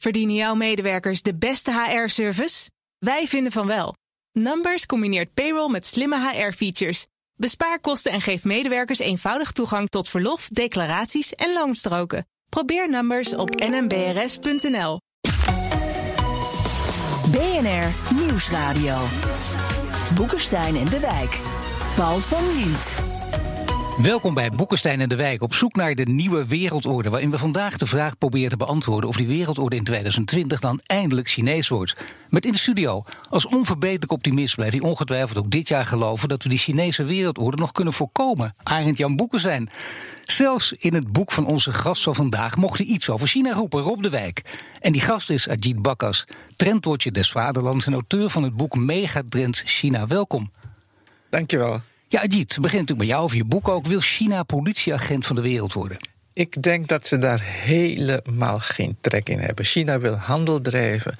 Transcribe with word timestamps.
Verdienen 0.00 0.34
jouw 0.34 0.54
medewerkers 0.54 1.22
de 1.22 1.34
beste 1.34 1.72
HR-service? 1.72 2.70
Wij 2.98 3.26
vinden 3.26 3.52
van 3.52 3.66
wel. 3.66 3.94
Numbers 4.32 4.86
combineert 4.86 5.34
payroll 5.34 5.70
met 5.70 5.86
slimme 5.86 6.30
HR-features. 6.30 7.06
Bespaar 7.34 7.80
kosten 7.80 8.12
en 8.12 8.20
geef 8.20 8.44
medewerkers 8.44 8.98
eenvoudig 8.98 9.52
toegang 9.52 9.88
tot 9.88 10.08
verlof, 10.08 10.48
declaraties 10.48 11.34
en 11.34 11.52
loonstroken. 11.52 12.26
Probeer 12.48 12.90
Numbers 12.90 13.34
op 13.34 13.50
nmbrs.nl. 13.54 15.00
BNR 17.30 18.14
Nieuwsradio. 18.14 18.98
Boekenstein 20.14 20.76
en 20.76 20.86
de 20.86 21.00
Wijk. 21.00 21.40
Paul 21.96 22.20
van 22.20 22.56
Liet. 22.56 23.19
Welkom 24.02 24.34
bij 24.34 24.50
Boekenstein 24.50 25.00
en 25.00 25.08
de 25.08 25.16
Wijk 25.16 25.42
op 25.42 25.54
zoek 25.54 25.76
naar 25.76 25.94
de 25.94 26.02
nieuwe 26.02 26.46
wereldorde. 26.46 27.10
Waarin 27.10 27.30
we 27.30 27.38
vandaag 27.38 27.76
de 27.76 27.86
vraag 27.86 28.18
proberen 28.18 28.48
te 28.48 28.56
beantwoorden 28.56 29.08
of 29.08 29.16
die 29.16 29.26
wereldorde 29.26 29.76
in 29.76 29.84
2020 29.84 30.60
dan 30.60 30.80
eindelijk 30.86 31.28
Chinees 31.28 31.68
wordt. 31.68 31.96
Met 32.28 32.44
in 32.44 32.52
de 32.52 32.58
studio, 32.58 33.02
als 33.28 33.46
onverbeterlijk 33.46 34.12
optimist 34.12 34.54
blijft 34.54 34.74
hij 34.74 34.88
ongetwijfeld 34.88 35.38
ook 35.38 35.50
dit 35.50 35.68
jaar 35.68 35.86
geloven 35.86 36.28
dat 36.28 36.42
we 36.42 36.48
die 36.48 36.58
Chinese 36.58 37.04
wereldorde 37.04 37.56
nog 37.56 37.72
kunnen 37.72 37.92
voorkomen. 37.92 38.54
Arend 38.62 38.98
Jan 38.98 39.16
Boekenstein. 39.16 39.68
Zelfs 40.24 40.72
in 40.72 40.94
het 40.94 41.12
boek 41.12 41.32
van 41.32 41.46
onze 41.46 41.72
gast 41.72 42.02
van 42.02 42.14
vandaag 42.14 42.56
mocht 42.56 42.78
hij 42.78 42.86
iets 42.86 43.08
over 43.08 43.26
China 43.26 43.52
roepen, 43.52 43.82
Rob 43.82 44.02
de 44.02 44.10
Wijk. 44.10 44.42
En 44.80 44.92
die 44.92 45.00
gast 45.00 45.30
is 45.30 45.48
Ajit 45.48 45.82
Bakkas, 45.82 46.26
trendwatcher 46.56 47.12
des 47.12 47.30
vaderlands 47.30 47.86
en 47.86 47.92
auteur 47.92 48.30
van 48.30 48.42
het 48.42 48.56
boek 48.56 48.76
Megatrends 48.76 49.62
China. 49.64 50.06
Welkom. 50.06 50.50
Dankjewel. 51.30 51.80
Ja, 52.10 52.20
Ajit, 52.20 52.56
begint 52.60 52.62
natuurlijk 52.62 52.98
bij 52.98 53.06
jou 53.06 53.22
over 53.22 53.36
je 53.36 53.44
boek 53.44 53.68
ook. 53.68 53.86
Wil 53.86 54.00
China 54.00 54.42
politieagent 54.42 55.26
van 55.26 55.36
de 55.36 55.42
wereld 55.42 55.72
worden? 55.72 55.98
Ik 56.32 56.62
denk 56.62 56.88
dat 56.88 57.06
ze 57.06 57.18
daar 57.18 57.40
helemaal 57.42 58.58
geen 58.58 58.96
trek 59.00 59.28
in 59.28 59.38
hebben. 59.38 59.64
China 59.64 59.98
wil 59.98 60.14
handel 60.14 60.60
drijven. 60.60 61.14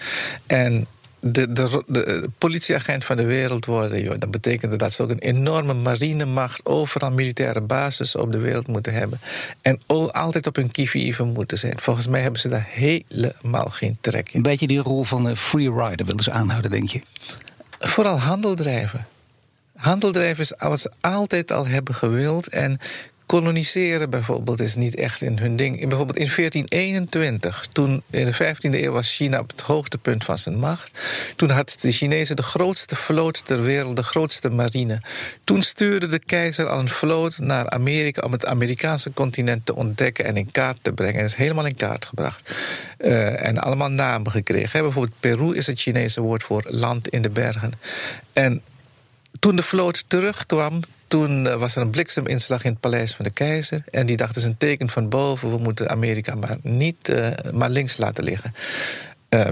En 0.46 0.86
de, 1.20 1.52
de, 1.52 1.84
de, 1.86 2.28
politieagent 2.38 3.04
van 3.04 3.16
de 3.16 3.24
wereld 3.24 3.64
worden, 3.64 4.02
joh, 4.02 4.14
dat 4.18 4.30
betekent 4.30 4.78
dat 4.78 4.92
ze 4.92 5.02
ook 5.02 5.10
een 5.10 5.18
enorme 5.18 5.74
marinemacht, 5.74 6.66
overal 6.66 7.10
militaire 7.10 7.60
bases 7.60 8.16
op 8.16 8.32
de 8.32 8.38
wereld 8.38 8.66
moeten 8.66 8.92
hebben. 8.92 9.20
En 9.62 9.80
altijd 10.12 10.46
op 10.46 10.56
hun 10.56 10.70
kievieven 10.70 11.28
moeten 11.28 11.58
zijn. 11.58 11.80
Volgens 11.80 12.06
mij 12.06 12.20
hebben 12.20 12.40
ze 12.40 12.48
daar 12.48 12.68
helemaal 12.70 13.66
geen 13.66 13.96
trek 14.00 14.28
in. 14.28 14.36
Een 14.36 14.42
beetje 14.42 14.66
die 14.66 14.80
rol 14.80 15.04
van 15.04 15.24
een 15.24 15.36
free 15.36 15.72
rider 15.72 16.06
willen 16.06 16.22
ze 16.22 16.30
aanhouden, 16.30 16.70
denk 16.70 16.90
je? 16.90 17.02
Vooral 17.78 18.18
handel 18.18 18.54
drijven. 18.54 19.06
Handel 19.80 20.12
drijven 20.12 20.42
is 20.42 20.52
wat 20.58 20.80
ze 20.80 20.92
altijd 21.00 21.52
al 21.52 21.66
hebben 21.66 21.94
gewild. 21.94 22.48
En 22.48 22.78
koloniseren 23.26 24.10
bijvoorbeeld 24.10 24.60
is 24.60 24.74
niet 24.74 24.94
echt 24.94 25.20
in 25.20 25.38
hun 25.38 25.56
ding. 25.56 25.88
Bijvoorbeeld 25.88 26.18
in 26.18 26.30
1421, 26.36 27.66
toen 27.72 28.02
in 28.10 28.24
de 28.24 28.34
15e 28.34 28.70
eeuw 28.70 28.92
was 28.92 29.16
China 29.16 29.38
op 29.38 29.50
het 29.50 29.60
hoogtepunt 29.60 30.24
van 30.24 30.38
zijn 30.38 30.58
macht. 30.58 30.90
Toen 31.36 31.50
had 31.50 31.76
de 31.80 31.92
Chinezen 31.92 32.36
de 32.36 32.42
grootste 32.42 32.96
vloot 32.96 33.46
ter 33.46 33.62
wereld, 33.62 33.96
de 33.96 34.02
grootste 34.02 34.50
marine. 34.50 35.02
Toen 35.44 35.62
stuurde 35.62 36.06
de 36.06 36.18
keizer 36.18 36.68
al 36.68 36.78
een 36.78 36.88
vloot 36.88 37.38
naar 37.38 37.70
Amerika 37.70 38.22
om 38.22 38.32
het 38.32 38.46
Amerikaanse 38.46 39.12
continent 39.12 39.66
te 39.66 39.74
ontdekken 39.74 40.24
en 40.24 40.36
in 40.36 40.50
kaart 40.50 40.78
te 40.82 40.92
brengen. 40.92 41.18
En 41.20 41.24
is 41.24 41.34
helemaal 41.34 41.66
in 41.66 41.76
kaart 41.76 42.04
gebracht. 42.04 42.54
Uh, 42.98 43.46
en 43.46 43.58
allemaal 43.58 43.90
namen 43.90 44.30
gekregen. 44.30 44.82
Bijvoorbeeld 44.82 45.20
Peru 45.20 45.56
is 45.56 45.66
het 45.66 45.80
Chinese 45.80 46.20
woord 46.20 46.42
voor 46.42 46.64
land 46.68 47.08
in 47.08 47.22
de 47.22 47.30
bergen. 47.30 47.72
En 48.32 48.62
toen 49.40 49.56
de 49.56 49.62
vloot 49.62 50.04
terugkwam, 50.06 50.80
toen 51.06 51.46
eh, 51.46 51.56
was 51.56 51.76
er 51.76 51.82
een 51.82 51.90
blikseminslag 51.90 52.64
in 52.64 52.70
het 52.70 52.80
paleis 52.80 53.14
van 53.14 53.24
de 53.24 53.30
keizer. 53.30 53.82
En 53.90 54.06
die 54.06 54.16
dacht, 54.16 54.34
het 54.34 54.42
is 54.42 54.48
een 54.48 54.56
teken 54.56 54.88
van 54.90 55.08
boven, 55.08 55.50
we 55.50 55.62
moeten 55.62 55.90
Amerika 55.90 56.34
maar 56.34 56.56
niet 56.62 57.08
uh, 57.08 57.28
maar 57.52 57.70
links 57.70 57.96
laten 57.96 58.24
liggen. 58.24 58.54
Uh, 59.30 59.48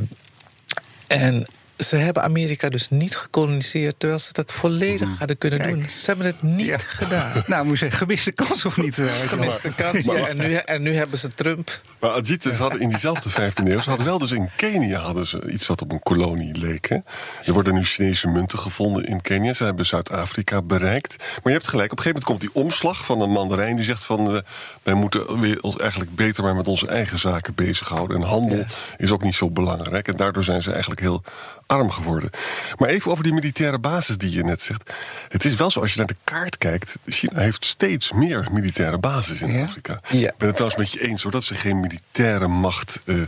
en 1.07 1.47
ze 1.79 1.97
hebben 1.97 2.23
Amerika 2.23 2.69
dus 2.69 2.89
niet 2.89 3.17
gekoloniseerd 3.17 3.95
terwijl 3.99 4.21
ze 4.21 4.33
dat 4.33 4.53
volledig 4.53 5.09
mhm. 5.09 5.19
hadden 5.19 5.39
kunnen 5.39 5.69
doen. 5.69 5.89
Ze 5.89 6.07
hebben 6.07 6.27
het 6.27 6.43
niet 6.43 6.83
gedaan. 6.83 7.27
Nou, 7.47 7.65
moet 7.65 7.73
je 7.73 7.79
zeggen, 7.79 7.99
gemiste 7.99 8.33
kans 8.33 8.65
of 8.65 8.77
niet? 8.77 9.03
gemiste 9.27 9.73
kans, 9.75 10.05
ja. 10.05 10.27
En 10.27 10.37
nu, 10.37 10.55
en 10.55 10.83
nu 10.83 10.95
hebben 10.95 11.19
ze 11.19 11.29
Trump. 11.29 11.81
Maar 11.99 12.11
Ajit, 12.11 12.43
ze 12.43 12.55
hadden 12.55 12.81
in 12.81 12.89
diezelfde 12.89 13.31
15e 13.31 13.65
eeuw, 13.65 13.81
ze 13.81 13.89
hadden 13.89 14.07
wel 14.07 14.19
dus 14.19 14.31
in 14.31 14.51
Kenia 14.57 15.01
hadden 15.01 15.27
ze 15.27 15.51
iets 15.53 15.67
wat 15.67 15.83
op 15.83 15.93
een 15.93 16.03
kolonie 16.03 16.59
leek. 16.59 16.89
Hè? 16.89 16.97
Er 17.45 17.53
worden 17.53 17.75
nu 17.75 17.85
Chinese 17.85 18.29
munten 18.29 18.59
gevonden 18.59 19.05
in 19.05 19.21
Kenia. 19.21 19.53
Ze 19.53 19.65
hebben 19.65 19.87
Zuid-Afrika 19.87 20.63
bereikt. 20.63 21.17
Maar 21.19 21.53
je 21.53 21.59
hebt 21.59 21.69
gelijk, 21.69 21.93
op 21.93 21.99
een 21.99 22.05
gegeven 22.05 22.23
moment 22.25 22.25
komt 22.25 22.55
die 22.55 22.65
omslag 22.65 23.05
van 23.05 23.21
een 23.21 23.31
mandarijn 23.31 23.77
die 23.77 23.85
zegt 23.85 24.05
van 24.05 24.35
uh, 24.35 24.41
wij 24.83 24.95
moeten 24.95 25.41
weer 25.41 25.63
ons 25.63 25.77
eigenlijk 25.77 26.15
beter 26.15 26.43
maar 26.43 26.57
met 26.57 26.69
onze 26.69 26.87
eigen 26.87 27.19
zaken 27.19 27.55
bezighouden. 27.55 28.17
En 28.17 28.23
handel 28.23 28.65
is 28.97 29.11
ook 29.11 29.23
niet 29.23 29.35
zo 29.35 29.51
belangrijk. 29.51 30.09
En 30.09 30.17
daardoor 30.17 30.45
zijn 30.45 30.63
ze 30.63 30.71
eigenlijk 30.71 31.01
heel 31.01 31.23
arm 31.69 31.91
geworden. 31.91 32.31
Maar 32.77 32.89
even 32.89 33.11
over 33.11 33.25
die 33.25 33.33
militaire 33.33 33.79
basis 33.79 34.19
die 34.19 34.31
je 34.31 34.45
net 34.45 34.61
zegt. 34.61 34.93
Het 35.29 35.45
is 35.45 35.55
wel 35.55 35.71
zo, 35.71 35.81
als 35.81 35.93
je 35.93 35.99
naar 35.99 36.07
de 36.07 36.17
kaart 36.25 36.59
kijkt... 36.59 36.99
China 37.07 37.41
heeft 37.41 37.65
steeds 37.65 38.13
meer 38.13 38.49
militaire 38.51 38.99
bases 38.99 39.41
in 39.41 39.63
Afrika. 39.63 40.01
Ja. 40.09 40.29
Ik 40.29 40.37
ben 40.37 40.49
het 40.49 40.57
trouwens 40.57 40.77
met 40.77 40.93
je 40.93 41.09
eens, 41.09 41.23
hoor, 41.23 41.33
dat 41.33 41.45
ze 41.45 41.55
geen 41.55 41.81
militaire 41.81 42.49
macht... 42.49 43.01
Uh, 43.05 43.23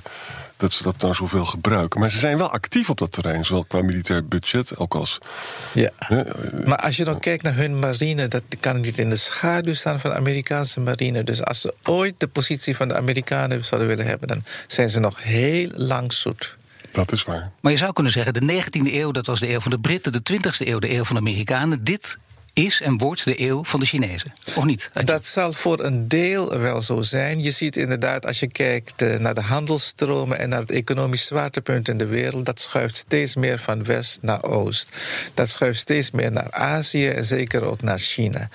dat 0.61 0.73
ze 0.73 0.83
dat 0.83 1.01
nou 1.01 1.15
zoveel 1.15 1.45
gebruiken. 1.45 2.01
Maar 2.01 2.11
ze 2.11 2.19
zijn 2.19 2.39
wel 2.39 2.51
actief 2.51 2.91
op 2.91 2.99
dat 2.99 3.13
terrein, 3.13 3.45
zowel 3.45 3.65
qua 3.65 3.83
militair 3.83 4.27
budget 4.27 4.77
ook 4.77 4.95
als. 4.95 5.19
Ja. 5.73 5.91
maar 6.65 6.79
als 6.79 6.97
je 6.97 7.05
dan 7.05 7.21
kijkt 7.21 7.43
naar 7.43 7.55
hun 7.55 7.79
marine, 7.79 8.29
dat 8.29 8.43
kan 8.61 8.81
niet 8.81 8.99
in 8.99 9.11
de 9.11 9.17
schaduw 9.17 9.75
staan 9.75 10.01
van 10.01 10.11
de 10.11 10.17
Amerikaanse 10.17 10.81
marine. 10.81 11.25
Dus 11.25 11.45
als 11.45 11.61
ze 11.61 11.75
ooit 11.83 12.15
de 12.21 12.29
positie 12.29 12.77
van 12.77 12.89
de 12.89 12.97
Amerikanen 12.97 13.65
zouden 13.65 13.89
willen 13.89 14.07
hebben, 14.07 14.29
dan 14.29 14.45
zijn 14.67 14.91
ze 14.91 15.01
nog 15.01 15.23
heel 15.23 15.71
lang 15.75 16.13
zoet. 16.13 16.59
Dat 16.93 17.13
is 17.13 17.25
waar. 17.25 17.51
Maar 17.61 17.73
je 17.73 17.79
zou 17.79 17.93
kunnen 17.93 18.13
zeggen, 18.13 18.35
de 18.35 18.63
19e 18.63 18.93
eeuw, 18.93 19.11
dat 19.11 19.27
was 19.27 19.41
de 19.41 19.51
eeuw 19.51 19.61
van 19.61 19.71
de 19.71 19.79
Britten, 19.79 20.13
de 20.13 20.21
20e 20.33 20.67
eeuw, 20.67 20.79
de 20.79 20.95
eeuw 20.95 21.05
van 21.05 21.17
de 21.17 21.21
Amerikanen. 21.21 21.85
Dit 21.85 22.19
is 22.67 22.81
en 22.81 22.99
wordt 22.99 23.25
de 23.25 23.41
eeuw 23.41 23.65
van 23.65 23.81
de 23.81 23.87
Chinezen. 23.87 24.33
Of 24.57 24.65
niet? 24.65 24.91
Dat 25.05 25.27
zal 25.27 25.53
voor 25.53 25.81
een 25.81 26.09
deel 26.09 26.59
wel 26.59 26.83
zo 26.83 27.03
zijn. 27.03 27.43
Je 27.43 27.51
ziet 27.51 27.77
inderdaad, 27.77 28.27
als 28.27 28.41
je 28.41 28.47
kijkt 28.47 29.03
eh, 29.03 29.19
naar 29.19 29.35
de 29.35 29.41
handelsstromen 29.41 30.39
en 30.39 30.49
naar 30.49 30.61
het 30.61 30.71
economisch 30.71 31.25
zwaartepunt 31.25 31.89
in 31.89 31.99
de 31.99 32.07
wereld, 32.07 32.47
dat 32.47 32.61
schuift 32.61 32.97
steeds 32.97 33.35
meer 33.35 33.59
van 33.59 33.85
west 33.85 34.19
naar 34.23 34.43
oost. 34.43 34.89
Dat 35.35 35.49
schuift 35.49 35.81
steeds 35.81 36.11
meer 36.11 36.33
naar 36.33 36.51
Azië 36.51 37.09
en 37.09 37.25
zeker 37.25 37.65
ook 37.65 37.83
naar 37.83 37.99
China. 37.99 38.49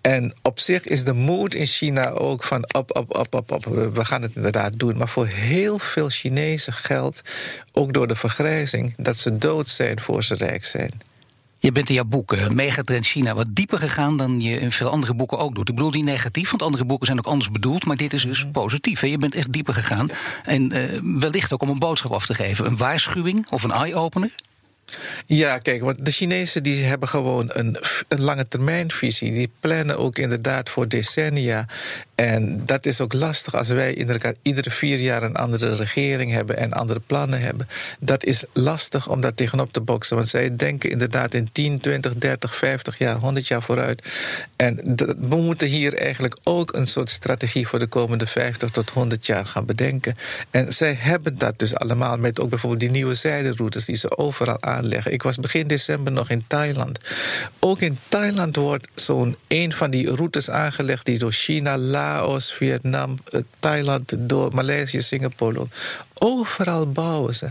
En 0.00 0.34
op 0.42 0.58
zich 0.58 0.84
is 0.84 1.04
de 1.04 1.12
moed 1.12 1.54
in 1.54 1.66
China 1.66 2.10
ook 2.10 2.42
van 2.42 2.74
op, 2.74 2.96
op, 2.96 3.18
op, 3.18 3.34
op, 3.34 3.52
op, 3.52 3.64
we 3.94 4.04
gaan 4.04 4.22
het 4.22 4.36
inderdaad 4.36 4.78
doen. 4.78 4.98
Maar 4.98 5.08
voor 5.08 5.26
heel 5.26 5.78
veel 5.78 6.08
Chinezen 6.08 6.72
geldt, 6.72 7.22
ook 7.72 7.92
door 7.92 8.06
de 8.06 8.16
vergrijzing, 8.16 8.94
dat 8.96 9.16
ze 9.16 9.38
dood 9.38 9.68
zijn 9.68 10.00
voor 10.00 10.24
ze 10.24 10.34
rijk 10.34 10.64
zijn. 10.64 11.10
Je 11.62 11.72
bent 11.72 11.88
in 11.88 11.94
jouw 11.94 12.04
boek 12.04 12.32
uh, 12.32 12.48
Megatrend 12.48 13.06
China 13.06 13.34
wat 13.34 13.46
dieper 13.50 13.78
gegaan 13.78 14.16
dan 14.16 14.40
je 14.40 14.60
in 14.60 14.72
veel 14.72 14.88
andere 14.88 15.14
boeken 15.14 15.38
ook 15.38 15.54
doet. 15.54 15.68
Ik 15.68 15.74
bedoel 15.74 15.90
niet 15.90 16.04
negatief, 16.04 16.50
want 16.50 16.62
andere 16.62 16.84
boeken 16.84 17.06
zijn 17.06 17.18
ook 17.18 17.26
anders 17.26 17.50
bedoeld. 17.50 17.84
Maar 17.84 17.96
dit 17.96 18.12
is 18.12 18.22
dus 18.22 18.42
mhm. 18.42 18.50
positief. 18.50 19.00
Hè? 19.00 19.06
Je 19.06 19.18
bent 19.18 19.34
echt 19.34 19.52
dieper 19.52 19.74
gegaan. 19.74 20.08
En 20.44 20.76
uh, 20.76 21.00
wellicht 21.20 21.52
ook 21.52 21.62
om 21.62 21.68
een 21.68 21.78
boodschap 21.78 22.12
af 22.12 22.26
te 22.26 22.34
geven. 22.34 22.66
Een 22.66 22.76
waarschuwing 22.76 23.46
of 23.50 23.62
een 23.62 23.70
eye-opener. 23.70 24.34
Ja, 25.26 25.58
kijk, 25.58 25.82
want 25.82 26.04
de 26.04 26.10
Chinezen 26.10 26.62
die 26.62 26.84
hebben 26.84 27.08
gewoon 27.08 27.50
een, 27.52 27.76
een 28.08 28.20
lange 28.20 28.48
termijnvisie. 28.48 29.32
Die 29.32 29.50
plannen 29.60 29.98
ook 29.98 30.18
inderdaad 30.18 30.70
voor 30.70 30.88
decennia. 30.88 31.66
En 32.22 32.62
dat 32.66 32.86
is 32.86 33.00
ook 33.00 33.12
lastig 33.12 33.54
als 33.54 33.68
wij 33.68 33.94
inderdaad 33.94 34.36
iedere 34.42 34.70
vier 34.70 34.98
jaar 34.98 35.22
een 35.22 35.36
andere 35.36 35.74
regering 35.74 36.32
hebben 36.32 36.56
en 36.56 36.72
andere 36.72 37.00
plannen 37.00 37.40
hebben. 37.40 37.66
Dat 38.00 38.24
is 38.24 38.44
lastig 38.52 39.08
om 39.08 39.20
daar 39.20 39.34
tegenop 39.34 39.72
te 39.72 39.80
boksen. 39.80 40.16
Want 40.16 40.28
zij 40.28 40.56
denken 40.56 40.90
inderdaad 40.90 41.34
in 41.34 41.48
10, 41.52 41.80
20, 41.80 42.14
30, 42.14 42.56
50 42.56 42.98
jaar, 42.98 43.16
100 43.16 43.48
jaar 43.48 43.62
vooruit. 43.62 44.02
En 44.56 44.96
we 45.18 45.36
moeten 45.36 45.68
hier 45.68 45.94
eigenlijk 45.94 46.36
ook 46.42 46.74
een 46.74 46.86
soort 46.86 47.10
strategie 47.10 47.68
voor 47.68 47.78
de 47.78 47.86
komende 47.86 48.26
50 48.26 48.70
tot 48.70 48.90
100 48.90 49.26
jaar 49.26 49.46
gaan 49.46 49.66
bedenken. 49.66 50.16
En 50.50 50.72
zij 50.72 50.96
hebben 50.98 51.38
dat 51.38 51.58
dus 51.58 51.74
allemaal 51.74 52.16
met 52.16 52.40
ook 52.40 52.48
bijvoorbeeld 52.48 52.80
die 52.80 52.90
nieuwe 52.90 53.14
zijderoutes 53.14 53.84
die 53.84 53.96
ze 53.96 54.16
overal 54.18 54.62
aanleggen. 54.62 55.12
Ik 55.12 55.22
was 55.22 55.36
begin 55.36 55.66
december 55.66 56.12
nog 56.12 56.30
in 56.30 56.44
Thailand. 56.46 56.98
Ook 57.58 57.80
in 57.80 57.98
Thailand 58.08 58.56
wordt 58.56 58.88
zo'n 58.94 59.36
een 59.48 59.72
van 59.72 59.90
die 59.90 60.14
routes 60.14 60.50
aangelegd 60.50 61.06
die 61.06 61.18
door 61.18 61.32
China, 61.32 61.78
Laos, 62.12 62.52
Vietnam, 62.52 63.16
eh, 63.30 63.40
Thailand, 63.58 64.14
door 64.18 64.54
Maleisië, 64.54 65.02
Singapore. 65.02 65.66
Overal 66.18 66.88
bouwen 66.88 67.34
ze. 67.34 67.46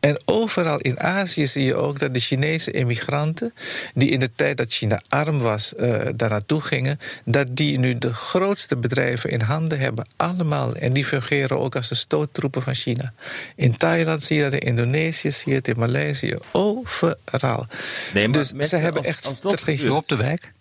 En 0.00 0.20
overal 0.24 0.78
in 0.78 1.00
Azië 1.00 1.46
zie 1.46 1.64
je 1.64 1.74
ook 1.74 1.98
dat 1.98 2.14
de 2.14 2.20
Chinese 2.20 2.70
immigranten, 2.70 3.54
die 3.94 4.10
in 4.10 4.20
de 4.20 4.30
tijd 4.34 4.56
dat 4.56 4.72
China 4.72 5.00
arm 5.08 5.38
was, 5.38 5.72
uh, 5.76 6.00
daar 6.16 6.30
naartoe 6.30 6.60
gingen, 6.60 7.00
dat 7.24 7.46
die 7.50 7.78
nu 7.78 7.98
de 7.98 8.14
grootste 8.14 8.76
bedrijven 8.76 9.30
in 9.30 9.40
handen 9.40 9.78
hebben. 9.78 10.06
Allemaal. 10.16 10.74
En 10.74 10.92
die 10.92 11.04
fungeren 11.04 11.58
ook 11.58 11.76
als 11.76 11.88
de 11.88 11.94
stoottroepen 11.94 12.62
van 12.62 12.74
China. 12.74 13.12
In 13.56 13.76
Thailand 13.76 14.22
zie 14.22 14.36
je 14.36 14.42
dat, 14.42 14.52
in 14.52 14.60
Indonesië 14.60 15.30
zie 15.30 15.52
je 15.52 15.58
het, 15.58 15.68
in 15.68 15.78
Maleisië. 15.78 16.36
Overal. 16.52 17.66
Nee, 18.14 18.28
maar 18.28 18.38
dus 18.38 18.68
ze 18.68 18.76
hebben 18.76 19.04
echt 19.04 19.24
strategie. 19.24 19.92
op 19.92 20.08
de 20.08 20.16
wijk. 20.16 20.52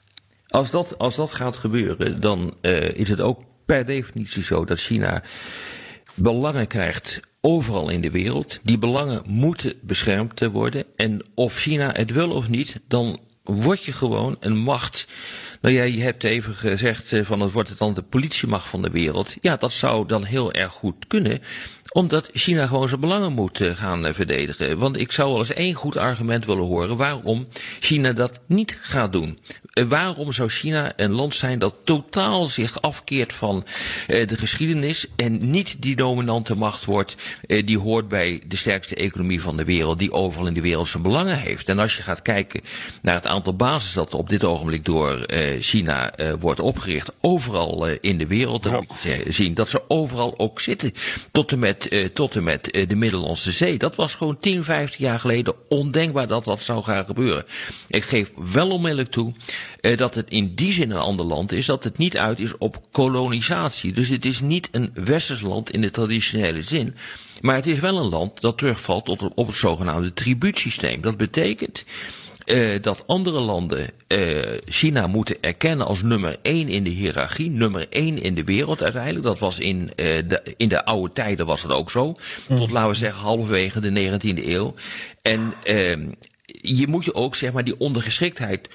Als 0.51 0.71
dat, 0.71 0.97
als 0.97 1.15
dat 1.15 1.31
gaat 1.31 1.55
gebeuren, 1.55 2.19
dan 2.19 2.53
uh, 2.61 2.89
is 2.89 3.09
het 3.09 3.21
ook 3.21 3.39
per 3.65 3.85
definitie 3.85 4.43
zo 4.43 4.65
dat 4.65 4.79
China 4.79 5.23
belangen 6.15 6.67
krijgt 6.67 7.19
overal 7.41 7.89
in 7.89 8.01
de 8.01 8.11
wereld. 8.11 8.59
Die 8.63 8.77
belangen 8.77 9.21
moeten 9.25 9.73
beschermd 9.81 10.39
worden. 10.39 10.85
En 10.95 11.21
of 11.33 11.55
China 11.55 11.91
het 11.91 12.11
wil 12.11 12.31
of 12.31 12.49
niet, 12.49 12.79
dan 12.87 13.19
word 13.43 13.83
je 13.83 13.91
gewoon 13.91 14.35
een 14.39 14.57
macht. 14.57 15.07
Nou 15.61 15.75
ja, 15.75 15.83
je 15.83 16.01
hebt 16.01 16.23
even 16.23 16.55
gezegd 16.55 17.13
van 17.23 17.39
het 17.39 17.51
wordt 17.51 17.69
het 17.69 17.77
dan 17.77 17.93
de 17.93 18.01
politiemacht 18.01 18.67
van 18.67 18.81
de 18.81 18.89
wereld. 18.89 19.35
Ja, 19.41 19.55
dat 19.55 19.73
zou 19.73 20.07
dan 20.07 20.23
heel 20.23 20.53
erg 20.53 20.71
goed 20.71 21.07
kunnen 21.07 21.39
omdat 21.91 22.29
China 22.33 22.67
gewoon 22.67 22.87
zijn 22.87 22.99
belangen 22.99 23.33
moet 23.33 23.61
eh, 23.61 23.75
gaan 23.75 24.05
eh, 24.05 24.13
verdedigen. 24.13 24.77
Want 24.77 24.97
ik 24.97 25.11
zou 25.11 25.29
wel 25.29 25.39
eens 25.39 25.53
één 25.53 25.73
goed 25.73 25.97
argument 25.97 26.45
willen 26.45 26.63
horen 26.63 26.97
waarom 26.97 27.47
China 27.79 28.13
dat 28.13 28.39
niet 28.45 28.77
gaat 28.81 29.11
doen. 29.11 29.39
Eh, 29.73 29.85
waarom 29.85 30.31
zou 30.31 30.49
China 30.49 30.93
een 30.95 31.11
land 31.11 31.35
zijn 31.35 31.59
dat 31.59 31.75
totaal 31.83 32.47
zich 32.47 32.81
afkeert 32.81 33.33
van 33.33 33.65
de 34.07 34.35
geschiedenis 34.35 35.07
en 35.15 35.51
niet 35.51 35.81
die 35.81 35.95
dominante 35.95 36.55
macht 36.55 36.85
wordt 36.85 37.15
die 37.47 37.79
hoort 37.79 38.07
bij 38.07 38.41
de 38.47 38.55
sterkste 38.55 38.95
economie 38.95 39.41
van 39.41 39.57
de 39.57 39.63
wereld, 39.63 39.99
die 39.99 40.11
overal 40.11 40.47
in 40.47 40.53
de 40.53 40.61
wereld 40.61 40.87
zijn 40.87 41.03
belangen 41.03 41.39
heeft. 41.39 41.69
En 41.69 41.79
als 41.79 41.97
je 41.97 42.03
gaat 42.03 42.21
kijken 42.21 42.61
naar 43.01 43.15
het 43.15 43.25
aantal 43.25 43.55
bases 43.55 43.93
dat 43.93 44.13
op 44.13 44.29
dit 44.29 44.43
ogenblik 44.43 44.85
door 44.85 45.25
China 45.59 46.13
wordt 46.39 46.59
opgericht, 46.59 47.11
overal 47.21 47.87
in 47.87 48.17
de 48.17 48.27
wereld, 48.27 48.63
dan 48.63 48.73
moet 48.73 49.01
je 49.01 49.31
zien 49.31 49.53
dat 49.53 49.69
ze 49.69 49.81
overal 49.87 50.39
ook 50.39 50.59
zitten. 50.61 50.93
Tot 51.31 51.51
en 51.51 51.59
met 51.59 51.80
uh, 51.89 52.05
tot 52.05 52.35
en 52.35 52.43
met 52.43 52.75
uh, 52.75 52.87
de 52.87 52.95
Middellandse 52.95 53.51
Zee. 53.51 53.77
Dat 53.77 53.95
was 53.95 54.15
gewoon 54.15 54.39
10, 54.39 54.63
15 54.63 55.05
jaar 55.05 55.19
geleden 55.19 55.55
ondenkbaar 55.69 56.27
dat 56.27 56.43
dat 56.43 56.63
zou 56.63 56.83
gaan 56.83 57.05
gebeuren. 57.05 57.45
Ik 57.87 58.03
geef 58.03 58.31
wel 58.53 58.69
onmiddellijk 58.69 59.11
toe 59.11 59.33
uh, 59.81 59.97
dat 59.97 60.15
het 60.15 60.29
in 60.29 60.55
die 60.55 60.73
zin 60.73 60.91
een 60.91 60.97
ander 60.97 61.25
land 61.25 61.51
is, 61.51 61.65
dat 61.65 61.83
het 61.83 61.97
niet 61.97 62.17
uit 62.17 62.39
is 62.39 62.57
op 62.57 62.81
kolonisatie. 62.91 63.93
Dus 63.93 64.09
het 64.09 64.25
is 64.25 64.41
niet 64.41 64.69
een 64.71 64.91
westers 64.93 65.41
land 65.41 65.71
in 65.71 65.81
de 65.81 65.89
traditionele 65.89 66.61
zin. 66.61 66.95
Maar 67.41 67.55
het 67.55 67.67
is 67.67 67.79
wel 67.79 67.97
een 67.97 68.09
land 68.09 68.41
dat 68.41 68.57
terugvalt 68.57 69.05
tot 69.05 69.33
op 69.35 69.47
het 69.47 69.55
zogenaamde 69.55 70.13
tribuutsysteem. 70.13 71.01
Dat 71.01 71.17
betekent 71.17 71.85
uh, 72.51 72.81
dat 72.81 73.03
andere 73.07 73.39
landen 73.39 73.89
uh, 74.07 74.39
China 74.65 75.07
moeten 75.07 75.37
erkennen 75.41 75.85
als 75.87 76.01
nummer 76.01 76.37
één 76.41 76.67
in 76.67 76.83
de 76.83 76.89
hiërarchie, 76.89 77.49
nummer 77.49 77.87
één 77.89 78.21
in 78.21 78.35
de 78.35 78.43
wereld 78.43 78.83
uiteindelijk. 78.83 79.23
Dat 79.23 79.39
was 79.39 79.59
in, 79.59 79.81
uh, 79.81 80.05
de, 80.27 80.53
in 80.57 80.69
de 80.69 80.85
oude 80.85 81.13
tijden 81.13 81.45
was 81.45 81.63
het 81.63 81.71
ook 81.71 81.91
zo. 81.91 82.15
Tot 82.47 82.71
laten 82.71 82.89
we 82.89 82.95
zeggen 82.95 83.21
halverwege 83.21 83.79
de 83.79 84.19
19e 84.19 84.45
eeuw. 84.45 84.73
En 85.21 85.53
je 86.61 86.87
moet 86.87 87.05
je 87.05 87.13
ook 87.13 87.35
zeg 87.35 87.51
maar 87.51 87.63
die 87.63 87.79
ondergeschiktheid 87.79 88.69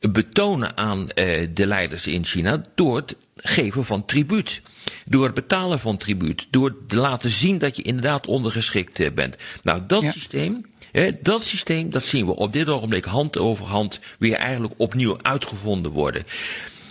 betonen 0.00 0.76
aan 0.76 1.06
de 1.54 1.66
leiders 1.66 2.06
in 2.06 2.24
China 2.24 2.60
door 2.74 2.96
het 2.96 3.16
geven 3.36 3.84
van 3.84 4.04
tribuut. 4.04 4.62
Door 5.04 5.24
het 5.24 5.34
betalen 5.34 5.80
van 5.80 5.96
tribuut. 5.96 6.46
Door 6.50 6.86
te 6.86 6.96
laten 6.96 7.30
zien 7.30 7.58
dat 7.58 7.76
je 7.76 7.82
inderdaad 7.82 8.26
ondergeschikt 8.26 9.14
bent. 9.14 9.36
Nou, 9.62 9.80
dat 9.86 10.02
ja. 10.02 10.10
systeem 10.10 10.71
dat 11.20 11.44
systeem, 11.44 11.90
dat 11.90 12.04
zien 12.04 12.26
we 12.26 12.36
op 12.36 12.52
dit 12.52 12.68
ogenblik 12.68 13.04
hand 13.04 13.38
over 13.38 13.66
hand 13.66 14.00
weer 14.18 14.34
eigenlijk 14.34 14.74
opnieuw 14.76 15.16
uitgevonden 15.22 15.92
worden. 15.92 16.24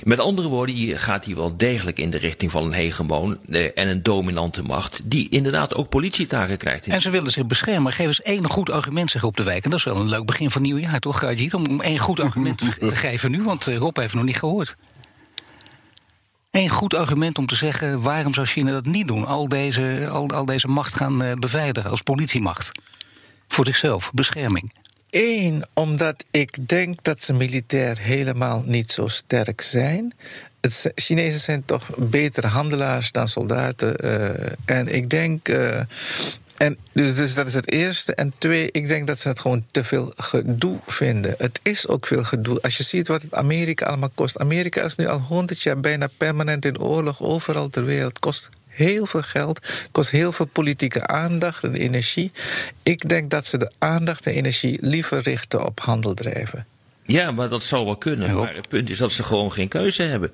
Met 0.03 0.19
andere 0.19 0.48
woorden, 0.48 0.75
je 0.75 0.98
gaat 0.98 1.25
hier 1.25 1.36
wel 1.36 1.57
degelijk 1.57 2.00
in 2.00 2.09
de 2.09 2.18
richting 2.18 2.51
van 2.51 2.63
een 2.63 2.74
hegemoon 2.74 3.38
eh, 3.50 3.65
en 3.75 3.88
een 3.88 4.03
dominante 4.03 4.63
macht, 4.63 5.01
die 5.06 5.30
inderdaad 5.30 5.75
ook 5.75 5.89
politietaken 5.89 6.57
krijgt. 6.57 6.88
En 6.88 7.01
ze 7.01 7.09
willen 7.09 7.31
zich 7.31 7.45
beschermen. 7.45 7.94
Geef 7.94 8.07
eens 8.07 8.21
één 8.21 8.50
goed 8.50 8.69
argument 8.69 9.12
zich 9.12 9.24
op 9.24 9.38
de 9.38 9.44
wijk. 9.44 9.63
En 9.63 9.69
dat 9.69 9.80
is 9.80 9.86
wel 9.86 9.95
een 9.95 10.09
leuk 10.09 10.25
begin 10.25 10.51
van 10.51 10.62
nieuwjaar, 10.62 11.00
toch, 11.00 11.21
Rajit? 11.21 11.53
Om 11.53 11.81
één 11.81 12.00
goed 12.00 12.19
argument 12.19 12.57
te, 12.57 12.95
geven 12.95 13.31
nu, 13.31 13.44
want 13.44 13.65
Rob 13.65 13.98
heeft 13.98 14.13
nog 14.13 14.24
niet 14.24 14.38
gehoord. 14.38 14.75
Eén 16.51 16.69
goed 16.69 16.94
argument 16.94 17.38
om 17.38 17.45
te 17.45 17.56
zeggen 17.56 18.01
waarom 18.01 18.33
zou 18.33 18.45
China 18.48 18.71
dat 18.71 18.86
niet 18.86 19.07
doen? 19.07 19.25
Al 19.25 19.48
deze, 19.48 20.07
al, 20.12 20.27
al 20.27 20.45
deze 20.45 20.68
macht 20.68 20.95
gaan 20.95 21.24
uh, 21.24 21.33
beveiligen 21.33 21.89
als 21.89 22.01
politiemacht 22.01 22.71
voor 23.51 23.65
zichzelf, 23.65 24.12
bescherming? 24.13 24.71
Eén, 25.09 25.65
omdat 25.74 26.25
ik 26.31 26.68
denk 26.69 27.03
dat 27.03 27.21
ze 27.21 27.33
militair 27.33 28.00
helemaal 28.00 28.63
niet 28.65 28.92
zo 28.92 29.07
sterk 29.07 29.62
zijn. 29.62 30.13
Het 30.62 30.92
Chinezen 30.95 31.39
zijn 31.39 31.65
toch 31.65 31.89
betere 31.98 32.48
handelaars 32.48 33.12
dan 33.12 33.27
soldaten. 33.27 34.06
Uh, 34.06 34.30
en 34.65 34.88
ik 34.88 35.09
denk. 35.09 35.48
Uh, 35.48 35.80
en 36.57 36.77
dus, 36.92 37.15
dus 37.15 37.33
dat 37.33 37.48
is 37.48 37.53
het 37.53 37.71
eerste. 37.71 38.15
En 38.15 38.33
twee, 38.38 38.69
ik 38.71 38.88
denk 38.88 39.07
dat 39.07 39.19
ze 39.19 39.27
het 39.27 39.39
gewoon 39.39 39.65
te 39.71 39.83
veel 39.83 40.13
gedoe 40.15 40.80
vinden. 40.88 41.36
Het 41.38 41.59
is 41.63 41.88
ook 41.88 42.07
veel 42.07 42.24
gedoe. 42.24 42.62
Als 42.62 42.77
je 42.77 42.83
ziet 42.83 43.07
wat 43.07 43.21
het 43.21 43.33
Amerika 43.33 43.86
allemaal 43.86 44.12
kost. 44.15 44.39
Amerika 44.39 44.81
is 44.81 44.95
nu 44.95 45.07
al 45.07 45.19
honderd 45.19 45.62
jaar 45.62 45.80
bijna 45.80 46.09
permanent 46.18 46.65
in 46.65 46.80
oorlog. 46.80 47.21
Overal 47.21 47.69
ter 47.69 47.86
wereld 47.86 48.19
kost 48.19 48.50
heel 48.81 49.06
veel 49.06 49.22
geld, 49.22 49.60
kost 49.92 50.12
heel 50.12 50.31
veel 50.31 50.45
politieke 50.45 51.07
aandacht 51.07 51.63
en 51.63 51.74
energie. 51.74 52.31
Ik 52.83 53.10
denk 53.10 53.30
dat 53.30 53.45
ze 53.45 53.57
de 53.57 53.72
aandacht 53.78 54.25
en 54.25 54.33
energie 54.33 54.78
liever 54.81 55.22
richten 55.22 55.66
op 55.66 55.80
handel 55.80 56.13
drijven. 56.13 56.66
Ja, 57.12 57.31
maar 57.31 57.50
dat 57.50 57.63
zou 57.63 57.86
wel 57.86 57.95
kunnen. 57.95 58.36
Maar 58.36 58.56
het 58.56 58.69
punt 58.69 58.89
is 58.89 58.98
dat 58.98 59.12
ze 59.12 59.24
gewoon 59.24 59.51
geen 59.51 59.68
keuze 59.68 60.04
hebben. 60.04 60.31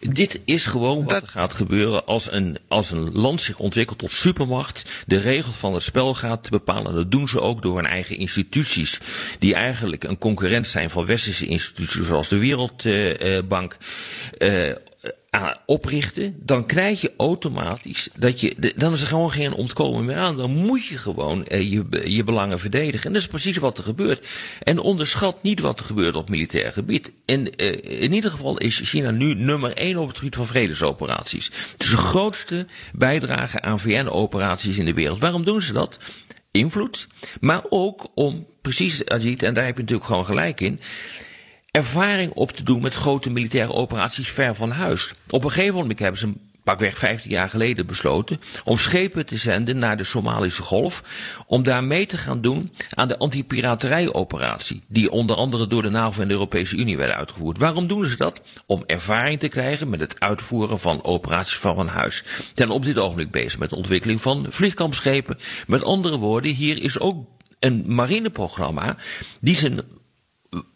Dit 0.00 0.40
is 0.44 0.64
gewoon 0.66 1.04
wat 1.04 1.22
er 1.22 1.28
gaat 1.28 1.52
gebeuren 1.52 2.06
als 2.06 2.32
een, 2.32 2.58
als 2.68 2.90
een 2.90 3.12
land 3.12 3.40
zich 3.40 3.58
ontwikkelt 3.58 3.98
tot 3.98 4.12
supermacht. 4.12 4.84
De 5.06 5.18
regels 5.18 5.56
van 5.56 5.74
het 5.74 5.82
spel 5.82 6.14
gaat 6.14 6.50
bepalen. 6.50 6.94
Dat 6.94 7.10
doen 7.10 7.28
ze 7.28 7.40
ook 7.40 7.62
door 7.62 7.76
hun 7.76 7.86
eigen 7.86 8.16
instituties. 8.16 9.00
Die 9.38 9.54
eigenlijk 9.54 10.04
een 10.04 10.18
concurrent 10.18 10.66
zijn 10.66 10.90
van 10.90 11.06
westerse 11.06 11.46
instituties 11.46 12.06
zoals 12.06 12.28
de 12.28 12.38
Wereldbank. 12.38 13.76
Uh, 14.38 14.68
uh, 14.68 14.74
oprichten, 15.66 16.36
dan 16.42 16.66
krijg 16.66 17.00
je 17.00 17.12
automatisch 17.16 18.08
dat 18.14 18.40
je, 18.40 18.74
dan 18.76 18.92
is 18.92 19.00
er 19.00 19.06
gewoon 19.06 19.30
geen 19.30 19.52
ontkomen 19.52 20.04
meer 20.04 20.16
aan. 20.16 20.36
Dan 20.36 20.50
moet 20.50 20.86
je 20.86 20.98
gewoon 20.98 21.44
eh, 21.46 21.70
je, 21.70 21.84
je 22.04 22.24
belangen 22.24 22.60
verdedigen. 22.60 23.06
En 23.06 23.12
dat 23.12 23.22
is 23.22 23.28
precies 23.28 23.56
wat 23.56 23.78
er 23.78 23.84
gebeurt. 23.84 24.26
En 24.62 24.78
onderschat 24.78 25.42
niet 25.42 25.60
wat 25.60 25.78
er 25.78 25.84
gebeurt 25.84 26.14
op 26.14 26.28
militair 26.28 26.72
gebied. 26.72 27.12
En 27.24 27.40
uh, 27.40 28.02
in 28.02 28.12
ieder 28.12 28.30
geval 28.30 28.58
is 28.58 28.80
China 28.80 29.10
nu 29.10 29.34
nummer 29.34 29.72
één 29.76 29.96
op 29.96 30.08
het 30.08 30.18
gebied 30.18 30.36
van 30.36 30.46
vredesoperaties. 30.46 31.50
Het 31.72 31.82
is 31.82 31.90
de 31.90 31.96
grootste 31.96 32.66
bijdrage 32.92 33.60
aan 33.60 33.80
VN-operaties 33.80 34.78
in 34.78 34.84
de 34.84 34.94
wereld. 34.94 35.20
Waarom 35.20 35.44
doen 35.44 35.62
ze 35.62 35.72
dat? 35.72 35.98
Invloed, 36.50 37.06
maar 37.40 37.62
ook 37.68 38.06
om, 38.14 38.46
precies, 38.60 39.04
Ajit, 39.04 39.42
en 39.42 39.54
daar 39.54 39.64
heb 39.64 39.74
je 39.74 39.80
natuurlijk 39.80 40.08
gewoon 40.08 40.24
gelijk 40.24 40.60
in 40.60 40.80
ervaring 41.70 42.32
op 42.32 42.50
te 42.50 42.62
doen 42.62 42.82
met 42.82 42.94
grote 42.94 43.30
militaire 43.30 43.72
operaties 43.72 44.30
ver 44.30 44.54
van 44.54 44.70
huis. 44.70 45.12
Op 45.28 45.44
een 45.44 45.50
gegeven 45.50 45.74
moment 45.74 45.98
hebben 45.98 46.20
ze 46.20 46.32
pakweg 46.64 46.98
15 46.98 47.30
jaar 47.30 47.48
geleden 47.48 47.86
besloten 47.86 48.40
om 48.64 48.78
schepen 48.78 49.26
te 49.26 49.36
zenden 49.36 49.78
naar 49.78 49.96
de 49.96 50.04
Somalische 50.04 50.62
Golf, 50.62 51.02
om 51.46 51.62
daar 51.62 51.84
mee 51.84 52.06
te 52.06 52.18
gaan 52.18 52.40
doen 52.40 52.72
aan 52.94 53.08
de 53.08 53.18
antipiraterijoperatie, 53.18 54.82
die 54.88 55.10
onder 55.10 55.36
andere 55.36 55.66
door 55.66 55.82
de 55.82 55.90
NAVO 55.90 56.22
en 56.22 56.28
de 56.28 56.34
Europese 56.34 56.76
Unie 56.76 56.96
werd 56.96 57.12
uitgevoerd. 57.12 57.58
Waarom 57.58 57.86
doen 57.86 58.04
ze 58.04 58.16
dat? 58.16 58.42
Om 58.66 58.82
ervaring 58.86 59.40
te 59.40 59.48
krijgen 59.48 59.88
met 59.88 60.00
het 60.00 60.20
uitvoeren 60.20 60.80
van 60.80 61.04
operaties 61.04 61.58
van 61.58 61.74
van 61.74 61.88
huis. 61.88 62.24
Zijn 62.54 62.70
op 62.70 62.84
dit 62.84 62.98
ogenblik 62.98 63.30
bezig 63.30 63.58
met 63.58 63.70
de 63.70 63.76
ontwikkeling 63.76 64.22
van 64.22 64.46
vliegkampschepen. 64.48 65.38
Met 65.66 65.84
andere 65.84 66.16
woorden, 66.16 66.54
hier 66.54 66.82
is 66.82 66.98
ook 66.98 67.26
een 67.58 67.84
marineprogramma 67.86 68.96
die 69.40 69.56
zijn 69.56 69.80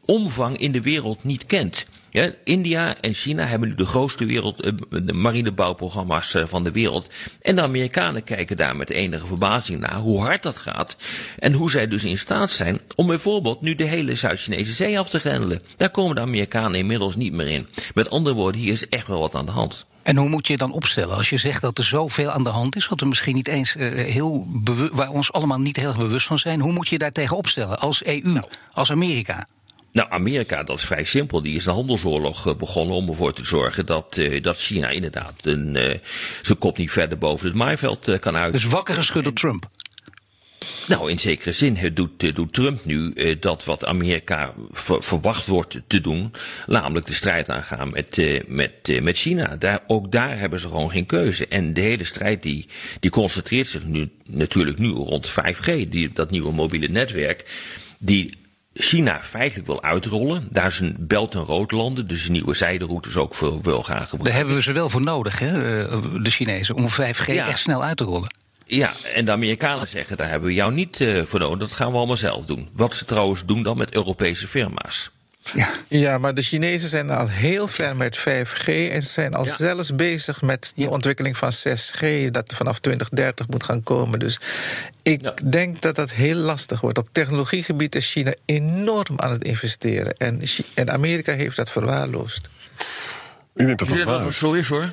omvang 0.05 0.59
in 0.59 0.73
de 0.73 0.83
wereld 0.83 1.25
niet 1.25 1.47
kent. 1.47 1.87
Ja, 2.11 2.31
India 2.45 2.97
en 3.01 3.15
China 3.15 3.45
hebben 3.45 3.69
nu 3.69 3.75
de 3.75 3.87
grootste 3.87 4.25
wereld, 4.25 4.61
eh, 4.61 4.73
de 5.03 5.13
marinebouwprogramma's 5.13 6.35
eh, 6.35 6.47
van 6.47 6.65
de 6.65 6.71
wereld. 6.71 7.09
En 7.43 7.57
de 7.57 7.63
Amerikanen 7.63 8.25
kijken 8.25 8.57
daar 8.57 8.77
met 8.77 8.91
enige 8.91 9.27
verbazing 9.27 9.81
naar 9.81 9.97
hoe 9.97 10.21
hard 10.21 10.43
dat 10.43 10.57
gaat. 10.57 10.97
En 11.39 11.53
hoe 11.53 11.71
zij 11.71 11.89
dus 11.89 12.05
in 12.05 12.19
staat 12.19 12.51
zijn 12.51 12.81
om 12.97 13.07
bijvoorbeeld 13.07 13.61
nu 13.61 13.75
de 13.75 13.85
hele 13.85 14.15
Zuid-Chinese 14.15 14.73
zee 14.73 14.99
af 14.99 15.11
te 15.11 15.19
grendelen. 15.19 15.63
Daar 15.77 15.91
komen 15.91 16.15
de 16.15 16.21
Amerikanen 16.21 16.79
inmiddels 16.79 17.17
niet 17.17 17.33
meer 17.33 17.49
in. 17.49 17.67
Met 17.95 18.11
andere 18.11 18.35
woorden, 18.35 18.61
hier 18.61 18.73
is 18.73 18.89
echt 18.89 19.07
wel 19.07 19.21
wat 19.21 19.35
aan 19.35 19.47
de 19.47 19.53
hand. 19.53 19.87
En 20.03 20.17
hoe 20.17 20.29
moet 20.29 20.47
je 20.47 20.57
dan 20.57 20.73
opstellen 20.73 21.17
als 21.17 21.31
je 21.31 21.39
zegt 21.39 21.61
dat 21.61 21.79
er 21.79 21.85
zoveel 21.85 22.31
aan 22.31 22.43
de 22.43 22.49
hand 22.49 22.77
is, 22.77 22.89
wat 22.89 23.01
we 23.01 23.07
misschien 23.07 23.35
niet 23.35 23.49
eens 23.49 23.75
uh, 23.75 23.89
heel 23.93 24.47
waar 24.93 25.11
ons 25.11 25.33
allemaal 25.33 25.61
niet 25.61 25.77
heel 25.77 25.89
erg 25.89 25.99
bewust 25.99 26.27
van 26.27 26.39
zijn? 26.39 26.61
Hoe 26.61 26.73
moet 26.73 26.89
je 26.89 26.99
daar 26.99 27.13
tegen 27.13 27.37
opstellen 27.37 27.79
als 27.79 28.05
EU, 28.05 28.21
nou. 28.23 28.47
als 28.71 28.91
Amerika? 28.91 29.47
Nou, 29.95 30.11
Amerika, 30.11 30.63
dat 30.63 30.79
is 30.79 30.85
vrij 30.85 31.05
simpel. 31.05 31.43
Die 31.43 31.57
is 31.57 31.67
een 31.67 31.73
handelsoorlog 31.73 32.47
eh, 32.47 32.55
begonnen 32.55 32.97
om 32.97 33.09
ervoor 33.09 33.33
te 33.33 33.45
zorgen 33.45 33.87
dat, 33.87 34.17
uh, 34.17 34.43
dat 34.43 34.59
China 34.59 34.89
inderdaad 34.89 35.35
een, 35.43 35.75
uh, 35.75 35.95
zijn 36.43 36.59
kop 36.59 36.79
niet 36.79 36.91
verder 36.91 37.19
boven 37.19 37.47
het 37.47 37.57
maaiveld 37.57 38.09
uh, 38.09 38.19
kan 38.19 38.37
uit. 38.37 38.53
Dus 38.53 38.65
wakker 38.65 38.95
geschud 38.95 39.25
door 39.25 39.33
Trump? 39.33 39.71
Nou, 40.89 41.11
in 41.11 41.19
zekere 41.19 41.53
zin 41.53 41.91
doet, 41.95 42.35
doet 42.35 42.53
Trump 42.53 42.85
nu 42.85 43.15
dat 43.41 43.65
wat 43.65 43.85
Amerika 43.85 44.55
ver, 44.73 45.03
verwacht 45.03 45.47
wordt 45.47 45.81
te 45.87 46.01
doen, 46.01 46.33
namelijk 46.67 47.07
de 47.07 47.13
strijd 47.13 47.51
aangaan 47.51 47.91
met, 47.91 48.43
met, 48.47 49.01
met 49.03 49.17
China. 49.17 49.57
Daar, 49.57 49.81
ook 49.87 50.13
daar 50.13 50.39
hebben 50.39 50.61
ze 50.61 50.69
gewoon 50.69 50.91
geen 50.91 51.07
keuze. 51.07 51.47
En 51.49 51.75
de 51.75 51.81
hele 51.81 52.05
strijd 52.05 52.43
die, 52.43 52.67
die 53.01 53.11
concentreert 53.11 53.69
zich 53.69 53.85
nu 53.85 54.11
natuurlijk 54.25 54.79
nu 54.79 54.89
rond 54.89 55.31
5G, 55.31 55.89
die, 55.89 56.13
dat 56.13 56.31
nieuwe 56.31 56.53
mobiele 56.53 56.89
netwerk, 56.89 57.51
die 57.99 58.35
China 58.75 59.21
feitelijk 59.23 59.67
wil 59.67 59.83
uitrollen. 59.83 60.49
Daar 60.51 60.73
zijn 60.73 60.97
Belt- 60.99 61.35
en 61.35 61.41
Roodlanden, 61.41 62.07
dus 62.07 62.29
nieuwe 62.29 62.55
zijderoutes 62.55 63.17
ook 63.17 63.37
wil 63.37 63.83
gaan 63.83 63.85
gebruiken. 63.85 64.25
Daar 64.25 64.35
hebben 64.35 64.55
we 64.55 64.63
ze 64.63 64.73
wel 64.73 64.91
voor 64.91 65.03
nodig, 65.03 65.39
hè, 65.39 65.53
de 66.23 66.31
Chinezen, 66.31 66.75
om 66.75 66.89
5G 66.91 67.27
ja. 67.27 67.47
echt 67.47 67.59
snel 67.59 67.85
uit 67.85 67.97
te 67.97 68.05
rollen. 68.05 68.29
Ja, 68.67 68.93
en 69.15 69.25
de 69.25 69.31
Amerikanen 69.31 69.89
zeggen, 69.89 70.17
daar 70.17 70.29
hebben 70.29 70.49
we 70.49 70.55
jou 70.55 70.73
niet 70.73 71.01
uh, 71.01 71.25
voor 71.25 71.41
nodig. 71.41 71.59
Dat 71.59 71.73
gaan 71.73 71.91
we 71.91 71.97
allemaal 71.97 72.17
zelf 72.17 72.45
doen. 72.45 72.69
Wat 72.73 72.95
ze 72.95 73.05
trouwens 73.05 73.45
doen 73.45 73.63
dan 73.63 73.77
met 73.77 73.95
Europese 73.95 74.49
firma's. 74.49 75.11
Ja. 75.53 75.71
ja, 75.89 76.19
maar 76.19 76.35
de 76.35 76.43
Chinezen 76.43 76.89
zijn 76.89 77.11
al 77.11 77.29
heel 77.29 77.69
ver 77.69 77.97
met 77.97 78.19
5G 78.19 78.67
en 78.67 79.03
ze 79.03 79.11
zijn 79.11 79.35
al 79.35 79.47
zelfs 79.47 79.95
bezig 79.95 80.43
met 80.43 80.73
de 80.77 80.91
ontwikkeling 80.91 81.37
van 81.37 81.53
6G, 81.53 82.31
dat 82.31 82.55
vanaf 82.55 82.79
2030 82.79 83.49
moet 83.49 83.65
gaan 83.65 83.83
komen. 83.83 84.19
Dus 84.19 84.41
ik 85.03 85.51
denk 85.51 85.83
dat 85.83 85.95
dat 85.95 86.11
heel 86.11 86.37
lastig 86.37 86.81
wordt. 86.81 86.99
Op 86.99 87.09
technologiegebied 87.13 87.95
is 87.95 88.11
China 88.11 88.35
enorm 88.45 89.15
aan 89.17 89.31
het 89.31 89.45
investeren 89.45 90.17
en, 90.17 90.41
en 90.75 90.91
Amerika 90.91 91.33
heeft 91.33 91.57
dat 91.57 91.71
verwaarloosd. 91.71 92.49
Ik 93.55 93.67
denk 93.67 93.79
dat 93.79 93.89
dat, 93.89 94.07
dat 94.07 94.35
zo 94.35 94.53
is 94.53 94.69
hoor. 94.69 94.93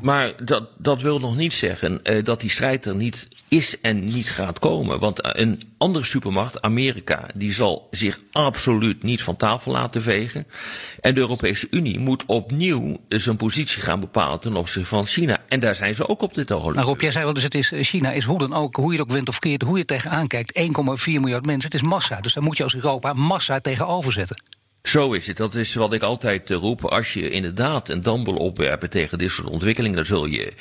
Maar 0.00 0.44
dat, 0.44 0.68
dat 0.78 1.02
wil 1.02 1.18
nog 1.18 1.36
niet 1.36 1.52
zeggen 1.52 2.00
uh, 2.02 2.24
dat 2.24 2.40
die 2.40 2.50
strijd 2.50 2.86
er 2.86 2.94
niet 2.94 3.28
is 3.48 3.80
en 3.80 4.04
niet 4.04 4.30
gaat 4.30 4.58
komen. 4.58 4.98
Want 4.98 5.36
een 5.36 5.62
andere 5.78 6.04
supermacht, 6.04 6.62
Amerika, 6.62 7.26
die 7.36 7.52
zal 7.52 7.88
zich 7.90 8.20
absoluut 8.32 9.02
niet 9.02 9.22
van 9.22 9.36
tafel 9.36 9.72
laten 9.72 10.02
vegen. 10.02 10.46
En 11.00 11.14
de 11.14 11.20
Europese 11.20 11.66
Unie 11.70 11.98
moet 11.98 12.24
opnieuw 12.26 12.96
zijn 13.08 13.36
positie 13.36 13.82
gaan 13.82 14.00
bepalen 14.00 14.40
ten 14.40 14.56
opzichte 14.56 14.88
van 14.88 15.06
China. 15.06 15.38
En 15.48 15.60
daar 15.60 15.74
zijn 15.74 15.94
ze 15.94 16.08
ook 16.08 16.22
op 16.22 16.34
dit 16.34 16.52
ogenblik. 16.52 16.76
Maar 16.76 16.84
Rob, 16.84 17.00
jij 17.00 17.12
zei 17.12 17.24
wel, 17.24 17.34
dus 17.34 17.42
het 17.42 17.54
is, 17.54 17.72
China 17.74 18.10
is 18.10 18.24
hoe 18.24 18.38
dan 18.38 18.54
ook, 18.54 18.76
hoe 18.76 18.92
je 18.92 18.98
het 18.98 19.08
ook 19.08 19.14
wint 19.14 19.28
of 19.28 19.38
keert, 19.38 19.62
hoe 19.62 19.72
je 19.72 19.78
het 19.78 19.86
tegenaan 19.86 20.26
kijkt, 20.26 20.60
1,4 20.60 20.66
miljard 21.04 21.46
mensen. 21.46 21.70
Het 21.70 21.80
is 21.80 21.88
massa. 21.88 22.20
Dus 22.20 22.34
daar 22.34 22.42
moet 22.42 22.56
je 22.56 22.62
als 22.62 22.74
Europa 22.74 23.12
massa 23.12 23.60
tegenover 23.60 24.12
zetten. 24.12 24.36
Zo 24.88 25.12
is 25.12 25.26
het. 25.26 25.36
Dat 25.36 25.54
is 25.54 25.74
wat 25.74 25.92
ik 25.92 26.02
altijd 26.02 26.50
roep. 26.50 26.84
Als 26.84 27.14
je 27.14 27.30
inderdaad 27.30 27.88
een 27.88 28.02
dam 28.02 28.24
wil 28.24 28.36
opwerpen 28.36 28.90
tegen 28.90 29.18
dit 29.18 29.30
soort 29.30 29.48
ontwikkelingen, 29.48 29.96
dan 29.96 30.06
zul 30.06 30.26
je 30.26 30.52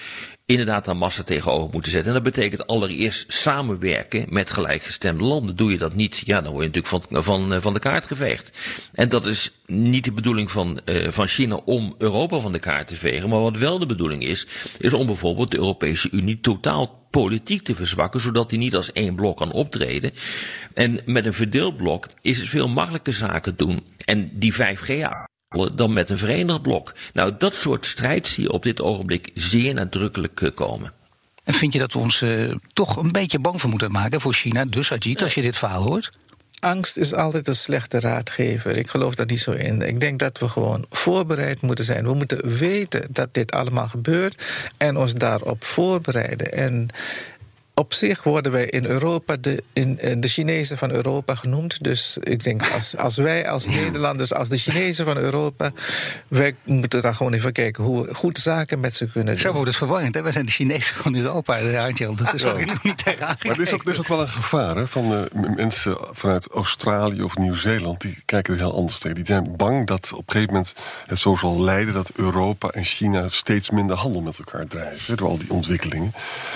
inderdaad 0.48 0.88
aan 0.88 0.98
massa 0.98 1.24
tegenover 1.24 1.70
moeten 1.72 1.92
zetten. 1.92 2.16
En 2.16 2.24
dat 2.24 2.34
betekent 2.34 2.68
allereerst 2.68 3.34
samenwerken 3.34 4.26
met 4.30 4.52
gelijkgestemde 4.52 5.24
landen. 5.24 5.56
Doe 5.56 5.72
je 5.72 5.78
dat 5.78 5.96
niet, 5.96 6.22
ja, 6.26 6.42
dan 6.42 6.52
word 6.52 6.64
je 6.64 6.70
natuurlijk 6.70 7.10
van, 7.10 7.24
van, 7.24 7.62
van 7.62 7.74
de 7.74 7.80
kaart 7.80 8.06
geveegd. 8.06 8.58
En 8.94 9.10
dat 9.10 9.26
is 9.26 9.52
niet 9.66 10.04
de 10.04 10.12
bedoeling 10.12 10.52
van, 10.52 10.80
uh, 10.86 11.08
van 11.10 11.28
China 11.28 11.56
om 11.56 11.96
Europa 11.98 12.40
van 12.40 12.52
de 12.52 12.60
kaart 12.60 12.88
te 12.88 12.96
vegen. 12.96 13.30
Maar 13.30 13.42
wat 13.42 13.58
wel 13.58 13.80
de 13.80 13.86
bedoeling 13.86 14.24
is, 14.24 14.48
is 14.80 14.94
om 14.94 15.06
bijvoorbeeld 15.06 15.52
de 15.52 15.58
Europese 15.58 16.10
Unie 16.12 16.40
totaal 16.40 17.08
politiek 17.10 17.62
te 17.62 17.76
verzwakken, 17.76 18.20
zodat 18.20 18.50
hij 18.50 18.60
niet 18.60 18.76
als 18.76 18.92
één 18.92 19.16
blok 19.16 19.38
kan 19.38 19.52
optreden. 19.52 20.12
En 20.74 21.02
met 21.06 21.26
een 21.26 21.34
verdeeld 21.34 21.78
blok 21.78 22.08
is 22.22 22.40
het 22.40 22.50
veel 22.50 22.68
makkelijker 22.68 23.14
zaken 23.14 23.56
doen. 23.56 23.86
En 24.06 24.30
die 24.34 24.54
5G 24.54 24.88
dan 25.76 25.94
met 25.94 26.10
een 26.10 26.18
verenigd 26.18 26.62
blok. 26.62 26.94
Nou, 27.14 27.34
dat 27.38 27.56
soort 27.56 27.86
strijd 27.86 28.28
zie 28.28 28.44
je 28.44 28.52
op 28.52 28.64
dit 28.64 28.82
ogenblik 28.82 29.32
zeer 29.34 29.74
nadrukkelijk 29.74 30.42
eh, 30.42 30.50
komen. 30.54 30.94
En 31.44 31.54
vind 31.54 31.74
je 31.74 31.80
dat 31.80 31.94
we 31.94 32.00
ons 32.00 32.22
uh, 32.22 32.56
toch 32.74 32.96
een 32.96 33.12
beetje 33.12 33.40
bang 33.40 33.62
voor 33.62 33.70
moeten 33.70 33.92
maken 33.92 34.22
voor 34.22 34.34
China? 34.34 34.66
Dus 34.66 34.92
Ajit, 34.92 35.22
als 35.22 35.34
je 35.34 35.42
dit 35.42 35.58
verhaal 35.58 35.84
hoort? 35.84 36.18
Angst 36.60 36.98
is 36.98 37.14
altijd 37.14 37.48
een 37.48 37.56
slechte 37.56 38.00
raadgever. 38.00 38.78
Ik 38.78 38.90
geloof 38.90 39.16
daar 39.16 39.26
niet 39.26 39.40
zo 39.40 39.52
in. 39.52 39.82
Ik 39.82 40.00
denk 40.00 40.20
dat 40.20 40.40
we 40.40 40.50
gewoon 40.50 40.86
voorbereid 40.90 41.62
moeten 41.62 41.86
zijn. 41.86 42.06
We 42.06 42.14
moeten 42.14 42.58
weten 42.58 43.08
dat 43.10 43.34
dit 43.34 43.52
allemaal 43.52 43.88
gebeurt 43.88 44.44
en 44.78 44.98
ons 44.98 45.14
daarop 45.14 45.64
voorbereiden. 45.64 46.54
En 46.54 46.88
op 47.80 47.94
zich 47.94 48.24
worden 48.24 48.52
wij 48.52 48.66
in 48.66 48.86
Europa 48.86 49.36
de, 49.36 49.64
in, 49.74 50.00
eh, 50.00 50.16
de 50.18 50.28
Chinezen 50.28 50.78
van 50.78 50.92
Europa 50.92 51.36
genoemd. 51.36 51.84
Dus 51.84 52.18
ik 52.22 52.44
denk, 52.44 52.72
als, 52.74 52.98
als 52.98 53.16
wij 53.18 53.50
als 53.50 53.68
Nederlanders, 53.68 54.34
als 54.34 54.50
de 54.50 54.58
Chinezen 54.58 55.06
van 55.06 55.18
Europa... 55.18 55.72
wij 56.28 56.56
moeten 56.64 57.02
daar 57.02 57.16
gewoon 57.16 57.34
even 57.34 57.52
kijken 57.52 57.84
hoe 57.84 58.06
we 58.06 58.14
goed 58.14 58.40
zaken 58.40 58.80
met 58.80 58.96
ze 58.96 59.12
kunnen 59.12 59.34
doen. 59.34 59.42
Zo 59.42 59.52
wordt 59.52 59.68
het 59.68 59.78
verwarrend, 59.78 60.16
hè? 60.16 60.22
Wij 60.22 60.32
zijn 60.32 60.46
de 60.46 60.52
Chinezen 60.52 60.96
van 60.96 61.16
Europa, 61.16 61.60
Arntje. 61.60 62.14
Dat 62.16 62.34
is 62.34 62.46
ook 62.46 62.84
niet 62.84 63.04
tegenaan 63.04 63.36
Maar 63.42 63.56
er 63.56 63.62
is, 63.62 63.74
ook, 63.74 63.84
er 63.86 63.92
is 63.92 64.00
ook 64.00 64.08
wel 64.08 64.22
een 64.22 64.30
gevaar 64.30 64.76
hè, 64.76 64.88
van 64.88 65.12
uh, 65.12 65.56
mensen 65.56 65.98
vanuit 66.12 66.48
Australië 66.48 67.24
of 67.24 67.38
Nieuw-Zeeland... 67.38 68.02
die 68.02 68.22
kijken 68.26 68.54
er 68.54 68.60
heel 68.60 68.76
anders 68.76 69.00
tegen. 69.00 69.16
Die 69.16 69.26
zijn 69.26 69.56
bang 69.56 69.88
dat 69.88 70.12
op 70.14 70.20
een 70.20 70.34
gegeven 70.34 70.54
moment 70.54 70.74
het 71.08 71.20
zo 71.20 71.36
zal 71.36 71.62
leiden... 71.62 71.94
dat 71.94 72.12
Europa 72.16 72.70
en 72.70 72.84
China 72.84 73.30
steeds 73.30 73.70
minder 73.70 73.96
handel 73.96 74.22
met 74.22 74.38
elkaar 74.38 74.68
drijven. 74.68 75.04
Hè, 75.06 75.16
door 75.16 75.28
al 75.28 75.38
die 75.38 75.52
ontwikkelingen. 75.52 76.14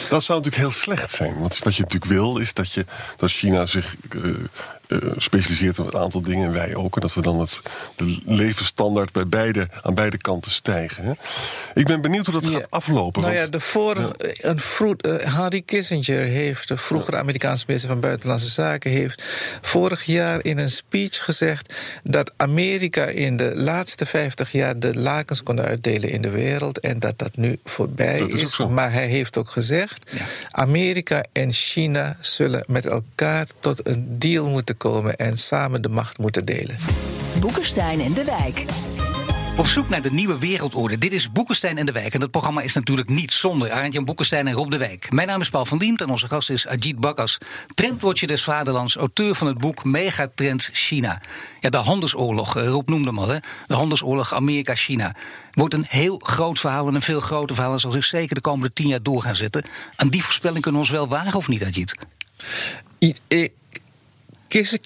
Dat 0.09 0.23
zou 0.23 0.39
natuurlijk 0.39 0.71
heel 0.71 0.81
slecht 0.81 1.10
zijn. 1.11 1.39
Want 1.39 1.59
wat 1.59 1.75
je 1.75 1.81
natuurlijk 1.81 2.11
wil, 2.11 2.37
is 2.37 2.53
dat, 2.53 2.71
je, 2.71 2.85
dat 3.15 3.31
China 3.31 3.65
zich 3.65 3.95
uh, 4.15 4.35
specialiseert 5.17 5.79
op 5.79 5.93
een 5.93 5.99
aantal 5.99 6.21
dingen 6.21 6.47
en 6.47 6.53
wij 6.53 6.75
ook. 6.75 6.95
En 6.95 7.01
dat 7.01 7.13
we 7.13 7.21
dan 7.21 7.39
het, 7.39 7.61
de 7.95 8.19
levensstandaard 8.25 9.11
bij 9.11 9.27
beide, 9.27 9.67
aan 9.81 9.93
beide 9.93 10.17
kanten 10.17 10.51
stijgen. 10.51 11.03
Hè? 11.03 11.11
Ik 11.73 11.85
ben 11.85 12.01
benieuwd 12.01 12.25
hoe 12.25 12.41
dat 12.41 12.51
gaat 12.51 12.71
aflopen. 12.71 13.21
Nou 13.21 13.33
ja, 13.33 13.47
de 13.47 13.59
vorige, 13.59 14.13
een 14.41 14.59
vroeg, 14.59 14.95
uh, 15.01 15.15
Harry 15.15 15.61
Kissinger 15.61 16.23
heeft, 16.25 16.67
de 16.67 16.77
vroegere 16.77 17.17
Amerikaanse 17.17 17.63
minister 17.67 17.91
van 17.91 17.99
Buitenlandse 17.99 18.49
Zaken, 18.49 18.91
heeft 18.91 19.23
vorig 19.61 20.03
jaar 20.03 20.43
in 20.43 20.57
een 20.57 20.71
speech 20.71 21.23
gezegd 21.23 21.73
dat 22.03 22.33
Amerika 22.37 23.05
in 23.05 23.37
de 23.37 23.51
laatste 23.55 24.05
50 24.05 24.51
jaar 24.51 24.79
de 24.79 24.99
lakens 24.99 25.43
kon 25.43 25.61
uitdelen 25.61 26.09
in 26.09 26.21
de 26.21 26.29
wereld 26.29 26.79
en 26.79 26.99
dat 26.99 27.19
dat 27.19 27.37
nu 27.37 27.59
voorbij 27.63 28.19
is. 28.19 28.41
is. 28.41 28.57
Maar 28.57 28.91
hij 28.91 29.07
heeft 29.07 29.37
ook 29.37 29.49
gezegd: 29.49 30.11
ja. 30.11 30.25
Amerika 30.51 31.25
en 31.31 31.51
China 31.51 32.17
zullen 32.19 32.63
met 32.67 32.85
elkaar 32.85 33.47
tot 33.59 33.87
een 33.87 34.19
deal 34.19 34.49
moeten 34.49 34.77
komen 34.81 35.15
en 35.15 35.37
samen 35.37 35.81
de 35.81 35.89
macht 35.89 36.17
moeten 36.17 36.45
delen. 36.45 36.75
Boekenstein 37.39 38.01
en 38.01 38.13
de 38.13 38.23
Wijk. 38.23 38.65
Op 39.57 39.65
zoek 39.65 39.89
naar 39.89 40.01
de 40.01 40.11
nieuwe 40.11 40.39
wereldorde. 40.39 40.97
Dit 40.97 41.11
is 41.11 41.31
Boekenstein 41.31 41.77
en 41.77 41.85
de 41.85 41.91
Wijk. 41.91 42.13
En 42.13 42.19
dat 42.19 42.31
programma 42.31 42.61
is 42.61 42.73
natuurlijk 42.73 43.09
niet 43.09 43.31
zonder 43.31 43.71
Arendtjan 43.71 44.05
Boekenstein 44.05 44.47
en 44.47 44.53
Rob 44.53 44.71
de 44.71 44.77
Wijk. 44.77 45.11
Mijn 45.11 45.27
naam 45.27 45.41
is 45.41 45.49
Paul 45.49 45.65
van 45.65 45.77
Diemt 45.77 46.01
en 46.01 46.09
onze 46.09 46.27
gast 46.27 46.49
is 46.49 46.67
Ajit 46.67 46.99
Bakkas. 46.99 47.37
Trendwatcher 47.73 48.27
des 48.27 48.43
Vaderlands, 48.43 48.95
auteur 48.95 49.35
van 49.35 49.47
het 49.47 49.57
boek 49.57 49.83
Megatrends 49.83 50.69
China. 50.73 51.21
Ja, 51.59 51.69
de 51.69 51.77
handelsoorlog, 51.77 52.57
eh, 52.57 52.67
Rob 52.67 52.89
noemde 52.89 53.07
hem 53.07 53.19
al, 53.19 53.27
hè? 53.27 53.37
De 53.65 53.75
handelsoorlog 53.75 54.33
Amerika-China. 54.33 55.15
Wordt 55.51 55.73
een 55.73 55.85
heel 55.89 56.19
groot 56.23 56.59
verhaal 56.59 56.87
en 56.87 56.95
een 56.95 57.01
veel 57.01 57.19
groter 57.19 57.55
verhaal. 57.55 57.73
En 57.73 57.79
zal 57.79 57.91
zich 57.91 58.05
zeker 58.05 58.35
de 58.35 58.41
komende 58.41 58.73
tien 58.73 58.87
jaar 58.87 59.03
door 59.03 59.21
gaan 59.21 59.35
zetten. 59.35 59.63
Aan 59.95 60.09
die 60.09 60.23
voorspelling 60.23 60.61
kunnen 60.61 60.81
we 60.81 60.87
ons 60.87 60.95
wel 60.95 61.07
wagen 61.07 61.37
of 61.37 61.47
niet, 61.47 61.63
Ajit? 61.63 61.95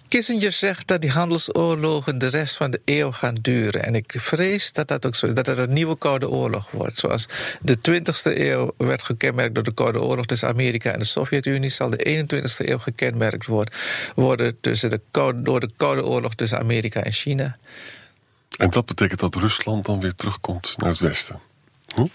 Kissinger 0.07 0.51
zegt 0.51 0.87
dat 0.87 1.01
die 1.01 1.09
handelsoorlogen 1.11 2.17
de 2.17 2.27
rest 2.27 2.55
van 2.55 2.71
de 2.71 2.81
eeuw 2.85 3.11
gaan 3.11 3.35
duren. 3.41 3.83
En 3.83 3.95
ik 3.95 4.13
vrees 4.17 4.71
dat 4.71 4.87
dat 4.87 5.05
ook 5.05 5.15
zo 5.15 5.25
is, 5.25 5.33
dat 5.33 5.45
het 5.45 5.57
een 5.57 5.73
nieuwe 5.73 5.97
Koude 5.97 6.29
Oorlog 6.29 6.71
wordt. 6.71 6.99
Zoals 6.99 7.27
de 7.61 7.77
20e 7.77 8.37
eeuw 8.37 8.71
werd 8.77 9.03
gekenmerkt 9.03 9.55
door 9.55 9.63
de 9.63 9.73
Koude 9.73 10.01
Oorlog 10.01 10.25
tussen 10.25 10.47
Amerika 10.47 10.91
en 10.91 10.99
de 10.99 11.05
Sovjet-Unie, 11.05 11.69
zal 11.69 11.89
de 11.89 12.25
21e 12.25 12.67
eeuw 12.67 12.77
gekenmerkt 12.77 13.45
worden, 13.45 13.73
worden 14.15 14.59
tussen 14.61 14.89
de 14.89 15.01
koude, 15.11 15.41
door 15.41 15.59
de 15.59 15.69
Koude 15.77 16.05
Oorlog 16.05 16.35
tussen 16.35 16.59
Amerika 16.59 17.03
en 17.03 17.11
China. 17.11 17.57
En 18.57 18.69
dat 18.69 18.85
betekent 18.85 19.19
dat 19.19 19.35
Rusland 19.35 19.85
dan 19.85 19.99
weer 19.99 20.15
terugkomt 20.15 20.73
naar 20.77 20.89
het 20.89 20.99
Westen? 20.99 21.39
Hm? 21.95 22.05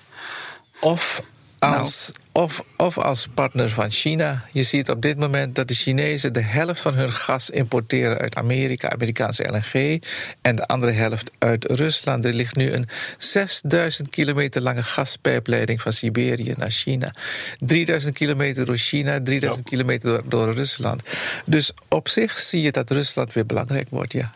Of 0.80 1.23
als, 1.60 2.12
nou. 2.12 2.44
of, 2.44 2.64
of 2.76 2.98
als 2.98 3.28
partner 3.34 3.70
van 3.70 3.90
China. 3.90 4.44
Je 4.52 4.62
ziet 4.62 4.90
op 4.90 5.02
dit 5.02 5.18
moment 5.18 5.54
dat 5.54 5.68
de 5.68 5.74
Chinezen 5.74 6.32
de 6.32 6.42
helft 6.42 6.80
van 6.80 6.94
hun 6.94 7.12
gas 7.12 7.50
importeren 7.50 8.18
uit 8.18 8.36
Amerika, 8.36 8.90
Amerikaanse 8.90 9.42
LNG, 9.42 10.02
en 10.42 10.56
de 10.56 10.66
andere 10.66 10.92
helft 10.92 11.30
uit 11.38 11.64
Rusland. 11.64 12.24
Er 12.24 12.32
ligt 12.32 12.56
nu 12.56 12.72
een 12.72 12.88
6000 13.18 14.10
kilometer 14.10 14.62
lange 14.62 14.82
gaspijpleiding 14.82 15.82
van 15.82 15.92
Siberië 15.92 16.54
naar 16.56 16.70
China. 16.70 17.14
3000 17.58 18.14
kilometer 18.14 18.64
door 18.64 18.76
China, 18.76 19.20
3000 19.22 19.68
kilometer 19.68 20.10
door, 20.10 20.22
door, 20.28 20.54
Rusland. 20.54 21.02
Dus 21.44 21.72
op 21.88 22.08
zich 22.08 22.38
zie 22.38 22.62
je 22.62 22.72
dat 22.72 22.90
Rusland 22.90 23.32
weer 23.32 23.46
belangrijk 23.46 23.86
wordt, 23.90 24.12
ja. 24.12 24.30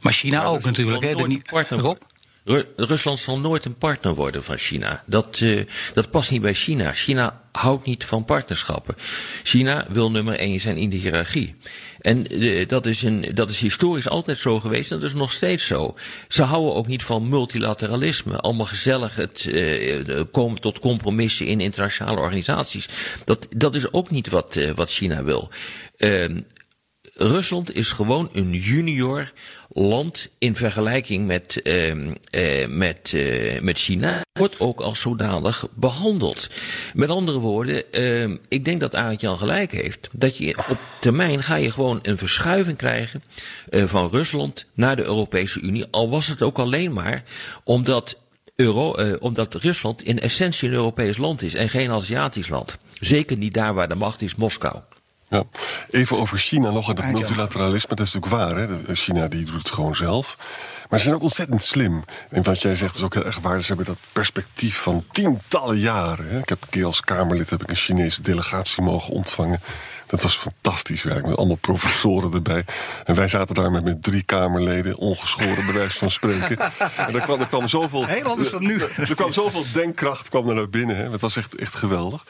Maar 0.00 0.12
China 0.12 0.44
ook 0.44 0.64
natuurlijk, 0.64 1.02
hè? 1.02 1.26
Niet, 1.26 1.50
Rob? 1.68 1.96
Rusland 2.76 3.18
zal 3.18 3.38
nooit 3.38 3.64
een 3.64 3.76
partner 3.76 4.14
worden 4.14 4.44
van 4.44 4.56
China. 4.56 5.02
Dat, 5.06 5.40
uh, 5.40 5.64
dat 5.94 6.10
past 6.10 6.30
niet 6.30 6.42
bij 6.42 6.54
China. 6.54 6.94
China 6.94 7.42
houdt 7.52 7.86
niet 7.86 8.04
van 8.04 8.24
partnerschappen. 8.24 8.94
China 9.42 9.86
wil 9.88 10.10
nummer 10.10 10.38
één 10.38 10.60
zijn 10.60 10.76
in 10.76 10.90
de 10.90 10.96
hiërarchie. 10.96 11.54
En 12.00 12.42
uh, 12.42 12.68
dat, 12.68 12.86
is 12.86 13.02
een, 13.02 13.30
dat 13.34 13.50
is 13.50 13.60
historisch 13.60 14.08
altijd 14.08 14.38
zo 14.38 14.60
geweest 14.60 14.92
en 14.92 14.98
dat 14.98 15.08
is 15.08 15.14
nog 15.14 15.32
steeds 15.32 15.66
zo. 15.66 15.94
Ze 16.28 16.42
houden 16.42 16.74
ook 16.74 16.86
niet 16.86 17.02
van 17.02 17.28
multilateralisme. 17.28 18.36
Allemaal 18.36 18.66
gezellig 18.66 19.16
het 19.16 19.44
uh, 19.44 20.22
komen 20.30 20.60
tot 20.60 20.78
compromissen 20.78 21.46
in 21.46 21.60
internationale 21.60 22.20
organisaties. 22.20 22.88
Dat, 23.24 23.46
dat 23.56 23.74
is 23.74 23.92
ook 23.92 24.10
niet 24.10 24.28
wat, 24.28 24.58
wat 24.74 24.90
China 24.90 25.24
wil. 25.24 25.50
Ehm, 25.96 26.40
Rusland 27.18 27.74
is 27.74 27.90
gewoon 27.90 28.28
een 28.32 28.52
junior 28.52 29.32
land 29.68 30.28
in 30.38 30.56
vergelijking 30.56 31.26
met, 31.26 31.60
uh, 31.64 31.94
uh, 31.94 32.66
met, 32.68 33.12
uh, 33.14 33.60
met 33.60 33.78
China. 33.78 34.20
Wordt 34.32 34.60
ook 34.60 34.80
als 34.80 35.00
zodanig 35.00 35.66
behandeld. 35.74 36.48
Met 36.94 37.08
andere 37.08 37.38
woorden, 37.38 37.92
ehm, 37.92 38.36
ik 38.48 38.64
denk 38.64 38.80
dat 38.80 38.94
Arend 38.94 39.20
Jan 39.20 39.38
gelijk 39.38 39.72
heeft. 39.72 40.08
Dat 40.12 40.38
je 40.38 40.56
op 40.68 40.78
termijn 41.00 41.42
ga 41.42 41.54
je 41.54 41.70
gewoon 41.70 41.98
een 42.02 42.18
verschuiving 42.18 42.76
krijgen 42.76 43.22
eh, 43.68 43.84
van 43.84 44.10
Rusland 44.10 44.66
naar 44.74 44.96
de 44.96 45.04
Europese 45.04 45.60
Unie. 45.60 45.86
Al 45.90 46.10
was 46.10 46.26
het 46.26 46.42
ook 46.42 46.58
alleen 46.58 46.92
maar 46.92 47.24
omdat 47.64 48.18
Euro, 48.56 48.90
omdat 49.18 49.54
Rusland 49.54 50.02
in 50.04 50.20
essentie 50.20 50.68
een 50.68 50.74
Europees 50.74 51.16
land 51.16 51.42
is 51.42 51.54
en 51.54 51.68
geen 51.68 51.90
Aziatisch 51.90 52.48
land. 52.48 52.76
Zeker 53.00 53.36
niet 53.36 53.54
daar 53.54 53.74
waar 53.74 53.88
de 53.88 53.94
macht 53.94 54.22
is, 54.22 54.34
Moskou. 54.34 54.76
Ja. 55.28 55.44
Even 55.90 56.18
over 56.18 56.38
China 56.38 56.70
nog 56.70 56.88
en 56.88 56.94
dat 56.94 57.04
multilateralisme. 57.04 57.94
Dat 57.94 58.06
is 58.06 58.14
natuurlijk 58.14 58.42
waar. 58.42 58.56
Hè? 58.56 58.94
China 58.94 59.28
die 59.28 59.44
doet 59.44 59.58
het 59.58 59.70
gewoon 59.70 59.96
zelf. 59.96 60.36
Maar 60.88 60.98
ze 60.98 61.04
zijn 61.04 61.16
ook 61.16 61.22
ontzettend 61.22 61.62
slim. 61.62 62.04
En 62.30 62.42
wat 62.42 62.62
jij 62.62 62.76
zegt 62.76 62.96
is 62.96 63.02
ook 63.02 63.14
heel 63.14 63.24
erg 63.24 63.38
waar. 63.38 63.60
Ze 63.60 63.66
hebben 63.66 63.86
dat 63.86 64.08
perspectief 64.12 64.76
van 64.76 65.04
tientallen 65.12 65.78
jaren. 65.78 66.28
Hè? 66.28 66.38
Ik 66.38 66.48
heb 66.48 66.62
een 66.62 66.68
keer 66.68 66.84
als 66.84 67.00
Kamerlid 67.00 67.50
heb 67.50 67.62
ik 67.62 67.70
een 67.70 67.76
Chinese 67.76 68.22
delegatie 68.22 68.82
mogen 68.82 69.12
ontvangen. 69.12 69.60
Dat 70.06 70.22
was 70.22 70.36
fantastisch 70.36 71.02
werk, 71.02 71.26
met 71.26 71.36
allemaal 71.36 71.56
professoren 71.56 72.32
erbij. 72.32 72.64
En 73.04 73.14
wij 73.14 73.28
zaten 73.28 73.54
daar 73.54 73.70
met, 73.70 73.84
met 73.84 74.02
drie 74.02 74.22
Kamerleden, 74.22 74.96
ongeschoren 74.96 75.66
bewijs 75.66 75.94
van 75.94 76.10
spreken. 76.10 76.58
en 76.96 77.14
er 77.14 77.20
kwam, 77.20 77.40
er 77.40 77.46
kwam 77.46 77.68
zoveel... 77.68 78.06
Heel 78.06 78.24
anders 78.24 78.50
dan 78.50 78.62
nu. 78.62 78.74
Er 78.96 79.14
kwam 79.14 79.32
zoveel 79.32 79.64
denkkracht 79.72 80.28
kwam 80.28 80.48
er 80.48 80.54
naar 80.54 80.68
binnen. 80.68 80.96
Hè. 80.96 81.10
Dat 81.10 81.20
was 81.20 81.36
echt, 81.36 81.54
echt 81.54 81.74
geweldig. 81.74 82.24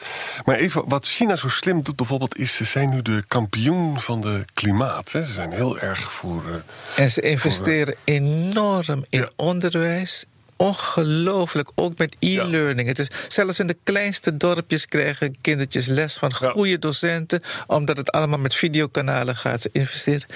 Maar 0.45 0.55
even, 0.55 0.89
wat 0.89 1.05
China 1.05 1.35
zo 1.35 1.47
slim 1.47 1.83
doet 1.83 1.95
bijvoorbeeld... 1.95 2.37
is 2.37 2.55
ze 2.55 2.63
zijn 2.63 2.89
nu 2.89 3.01
de 3.01 3.23
kampioen 3.27 4.01
van 4.01 4.21
de 4.21 4.45
klimaat. 4.53 5.11
Hè. 5.11 5.25
Ze 5.25 5.33
zijn 5.33 5.51
heel 5.51 5.79
erg 5.79 6.11
voor... 6.11 6.43
Uh, 6.49 6.55
en 6.95 7.09
ze 7.09 7.21
investeren 7.21 7.95
enorm 8.03 9.05
in 9.09 9.19
ja. 9.19 9.29
onderwijs 9.35 10.25
ongelooflijk, 10.57 11.71
ook 11.75 11.97
met 11.97 12.15
e-learning. 12.19 12.87
Het 12.87 12.99
is, 12.99 13.07
zelfs 13.27 13.59
in 13.59 13.67
de 13.67 13.77
kleinste 13.83 14.37
dorpjes 14.37 14.85
krijgen 14.85 15.37
kindertjes 15.41 15.85
les 15.85 16.17
van 16.17 16.33
goede 16.33 16.79
docenten, 16.79 17.41
omdat 17.67 17.97
het 17.97 18.11
allemaal 18.11 18.39
met 18.39 18.53
videokanalen 18.53 19.35
gaat. 19.35 19.61
Ze 19.61 19.69
investeren. 19.71 20.27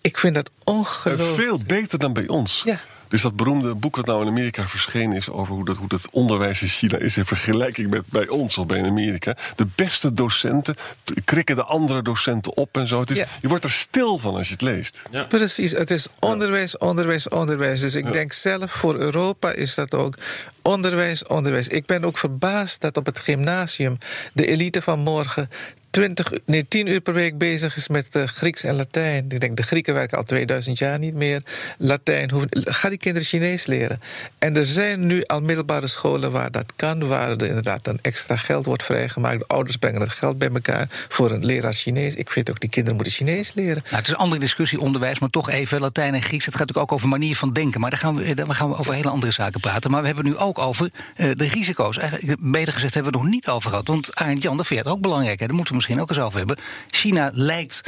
Ik 0.00 0.18
vind 0.18 0.34
dat 0.34 0.50
ongelooflijk. 0.64 1.34
Veel 1.34 1.58
beter 1.66 1.98
dan 1.98 2.12
bij 2.12 2.28
ons. 2.28 2.62
Ja. 2.64 2.80
Dus 3.10 3.22
dat 3.22 3.36
beroemde 3.36 3.74
boek 3.74 3.96
dat 3.96 4.06
nou 4.06 4.22
in 4.22 4.28
Amerika 4.28 4.68
verschenen 4.68 5.16
is 5.16 5.28
over 5.28 5.54
hoe 5.54 5.64
dat, 5.64 5.76
hoe 5.76 5.88
dat 5.88 6.08
onderwijs 6.10 6.62
in 6.62 6.68
China 6.68 6.98
is 6.98 7.16
in 7.16 7.26
vergelijking 7.26 7.90
met 7.90 8.04
bij 8.08 8.28
ons 8.28 8.58
of 8.58 8.66
bij 8.66 8.84
Amerika. 8.84 9.36
De 9.56 9.66
beste 9.74 10.12
docenten 10.12 10.76
krikken 11.24 11.56
de 11.56 11.64
andere 11.64 12.02
docenten 12.02 12.56
op 12.56 12.76
en 12.76 12.86
zo. 12.86 13.04
Je 13.40 13.48
wordt 13.48 13.64
er 13.64 13.70
stil 13.70 14.18
van 14.18 14.34
als 14.36 14.46
je 14.46 14.52
het 14.52 14.62
leest. 14.62 15.02
Ja. 15.10 15.24
Precies, 15.24 15.70
het 15.70 15.90
is 15.90 16.06
onderwijs, 16.18 16.78
onderwijs, 16.78 17.28
onderwijs. 17.28 17.80
Dus 17.80 17.94
ik 17.94 18.12
denk 18.12 18.32
zelf 18.32 18.72
voor 18.72 18.96
Europa 18.96 19.52
is 19.52 19.74
dat 19.74 19.94
ook 19.94 20.14
onderwijs, 20.62 21.26
onderwijs. 21.26 21.68
Ik 21.68 21.86
ben 21.86 22.04
ook 22.04 22.18
verbaasd 22.18 22.80
dat 22.80 22.96
op 22.96 23.06
het 23.06 23.18
gymnasium 23.18 23.98
de 24.32 24.46
elite 24.46 24.82
van 24.82 24.98
morgen 24.98 25.48
20, 25.90 26.32
nee, 26.44 26.68
10 26.68 26.86
uur 26.86 27.00
per 27.00 27.14
week 27.14 27.38
bezig 27.38 27.76
is 27.76 27.88
met 27.88 28.16
uh, 28.16 28.24
Grieks 28.24 28.64
en 28.64 28.74
Latijn. 28.74 29.24
Ik 29.28 29.40
denk, 29.40 29.56
de 29.56 29.62
Grieken 29.62 29.94
werken 29.94 30.18
al 30.18 30.24
2000 30.24 30.78
jaar 30.78 30.98
niet 30.98 31.14
meer. 31.14 31.42
Latijn, 31.78 32.30
hoe, 32.30 32.46
ga 32.50 32.88
die 32.88 32.98
kinderen 32.98 33.28
Chinees 33.28 33.66
leren. 33.66 34.00
En 34.38 34.56
er 34.56 34.66
zijn 34.66 35.06
nu 35.06 35.24
al 35.24 35.40
middelbare 35.40 35.86
scholen 35.86 36.32
waar 36.32 36.50
dat 36.50 36.72
kan, 36.76 37.06
waar 37.06 37.30
er 37.30 37.46
inderdaad 37.46 37.84
dan 37.84 37.98
extra 38.02 38.36
geld 38.36 38.64
wordt 38.64 38.82
vrijgemaakt. 38.82 39.38
De 39.38 39.46
ouders 39.46 39.76
brengen 39.76 40.00
het 40.00 40.10
geld 40.10 40.38
bij 40.38 40.48
elkaar 40.48 40.86
voor 41.08 41.30
een 41.30 41.44
leraar 41.44 41.72
Chinees. 41.72 42.14
Ik 42.14 42.30
vind 42.30 42.50
ook, 42.50 42.60
die 42.60 42.70
kinderen 42.70 42.96
moeten 42.96 43.14
Chinees 43.14 43.54
leren. 43.54 43.82
Nou, 43.84 43.96
het 43.96 44.06
is 44.06 44.12
een 44.12 44.18
andere 44.18 44.40
discussie, 44.40 44.80
onderwijs, 44.80 45.18
maar 45.18 45.30
toch 45.30 45.50
even 45.50 45.80
Latijn 45.80 46.14
en 46.14 46.22
Grieks. 46.22 46.44
Het 46.44 46.54
gaat 46.54 46.66
natuurlijk 46.66 46.92
ook 46.92 46.98
over 46.98 47.08
manier 47.08 47.36
van 47.36 47.52
denken. 47.52 47.80
Maar 47.80 47.90
daar 47.90 47.98
gaan 47.98 48.16
we, 48.16 48.34
daar 48.34 48.54
gaan 48.54 48.68
we 48.68 48.76
over 48.76 48.94
hele 48.94 49.10
andere 49.10 49.32
zaken 49.32 49.60
praten. 49.60 49.90
Maar 49.90 50.00
we 50.00 50.06
hebben 50.06 50.24
nu 50.24 50.36
ook 50.36 50.58
over 50.58 50.90
uh, 51.16 51.30
de 51.34 51.48
risico's. 51.48 51.98
Eigenlijk, 51.98 52.40
beter 52.40 52.72
gezegd, 52.72 52.94
hebben 52.94 53.12
we 53.12 53.18
het 53.18 53.26
nog 53.26 53.36
niet 53.36 53.48
over 53.48 53.70
gehad. 53.70 53.86
Want 53.86 54.14
Arend 54.14 54.42
Jan, 54.42 54.56
dat 54.56 54.66
vind 54.66 54.84
je 54.84 54.90
ook 54.90 55.00
belangrijk. 55.00 55.40
Hè? 55.40 55.46
Daar 55.46 55.54
moeten 55.54 55.74
we 55.74 55.79
misschien 55.80 56.00
ook 56.00 56.08
eens 56.08 56.18
over 56.18 56.38
hebben. 56.38 56.56
China 56.90 57.30
lijkt 57.34 57.82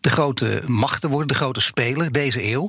de 0.00 0.10
grote 0.10 0.62
macht 0.66 1.00
te 1.00 1.08
worden, 1.08 1.28
de 1.28 1.34
grote 1.34 1.60
speler 1.60 2.12
deze 2.12 2.50
eeuw. 2.50 2.66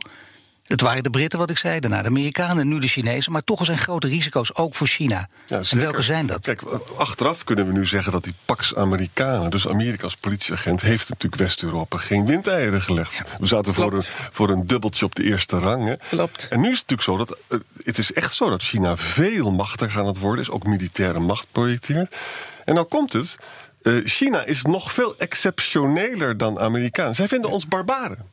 Het 0.63 0.81
waren 0.81 1.03
de 1.03 1.09
Britten, 1.09 1.39
wat 1.39 1.49
ik 1.49 1.57
zei, 1.57 1.79
daarna 1.79 2.01
de 2.01 2.07
Amerikanen, 2.07 2.67
nu 2.67 2.79
de 2.79 2.87
Chinezen. 2.87 3.31
Maar 3.31 3.43
toch 3.43 3.65
zijn 3.65 3.77
grote 3.77 4.07
risico's 4.07 4.55
ook 4.55 4.75
voor 4.75 4.87
China. 4.87 5.27
Ja, 5.47 5.61
en 5.69 5.79
welke 5.79 6.01
zijn 6.01 6.25
dat? 6.25 6.41
Kijk, 6.41 6.61
achteraf 6.97 7.43
kunnen 7.43 7.67
we 7.67 7.73
nu 7.73 7.85
zeggen 7.85 8.11
dat 8.11 8.23
die 8.23 8.33
Pax 8.45 8.75
Amerikanen, 8.75 9.51
dus 9.51 9.67
Amerika 9.67 10.03
als 10.03 10.15
politieagent, 10.15 10.81
heeft 10.81 11.09
natuurlijk 11.09 11.41
West-Europa 11.41 11.97
geen 11.97 12.25
windeieren 12.25 12.81
gelegd. 12.81 13.21
we 13.39 13.45
zaten 13.45 13.73
voor 13.73 13.93
een, 13.93 14.03
voor 14.31 14.49
een 14.49 14.67
dubbeltje 14.67 15.05
op 15.05 15.15
de 15.15 15.23
eerste 15.23 15.57
rang. 15.59 15.87
Hè. 15.87 15.95
Klopt. 16.09 16.47
En 16.47 16.61
nu 16.61 16.71
is 16.71 16.79
het 16.79 16.89
natuurlijk 16.89 17.01
zo 17.01 17.25
dat 17.25 17.37
uh, 17.49 17.85
het 17.85 17.97
is 17.97 18.13
echt 18.13 18.33
zo 18.33 18.49
dat 18.49 18.61
China 18.61 18.97
veel 18.97 19.51
machtiger 19.51 19.99
aan 19.99 20.07
het 20.07 20.19
worden 20.19 20.43
is, 20.43 20.51
ook 20.51 20.65
militaire 20.65 21.19
macht 21.19 21.47
projecteert. 21.51 22.15
En 22.65 22.73
nou 22.73 22.87
komt 22.87 23.13
het. 23.13 23.37
Uh, 23.83 24.01
China 24.05 24.45
is 24.45 24.61
nog 24.61 24.93
veel 24.93 25.15
exceptioneler 25.17 26.37
dan 26.37 26.59
Amerikanen. 26.59 27.15
Zij 27.15 27.27
vinden 27.27 27.51
ons 27.51 27.67
barbaren. 27.67 28.31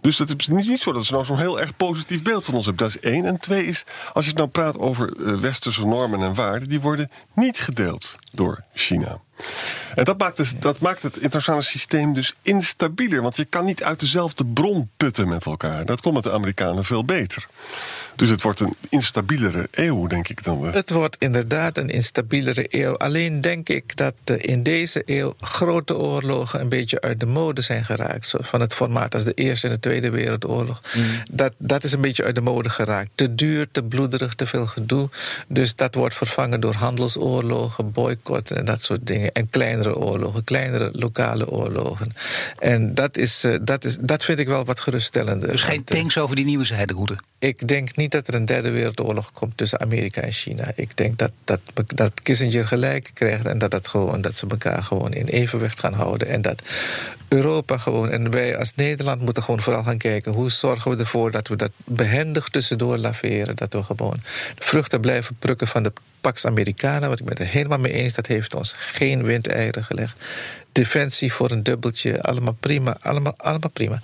Dus 0.00 0.16
dat 0.16 0.34
is 0.36 0.46
niet 0.46 0.80
zo 0.80 0.92
dat 0.92 1.04
ze 1.04 1.12
nou 1.12 1.24
zo'n 1.24 1.38
heel 1.38 1.60
erg 1.60 1.76
positief 1.76 2.22
beeld 2.22 2.44
van 2.44 2.54
ons 2.54 2.66
hebben. 2.66 2.86
Dat 2.86 2.96
is 2.96 3.10
één. 3.10 3.24
En 3.24 3.38
twee 3.38 3.66
is, 3.66 3.84
als 4.12 4.26
je 4.26 4.32
nou 4.32 4.48
praat 4.48 4.78
over 4.78 5.16
uh, 5.16 5.34
westerse 5.34 5.86
normen 5.86 6.22
en 6.22 6.34
waarden, 6.34 6.68
die 6.68 6.80
worden 6.80 7.10
niet 7.34 7.58
gedeeld 7.58 8.16
door 8.32 8.64
China. 8.74 9.20
En 9.94 10.04
dat 10.04 10.18
maakt, 10.18 10.36
dus, 10.36 10.52
dat 10.58 10.78
maakt 10.78 11.02
het 11.02 11.16
internationale 11.16 11.62
systeem 11.62 12.12
dus 12.14 12.34
instabieler. 12.42 13.22
Want 13.22 13.36
je 13.36 13.44
kan 13.44 13.64
niet 13.64 13.82
uit 13.82 14.00
dezelfde 14.00 14.44
bron 14.44 14.90
putten 14.96 15.28
met 15.28 15.44
elkaar. 15.44 15.84
Dat 15.84 16.00
komt 16.00 16.14
met 16.14 16.22
de 16.22 16.32
Amerikanen 16.32 16.84
veel 16.84 17.04
beter. 17.04 17.46
Dus 18.16 18.28
het 18.28 18.42
wordt 18.42 18.60
een 18.60 18.76
instabielere 18.88 19.68
eeuw, 19.70 20.06
denk 20.06 20.28
ik 20.28 20.44
dan. 20.44 20.64
Het 20.64 20.90
wordt 20.90 21.16
inderdaad 21.18 21.78
een 21.78 21.88
instabielere 21.88 22.66
eeuw. 22.68 22.96
Alleen 22.96 23.40
denk 23.40 23.68
ik 23.68 23.96
dat 23.96 24.14
in 24.36 24.62
deze 24.62 25.02
eeuw 25.06 25.34
grote 25.40 25.96
oorlogen 25.96 26.60
een 26.60 26.68
beetje 26.68 27.00
uit 27.00 27.20
de 27.20 27.26
mode 27.26 27.60
zijn 27.60 27.84
geraakt. 27.84 28.34
Van 28.38 28.60
het 28.60 28.74
formaat 28.74 29.14
als 29.14 29.24
de 29.24 29.34
Eerste 29.34 29.66
en 29.66 29.72
de 29.72 29.80
Tweede 29.80 30.10
Wereldoorlog. 30.10 30.82
Mm. 30.94 31.04
Dat, 31.32 31.52
dat 31.58 31.84
is 31.84 31.92
een 31.92 32.00
beetje 32.00 32.24
uit 32.24 32.34
de 32.34 32.40
mode 32.40 32.68
geraakt. 32.68 33.10
Te 33.14 33.34
duur, 33.34 33.68
te 33.70 33.82
bloederig, 33.82 34.34
te 34.34 34.46
veel 34.46 34.66
gedoe. 34.66 35.08
Dus 35.48 35.74
dat 35.74 35.94
wordt 35.94 36.14
vervangen 36.14 36.60
door 36.60 36.74
handelsoorlogen, 36.74 37.92
boycott 37.92 38.50
en 38.50 38.64
dat 38.64 38.80
soort 38.82 39.06
dingen. 39.06 39.25
En 39.32 39.50
kleinere 39.50 39.96
oorlogen, 39.96 40.44
kleinere 40.44 40.90
lokale 40.92 41.50
oorlogen. 41.50 42.12
En 42.58 42.94
dat, 42.94 43.16
is, 43.16 43.44
eh, 43.44 43.58
dat, 43.60 43.84
is, 43.84 43.96
dat 44.00 44.24
vind 44.24 44.38
ik 44.38 44.46
wel 44.46 44.64
wat 44.64 44.80
geruststellender. 44.80 45.48
Dus 45.48 45.62
geen 45.62 45.82
eh, 45.84 45.96
tanks 45.96 46.18
over 46.18 46.36
die 46.36 46.44
nieuwe 46.44 46.64
zijderoute? 46.64 47.16
Ik 47.38 47.68
denk 47.68 47.96
niet 47.96 48.10
dat 48.10 48.28
er 48.28 48.34
een 48.34 48.44
derde 48.44 48.70
wereldoorlog 48.70 49.32
komt 49.32 49.56
tussen 49.56 49.80
Amerika 49.80 50.20
en 50.20 50.32
China. 50.32 50.72
Ik 50.74 50.96
denk 50.96 51.18
dat, 51.18 51.32
dat, 51.44 51.60
dat 51.86 52.20
Kissinger 52.22 52.66
gelijk 52.66 53.10
krijgt 53.14 53.46
en 53.46 53.58
dat, 53.58 53.70
dat, 53.70 53.88
gewoon, 53.88 54.20
dat 54.20 54.34
ze 54.34 54.46
elkaar 54.48 54.82
gewoon 54.82 55.12
in 55.12 55.26
evenwicht 55.26 55.80
gaan 55.80 55.92
houden. 55.92 56.28
En 56.28 56.42
dat 56.42 56.62
Europa 57.28 57.78
gewoon, 57.78 58.10
en 58.10 58.30
wij 58.30 58.58
als 58.58 58.74
Nederland 58.74 59.20
moeten 59.20 59.42
gewoon 59.42 59.60
vooral 59.60 59.82
gaan 59.82 59.98
kijken 59.98 60.32
hoe 60.32 60.50
zorgen 60.50 60.90
we 60.90 60.96
ervoor 60.96 61.30
dat 61.30 61.48
we 61.48 61.56
dat 61.56 61.70
behendig 61.84 62.48
tussendoor 62.48 62.98
laveren. 62.98 63.56
Dat 63.56 63.72
we 63.72 63.82
gewoon 63.82 64.20
de 64.54 64.64
vruchten 64.64 65.00
blijven 65.00 65.36
plukken 65.38 65.68
van 65.68 65.82
de 65.82 65.92
Pax 66.26 66.46
Americana, 66.46 67.08
wat 67.08 67.18
ik 67.18 67.24
ben 67.24 67.36
het 67.36 67.46
er 67.46 67.52
helemaal 67.52 67.78
mee 67.78 67.92
eens, 67.92 68.14
dat 68.14 68.26
heeft 68.26 68.54
ons 68.54 68.74
geen 68.76 69.22
windeieren 69.22 69.84
gelegd. 69.84 70.16
Defensie 70.72 71.32
voor 71.32 71.50
een 71.50 71.62
dubbeltje, 71.62 72.22
allemaal 72.22 72.56
prima, 72.60 72.96
allemaal, 73.00 73.34
allemaal 73.36 73.70
prima. 73.70 74.00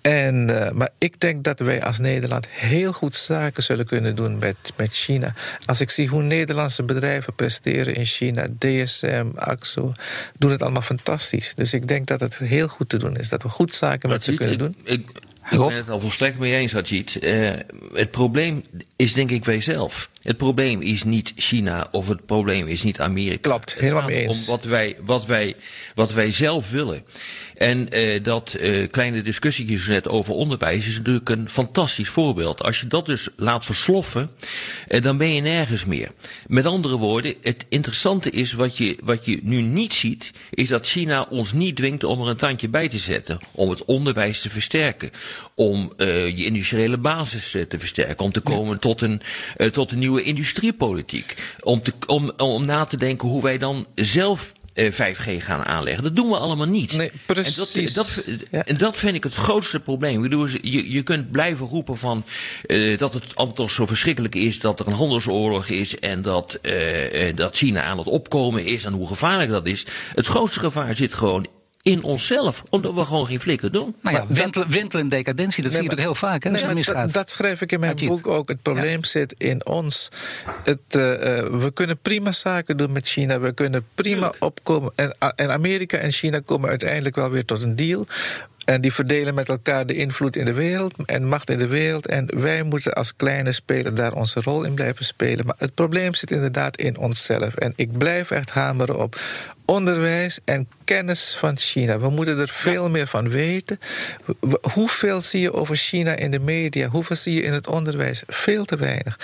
En, 0.00 0.48
uh, 0.50 0.70
maar 0.70 0.88
ik 0.98 1.20
denk 1.20 1.44
dat 1.44 1.58
wij 1.58 1.82
als 1.82 1.98
Nederland 1.98 2.46
heel 2.48 2.92
goed 2.92 3.16
zaken 3.16 3.62
zullen 3.62 3.86
kunnen 3.86 4.16
doen 4.16 4.38
met, 4.38 4.56
met 4.76 4.92
China. 4.92 5.34
Als 5.66 5.80
ik 5.80 5.90
zie 5.90 6.08
hoe 6.08 6.22
Nederlandse 6.22 6.82
bedrijven 6.82 7.34
presteren 7.34 7.94
in 7.94 8.04
China, 8.04 8.46
DSM, 8.58 9.26
AXO, 9.34 9.92
doen 10.38 10.50
het 10.50 10.62
allemaal 10.62 10.82
fantastisch. 10.82 11.54
Dus 11.54 11.72
ik 11.72 11.88
denk 11.88 12.06
dat 12.06 12.20
het 12.20 12.38
heel 12.38 12.68
goed 12.68 12.88
te 12.88 12.98
doen 12.98 13.16
is, 13.16 13.28
dat 13.28 13.42
we 13.42 13.48
goed 13.48 13.74
zaken 13.74 14.08
met 14.08 14.24
ze 14.24 14.34
kunnen 14.34 14.58
doen. 14.58 14.76
Ik, 14.84 15.06
ik 15.50 15.58
ben 15.58 15.76
het 15.76 15.90
al 15.90 16.00
volstrekt 16.00 16.38
mee 16.38 16.54
eens, 16.54 16.76
Ajit. 16.76 17.18
Uh, 17.20 17.50
het 17.92 18.10
probleem 18.10 18.64
is 18.96 19.12
denk 19.12 19.30
ik 19.30 19.44
wij 19.44 19.60
zelf. 19.60 20.10
Het 20.22 20.36
probleem 20.36 20.80
is 20.80 21.04
niet 21.04 21.32
China 21.36 21.88
of 21.90 22.08
het 22.08 22.26
probleem 22.26 22.66
is 22.66 22.82
niet 22.82 23.00
Amerika. 23.00 23.48
Klopt, 23.48 23.78
helemaal 23.78 24.02
mee 24.02 24.26
eens. 24.26 24.48
Om 24.48 24.54
wat 24.54 24.64
wij, 24.64 24.96
wat, 25.00 25.26
wij, 25.26 25.56
wat 25.94 26.12
wij 26.12 26.30
zelf 26.30 26.70
willen. 26.70 27.04
En 27.54 27.98
uh, 27.98 28.24
dat 28.24 28.56
uh, 28.60 28.88
kleine 28.90 29.22
discussietje 29.22 29.92
net 29.92 30.08
over 30.08 30.34
onderwijs 30.34 30.86
is 30.86 30.96
natuurlijk 30.96 31.28
een 31.28 31.50
fantastisch 31.50 32.08
voorbeeld. 32.08 32.62
Als 32.62 32.80
je 32.80 32.86
dat 32.86 33.06
dus 33.06 33.28
laat 33.36 33.64
versloffen, 33.64 34.30
uh, 34.88 35.02
dan 35.02 35.16
ben 35.16 35.34
je 35.34 35.40
nergens 35.40 35.84
meer. 35.84 36.10
Met 36.46 36.66
andere 36.66 36.96
woorden, 36.96 37.34
het 37.42 37.66
interessante 37.68 38.30
is 38.30 38.52
wat 38.52 38.76
je, 38.76 38.98
wat 39.04 39.24
je 39.24 39.40
nu 39.42 39.60
niet 39.60 39.94
ziet, 39.94 40.30
is 40.50 40.68
dat 40.68 40.86
China 40.86 41.26
ons 41.30 41.52
niet 41.52 41.76
dwingt 41.76 42.04
om 42.04 42.20
er 42.20 42.28
een 42.28 42.36
tandje 42.36 42.68
bij 42.68 42.88
te 42.88 42.98
zetten. 42.98 43.38
Om 43.52 43.70
het 43.70 43.84
onderwijs 43.84 44.40
te 44.40 44.50
versterken. 44.50 45.10
Om 45.54 45.92
je 45.96 46.44
industriële 46.44 46.98
basis 46.98 47.50
te 47.68 47.78
versterken. 47.78 48.24
Om 48.24 48.32
te 48.32 48.40
komen 48.40 48.78
tot, 48.78 49.00
een, 49.00 49.22
tot 49.70 49.92
een 49.92 49.98
nieuwe 49.98 50.22
industriepolitiek. 50.22 51.54
Om, 51.60 51.82
te, 51.82 51.92
om, 52.06 52.32
om 52.36 52.66
na 52.66 52.84
te 52.84 52.96
denken 52.96 53.28
hoe 53.28 53.42
wij 53.42 53.58
dan 53.58 53.86
zelf 53.94 54.52
5G 54.74 55.26
eh, 55.26 55.42
gaan 55.42 55.64
aanleggen. 55.64 56.02
Dat 56.02 56.16
doen 56.16 56.28
we 56.28 56.36
allemaal 56.36 56.66
niet. 56.66 56.96
Nee, 56.96 57.10
precies. 57.26 57.74
En 57.74 57.84
dat, 57.94 58.22
dat, 58.50 58.64
en 58.64 58.76
dat 58.76 58.96
vind 58.96 59.14
ik 59.14 59.24
het 59.24 59.34
grootste 59.34 59.80
probleem. 59.80 60.22
Je, 60.62 60.90
je 60.90 61.02
kunt 61.02 61.30
blijven 61.30 61.66
roepen 61.66 61.98
van 61.98 62.24
uh, 62.66 62.98
dat 62.98 63.12
het 63.12 63.36
allemaal 63.36 63.54
toch 63.54 63.70
zo 63.70 63.86
verschrikkelijk 63.86 64.34
is 64.34 64.60
dat 64.60 64.80
er 64.80 64.86
een 64.86 64.92
handelsoorlog 64.92 65.68
is 65.68 65.98
en 65.98 66.22
dat, 66.22 66.58
uh, 66.62 67.34
dat 67.34 67.56
China 67.56 67.82
aan 67.82 67.98
het 67.98 68.06
opkomen 68.06 68.64
is 68.64 68.84
en 68.84 68.92
hoe 68.92 69.08
gevaarlijk 69.08 69.50
dat 69.50 69.66
is. 69.66 69.86
Het 70.14 70.26
grootste 70.26 70.58
gevaar 70.58 70.96
zit 70.96 71.14
gewoon 71.14 71.46
in 71.82 72.02
onszelf, 72.02 72.62
omdat 72.70 72.94
we 72.94 73.04
gewoon 73.04 73.26
geen 73.26 73.40
flikker 73.40 73.70
doen. 73.70 73.94
Nou 74.00 74.16
ja, 74.16 74.26
wentelen, 74.28 74.70
wentelen 74.70 75.02
en 75.02 75.08
decadentie, 75.08 75.62
dat 75.62 75.72
zie 75.72 75.82
je 75.82 75.88
natuurlijk 75.88 76.18
heel 76.18 76.28
vaak. 76.28 76.44
Hè, 76.44 76.50
Nee, 76.50 76.84
dat, 76.84 77.12
dat 77.12 77.30
schrijf 77.30 77.60
ik 77.60 77.72
in 77.72 77.80
mijn 77.80 77.96
boek 77.96 78.26
ook. 78.26 78.48
Het 78.48 78.62
probleem 78.62 79.04
zit 79.04 79.34
in 79.38 79.66
ons. 79.66 80.08
Het, 80.64 80.78
eh, 80.88 81.38
eh, 81.38 81.46
we 81.46 81.70
kunnen 81.72 81.98
prima 81.98 82.32
zaken 82.32 82.76
doen 82.76 82.92
met 82.92 83.08
China. 83.08 83.40
We 83.40 83.52
kunnen 83.52 83.86
prima 83.94 84.32
opkomen. 84.38 84.92
En, 84.94 85.16
en 85.36 85.50
Amerika 85.50 85.98
en 85.98 86.12
China 86.12 86.40
komen 86.40 86.68
uiteindelijk 86.68 87.16
wel 87.16 87.30
weer 87.30 87.44
tot 87.44 87.62
een 87.62 87.76
deal. 87.76 88.06
En 88.64 88.80
die 88.80 88.92
verdelen 88.92 89.34
met 89.34 89.48
elkaar 89.48 89.86
de 89.86 89.94
invloed 89.94 90.36
in 90.36 90.44
de 90.44 90.52
wereld 90.52 90.94
en 91.04 91.28
macht 91.28 91.50
in 91.50 91.58
de 91.58 91.66
wereld. 91.66 92.06
En 92.06 92.40
wij 92.40 92.62
moeten 92.62 92.92
als 92.92 93.16
kleine 93.16 93.52
speler 93.52 93.94
daar 93.94 94.12
onze 94.12 94.40
rol 94.40 94.62
in 94.62 94.74
blijven 94.74 95.04
spelen. 95.04 95.46
Maar 95.46 95.54
het 95.58 95.74
probleem 95.74 96.14
zit 96.14 96.30
inderdaad 96.30 96.76
in 96.76 96.98
onszelf. 96.98 97.54
En 97.54 97.72
ik 97.76 97.98
blijf 97.98 98.30
echt 98.30 98.50
hameren 98.50 98.98
op 98.98 99.20
onderwijs 99.64 100.38
en 100.44 100.68
kennis 100.84 101.36
van 101.38 101.58
China. 101.58 101.98
We 101.98 102.10
moeten 102.10 102.38
er 102.38 102.48
veel 102.48 102.90
meer 102.90 103.06
van 103.06 103.28
weten. 103.28 103.78
Hoeveel 104.72 105.22
zie 105.22 105.40
je 105.40 105.52
over 105.52 105.76
China 105.76 106.16
in 106.16 106.30
de 106.30 106.38
media? 106.38 106.88
Hoeveel 106.88 107.16
zie 107.16 107.34
je 107.34 107.42
in 107.42 107.52
het 107.52 107.66
onderwijs? 107.66 108.22
Veel 108.26 108.64
te 108.64 108.76
weinig. 108.76 109.18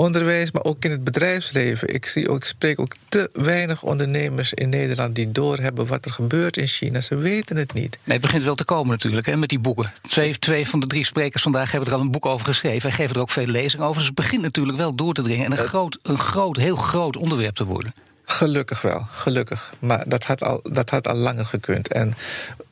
Onderwijs, 0.00 0.50
maar 0.50 0.64
ook 0.64 0.84
in 0.84 0.90
het 0.90 1.04
bedrijfsleven. 1.04 1.94
Ik, 1.94 2.06
zie 2.06 2.28
ook, 2.28 2.36
ik 2.36 2.44
spreek 2.44 2.80
ook 2.80 2.94
te 3.08 3.30
weinig 3.32 3.82
ondernemers 3.82 4.52
in 4.52 4.68
Nederland 4.68 5.14
die 5.14 5.32
doorhebben 5.32 5.86
wat 5.86 6.04
er 6.04 6.12
gebeurt 6.12 6.56
in 6.56 6.66
China. 6.66 7.00
Ze 7.00 7.16
weten 7.16 7.56
het 7.56 7.72
niet. 7.72 7.98
Nee, 8.04 8.16
het 8.16 8.20
begint 8.20 8.42
wel 8.42 8.54
te 8.54 8.64
komen 8.64 8.90
natuurlijk, 8.90 9.26
hè, 9.26 9.36
met 9.36 9.48
die 9.48 9.58
boeken. 9.58 9.92
Twee, 10.08 10.38
twee 10.38 10.68
van 10.68 10.80
de 10.80 10.86
drie 10.86 11.04
sprekers 11.04 11.42
vandaag 11.42 11.70
hebben 11.70 11.90
er 11.90 11.94
al 11.94 12.00
een 12.00 12.10
boek 12.10 12.26
over 12.26 12.46
geschreven... 12.46 12.90
en 12.90 12.96
geven 12.96 13.14
er 13.14 13.20
ook 13.20 13.30
veel 13.30 13.46
lezingen 13.46 13.84
over. 13.86 13.96
Dus 13.96 14.06
het 14.06 14.14
begint 14.14 14.42
natuurlijk 14.42 14.76
wel 14.76 14.94
door 14.94 15.14
te 15.14 15.22
dringen... 15.22 15.44
en 15.44 15.52
een, 15.52 15.58
groot, 15.58 15.98
een 16.02 16.18
groot, 16.18 16.56
heel 16.56 16.76
groot 16.76 17.16
onderwerp 17.16 17.54
te 17.54 17.64
worden. 17.64 17.94
Gelukkig 18.24 18.80
wel, 18.80 19.06
gelukkig. 19.10 19.74
Maar 19.78 20.04
dat 20.06 20.24
had 20.24 20.42
al, 20.42 20.60
dat 20.62 20.90
had 20.90 21.06
al 21.08 21.16
langer 21.16 21.46
gekund. 21.46 21.92
En 21.92 22.14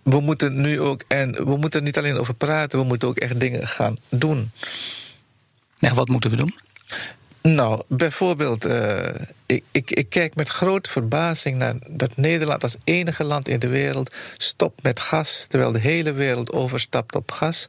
we 0.03 0.21
moeten 0.21 0.61
nu 0.61 0.81
ook, 0.81 1.05
en 1.09 1.33
we 1.33 1.57
moeten 1.57 1.81
er 1.81 1.87
niet 1.87 1.99
alleen 1.99 2.19
over 2.19 2.35
praten, 2.35 2.79
we 2.79 2.85
moeten 2.85 3.09
ook 3.09 3.17
echt 3.17 3.41
dingen 3.41 3.69
gaan 3.69 3.97
doen. 4.09 4.51
Nou, 5.79 5.95
wat 5.95 6.09
moeten 6.09 6.31
we 6.31 6.37
doen? 6.37 6.55
Nou, 7.55 7.83
bijvoorbeeld, 7.89 8.65
eh, 8.65 9.09
ik, 9.47 9.65
ik, 9.71 9.91
ik 9.91 10.09
kijk 10.09 10.35
met 10.35 10.49
grote 10.49 10.91
verbazing 10.91 11.59
naar 11.59 11.75
dat 11.89 12.17
Nederland 12.17 12.63
als 12.63 12.77
enige 12.85 13.25
land 13.25 13.49
in 13.49 13.59
de 13.59 13.69
wereld 13.69 14.15
stopt 14.37 14.83
met 14.83 15.01
gas, 15.01 15.47
terwijl 15.49 15.73
de 15.73 15.79
hele 15.79 16.13
wereld 16.13 16.53
overstapt 16.53 17.15
op 17.15 17.31
gas. 17.33 17.67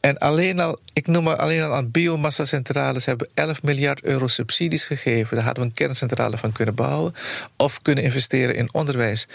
En 0.00 0.18
alleen 0.18 0.60
al, 0.60 0.78
ik 0.92 1.06
noem 1.06 1.24
maar 1.24 1.36
alleen 1.36 1.62
al 1.62 1.74
aan 1.74 1.90
biomassa-centrales 1.90 3.04
hebben 3.04 3.28
11 3.34 3.62
miljard 3.62 4.02
euro 4.02 4.26
subsidies 4.26 4.84
gegeven. 4.84 5.36
Daar 5.36 5.44
hadden 5.44 5.62
we 5.62 5.68
een 5.68 5.74
kerncentrale 5.76 6.38
van 6.38 6.52
kunnen 6.52 6.74
bouwen 6.74 7.14
of 7.56 7.82
kunnen 7.82 8.04
investeren 8.04 8.54
in 8.54 8.74
onderwijs. 8.74 9.26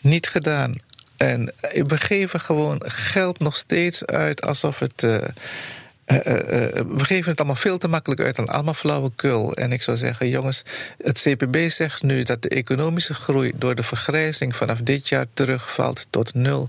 Niet 0.00 0.28
gedaan. 0.28 0.72
En 1.16 1.52
we 1.70 1.96
geven 1.98 2.40
gewoon 2.40 2.82
geld 2.84 3.38
nog 3.38 3.56
steeds 3.56 4.04
uit 4.04 4.42
alsof 4.42 4.78
het. 4.78 5.02
eh, 5.02 5.16
eh, 6.06 6.26
eh, 6.26 6.78
eh, 6.78 6.86
we 6.86 7.04
geven 7.04 7.30
het 7.30 7.38
allemaal 7.38 7.56
veel 7.56 7.78
te 7.78 7.88
makkelijk 7.88 8.20
uit 8.20 8.38
en 8.38 8.46
allemaal 8.46 8.74
flauwekul. 8.74 9.54
En 9.54 9.72
ik 9.72 9.82
zou 9.82 9.96
zeggen, 9.96 10.28
jongens, 10.28 10.62
het 11.02 11.20
CPB 11.20 11.70
zegt 11.70 12.02
nu 12.02 12.22
dat 12.22 12.42
de 12.42 12.48
economische 12.48 13.14
groei 13.14 13.52
door 13.54 13.74
de 13.74 13.82
vergrijzing 13.82 14.56
vanaf 14.56 14.80
dit 14.80 15.08
jaar 15.08 15.26
terugvalt 15.34 16.06
tot 16.10 16.34
nul. 16.34 16.68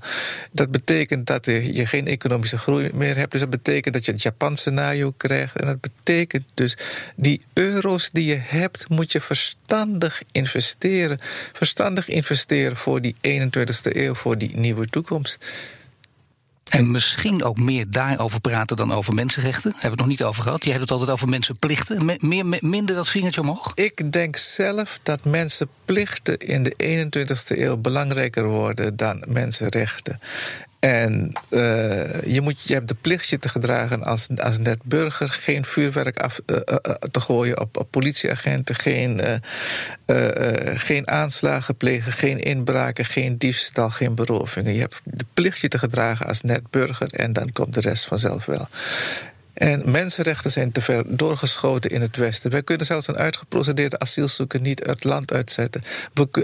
Dat 0.52 0.72
betekent 0.72 1.28
dat 1.28 1.46
je 1.46 1.86
geen 1.86 2.08
economische 2.08 2.58
groei 2.58 2.90
meer 2.94 3.18
hebt. 3.18 3.32
Dus 3.32 3.40
dat 3.40 3.50
betekent 3.50 3.94
dat 3.94 4.06
je 4.06 4.12
het 4.12 4.22
Japan-scenario 4.22 5.14
krijgt. 5.18 5.60
En 5.60 5.66
dat 5.66 5.82
betekent 5.82 6.46
dus, 6.54 6.78
die 7.16 7.42
euro's 7.54 8.10
die 8.12 8.26
je 8.26 8.40
hebt, 8.42 8.90
moet 8.90 9.12
je 9.12 9.22
verstandig 9.22 10.22
investeren. 10.32 11.20
Verstandig 11.54 12.08
investeren 12.08 12.78
voor 12.78 13.02
die 13.02 13.16
21ste 13.22 13.92
eeuw, 13.92 14.14
voor 14.14 14.38
die 14.38 14.58
nieuwe 14.58 14.86
toekomst. 14.86 15.46
En 16.70 16.92
misschien 16.92 17.44
ook 17.44 17.58
meer 17.60 17.86
daarover 17.90 18.40
praten 18.42 18.78
dan 18.78 18.94
over 18.94 19.14
mensenrechten. 19.14 19.72
Hebben 19.72 19.82
we 19.82 19.88
het 19.88 19.98
nog 19.98 20.08
niet 20.08 20.24
over 20.24 20.44
gehad. 20.44 20.64
Jij 20.64 20.72
hebt 20.72 20.84
het 20.84 20.92
altijd 20.92 21.12
over 21.12 21.30
mensenplichten. 21.30 22.06
Me- 22.06 22.20
meer, 22.20 22.46
me- 22.46 22.60
minder 22.62 22.96
dat 22.96 23.10
vingertje 23.10 23.42
omhoog? 23.42 23.72
Ik 23.76 24.12
denk 24.12 24.36
zelf 24.36 25.00
dat 25.04 25.24
mensenplichten 25.26 26.38
in 26.38 26.64
de 26.64 26.74
21ste 26.78 27.58
eeuw 27.60 27.78
belangrijker 27.78 28.46
worden 28.48 28.96
dan 28.96 29.24
mensenrechten. 29.28 30.20
En 30.80 31.32
eh, 31.50 32.22
je, 32.24 32.42
moet, 32.42 32.62
je 32.62 32.74
hebt 32.74 32.88
de 32.88 32.96
plicht 33.02 33.28
je 33.28 33.40
te 33.40 33.50
gedragen 33.50 34.04
als, 34.04 34.28
als 34.36 34.58
net 34.58 34.80
burger. 34.84 35.30
Geen 35.30 35.66
vuurwerk 35.66 36.20
af, 36.20 36.40
eh, 36.46 36.58
eh, 36.58 36.94
te 37.12 37.20
gooien 37.20 37.60
op, 37.60 37.78
op 37.78 37.92
politieagenten. 37.92 38.76
Geen, 38.76 39.22
geen 40.76 41.08
aanslagen 41.08 41.76
plegen. 41.76 42.12
Geen 42.12 42.40
inbraken. 42.40 43.06
Geen 43.06 43.38
diefstal. 43.38 43.90
Geen 43.90 44.16
berovingen. 44.16 44.74
Je 44.74 44.80
hebt 44.80 45.02
de 45.04 45.26
plicht 45.34 45.60
je 45.60 45.68
te 45.68 45.78
gedragen 45.78 46.26
als 46.26 46.42
net 46.42 46.70
burger. 46.70 47.14
En 47.14 47.34
dan 47.34 47.52
komt 47.52 47.74
de 47.74 47.82
rest 47.82 48.06
vanzelf 48.06 48.46
wel. 48.46 48.68
En 49.58 49.92
mensenrechten 49.92 50.52
zijn 50.52 50.72
te 50.72 50.82
ver 50.82 51.04
doorgeschoten 51.08 51.92
in 51.92 52.02
het 52.02 52.16
Westen. 52.16 52.52
Wij 52.52 52.64
kunnen 52.64 52.86
zelfs 52.86 53.08
een 53.08 53.18
uitgeprocedeerde 53.18 54.00
asielzoeker 54.00 54.62
niet 54.62 54.86
het 54.86 55.04
land 55.04 55.34
uitzetten. 55.34 55.84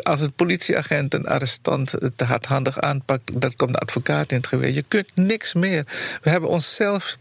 Als 0.02 0.22
een 0.22 0.34
politieagent 0.34 1.14
een 1.14 1.28
arrestant 1.28 1.94
te 2.16 2.24
hardhandig 2.24 2.80
aanpakt, 2.80 3.42
dan 3.42 3.56
komt 3.56 3.74
de 3.74 3.80
advocaat 3.80 4.32
in 4.32 4.38
het 4.38 4.48
geweer. 4.48 4.74
Je 4.74 4.86
kunt 4.88 5.16
niks 5.16 5.54
meer. 5.54 5.84
We 6.22 6.30
hebben 6.30 6.50
onszelf 6.50 7.18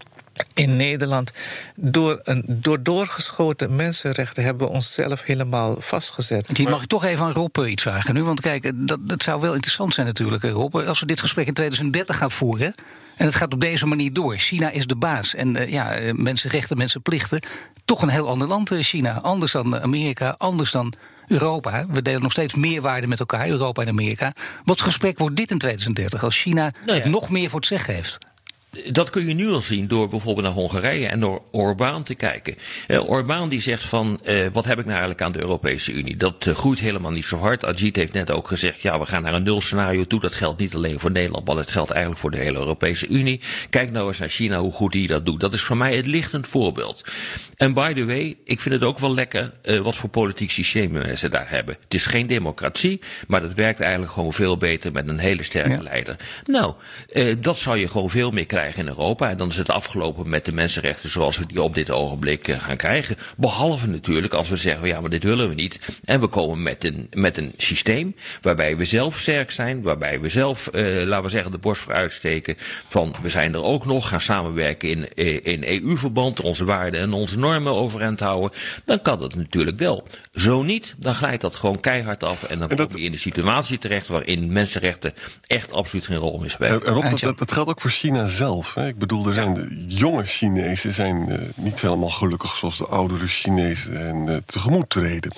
in 0.54 0.76
Nederland 0.76 1.30
door, 1.76 2.20
een, 2.22 2.44
door 2.48 2.82
doorgeschoten 2.82 3.76
mensenrechten 3.76 4.44
hebben 4.44 4.66
we 4.66 4.72
onszelf 4.72 5.22
helemaal 5.22 5.76
vastgezet. 5.80 6.50
Hier 6.54 6.70
mag 6.70 6.82
ik 6.82 6.88
toch 6.88 7.04
even 7.04 7.24
aan 7.24 7.32
Rob 7.32 7.58
eh, 7.58 7.70
iets 7.70 7.82
vragen 7.82 8.14
nu. 8.14 8.22
Want 8.22 8.40
kijk, 8.40 8.64
eh, 8.64 8.72
dat, 8.74 8.98
dat 9.02 9.22
zou 9.22 9.40
wel 9.40 9.54
interessant 9.54 9.94
zijn 9.94 10.06
natuurlijk, 10.06 10.42
eh, 10.42 10.50
Rob. 10.50 10.76
Als 10.76 11.00
we 11.00 11.06
dit 11.06 11.20
gesprek 11.20 11.46
in 11.46 11.54
2030 11.54 12.16
gaan 12.16 12.30
voeren... 12.30 12.74
en 13.16 13.26
het 13.26 13.34
gaat 13.34 13.52
op 13.52 13.60
deze 13.60 13.86
manier 13.86 14.12
door. 14.12 14.36
China 14.36 14.70
is 14.70 14.86
de 14.86 14.96
baas. 14.96 15.34
En 15.34 15.56
eh, 15.56 15.72
ja, 15.72 15.92
eh, 15.92 16.12
mensenrechten, 16.14 16.76
mensenplichten. 16.76 17.40
Toch 17.84 18.02
een 18.02 18.08
heel 18.08 18.28
ander 18.28 18.48
land, 18.48 18.70
eh, 18.70 18.82
China. 18.82 19.20
Anders 19.20 19.52
dan 19.52 19.80
Amerika, 19.80 20.34
anders 20.38 20.70
dan 20.70 20.92
Europa. 21.26 21.84
We 21.88 22.02
delen 22.02 22.22
nog 22.22 22.32
steeds 22.32 22.54
meer 22.54 22.80
waarden 22.80 23.08
met 23.08 23.20
elkaar, 23.20 23.48
Europa 23.48 23.82
en 23.82 23.88
Amerika. 23.88 24.32
Wat 24.64 24.80
gesprek 24.80 25.18
wordt 25.18 25.36
dit 25.36 25.50
in 25.50 25.58
2030 25.58 26.24
als 26.24 26.36
China 26.36 26.70
Nou 26.84 26.96
ja. 26.96 27.02
het 27.02 27.04
nog 27.12 27.30
meer 27.30 27.50
voor 27.50 27.58
het 27.58 27.68
zeggen 27.68 27.94
heeft? 27.94 28.18
Dat 28.90 29.10
kun 29.10 29.26
je 29.26 29.34
nu 29.34 29.48
al 29.50 29.60
zien 29.60 29.88
door 29.88 30.08
bijvoorbeeld 30.08 30.46
naar 30.46 30.54
Hongarije 30.54 31.06
en 31.06 31.20
door 31.20 31.42
Orbán 31.50 32.02
te 32.02 32.14
kijken. 32.14 32.54
Eh, 32.86 33.10
Orbán 33.10 33.48
die 33.48 33.60
zegt 33.60 33.84
van, 33.84 34.20
eh, 34.24 34.46
wat 34.52 34.64
heb 34.64 34.78
ik 34.78 34.84
nou 34.84 34.90
eigenlijk 34.90 35.22
aan 35.22 35.32
de 35.32 35.40
Europese 35.40 35.92
Unie? 35.92 36.16
Dat 36.16 36.46
eh, 36.46 36.54
groeit 36.54 36.78
helemaal 36.78 37.10
niet 37.10 37.24
zo 37.24 37.36
hard. 37.36 37.64
Ajit 37.64 37.96
heeft 37.96 38.12
net 38.12 38.30
ook 38.30 38.48
gezegd, 38.48 38.80
ja, 38.80 38.98
we 38.98 39.06
gaan 39.06 39.22
naar 39.22 39.34
een 39.34 39.42
nulscenario 39.42 40.04
toe. 40.04 40.20
Dat 40.20 40.34
geldt 40.34 40.60
niet 40.60 40.74
alleen 40.74 41.00
voor 41.00 41.10
Nederland, 41.10 41.46
maar 41.46 41.56
het 41.56 41.70
geldt 41.70 41.90
eigenlijk 41.90 42.20
voor 42.20 42.30
de 42.30 42.36
hele 42.36 42.58
Europese 42.58 43.06
Unie. 43.06 43.40
Kijk 43.70 43.90
nou 43.90 44.08
eens 44.08 44.18
naar 44.18 44.28
China, 44.28 44.58
hoe 44.58 44.72
goed 44.72 44.92
die 44.92 45.06
dat 45.06 45.26
doet. 45.26 45.40
Dat 45.40 45.54
is 45.54 45.62
voor 45.62 45.76
mij 45.76 45.96
het 45.96 46.06
lichtend 46.06 46.46
voorbeeld. 46.46 47.04
En 47.56 47.72
by 47.72 47.92
the 47.92 48.04
way, 48.04 48.36
ik 48.44 48.60
vind 48.60 48.74
het 48.74 48.84
ook 48.84 48.98
wel 48.98 49.14
lekker 49.14 49.52
wat 49.82 49.96
voor 49.96 50.08
politiek 50.10 50.50
systeem 50.50 51.16
ze 51.16 51.28
daar 51.28 51.50
hebben. 51.50 51.76
Het 51.84 51.94
is 51.94 52.06
geen 52.06 52.26
democratie, 52.26 53.00
maar 53.26 53.40
dat 53.40 53.54
werkt 53.54 53.80
eigenlijk 53.80 54.12
gewoon 54.12 54.32
veel 54.32 54.56
beter 54.56 54.92
met 54.92 55.08
een 55.08 55.18
hele 55.18 55.42
sterke 55.42 55.70
Ja. 55.70 55.82
leider. 55.82 56.16
Nou, 56.46 56.74
dat 57.38 57.58
zou 57.58 57.78
je 57.78 57.88
gewoon 57.88 58.10
veel 58.10 58.30
meer 58.30 58.46
krijgen 58.46 58.60
in 58.70 58.86
Europa. 58.86 59.28
En 59.30 59.36
dan 59.36 59.48
is 59.48 59.56
het 59.56 59.70
afgelopen 59.70 60.28
met 60.30 60.44
de 60.44 60.52
mensenrechten 60.52 61.10
zoals 61.10 61.38
we 61.38 61.46
die 61.46 61.62
op 61.62 61.74
dit 61.74 61.90
ogenblik 61.90 62.48
eh, 62.48 62.60
gaan 62.60 62.76
krijgen. 62.76 63.16
Behalve 63.36 63.86
natuurlijk 63.88 64.32
als 64.34 64.48
we 64.48 64.56
zeggen, 64.56 64.88
ja, 64.88 65.00
maar 65.00 65.10
dit 65.10 65.22
willen 65.22 65.48
we 65.48 65.54
niet. 65.54 65.80
En 66.04 66.20
we 66.20 66.26
komen 66.26 66.62
met 66.62 66.84
een, 66.84 67.06
met 67.10 67.36
een 67.36 67.52
systeem 67.56 68.14
waarbij 68.42 68.76
we 68.76 68.84
zelf 68.84 69.18
sterk 69.18 69.50
zijn, 69.50 69.82
waarbij 69.82 70.20
we 70.20 70.28
zelf, 70.28 70.66
eh, 70.66 71.02
laten 71.04 71.24
we 71.24 71.30
zeggen, 71.30 71.50
de 71.50 71.58
borst 71.58 71.82
voor 71.82 71.92
uitsteken 71.92 72.56
van 72.88 73.14
we 73.22 73.28
zijn 73.28 73.54
er 73.54 73.62
ook 73.62 73.86
nog, 73.86 74.08
gaan 74.08 74.20
samenwerken 74.20 74.88
in, 74.88 75.08
eh, 75.14 75.46
in 75.46 75.62
EU-verband, 75.64 76.40
onze 76.40 76.64
waarden 76.64 77.00
en 77.00 77.12
onze 77.12 77.38
normen 77.38 77.72
overeind 77.74 78.20
houden. 78.20 78.50
Dan 78.84 79.02
kan 79.02 79.18
dat 79.18 79.34
natuurlijk 79.34 79.78
wel. 79.78 80.06
Zo 80.34 80.62
niet, 80.62 80.94
dan 80.98 81.14
glijdt 81.14 81.40
dat 81.42 81.54
gewoon 81.56 81.80
keihard 81.80 82.24
af 82.24 82.42
en 82.42 82.58
dan 82.58 82.70
En 82.70 82.76
dat- 82.76 82.90
kom 82.92 83.00
je 83.00 83.06
in 83.06 83.12
een 83.12 83.18
situatie 83.18 83.78
terecht 83.78 84.06
waarin 84.08 84.52
mensenrechten 84.52 85.14
echt 85.46 85.72
absoluut 85.72 86.06
geen 86.06 86.16
rol 86.16 86.38
meer 86.38 86.50
spelen. 86.50 86.84
En 86.86 86.92
Rob, 86.92 87.02
dat, 87.02 87.10
Antje. 87.10 87.26
dat, 87.26 87.38
dat 87.38 87.52
geldt 87.52 87.70
ook 87.70 87.80
voor 87.80 87.90
China 87.90 88.26
zelf. 88.26 88.51
Hè? 88.60 88.86
Ik 88.86 88.98
bedoel, 88.98 89.26
er 89.26 89.34
zijn 89.34 89.54
de 89.54 89.84
jonge 89.86 90.24
Chinezen 90.24 90.92
zijn 90.92 91.28
eh, 91.28 91.38
niet 91.54 91.80
helemaal 91.80 92.10
gelukkig 92.10 92.56
zoals 92.56 92.78
de 92.78 92.86
oudere 92.86 93.26
Chinezen 93.26 94.06
en 94.08 94.28
eh, 94.28 94.36
tegemoet 94.46 94.90
treden. 94.90 95.32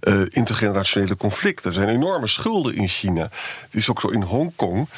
Eh, 0.00 0.20
intergenerationele 0.28 1.16
conflicten. 1.16 1.70
Er 1.70 1.76
zijn 1.76 1.88
enorme 1.88 2.26
schulden 2.26 2.74
in 2.74 2.88
China. 2.88 3.22
Het 3.22 3.74
is 3.74 3.90
ook 3.90 4.00
zo 4.00 4.08
in 4.08 4.22
Hongkong. 4.22 4.88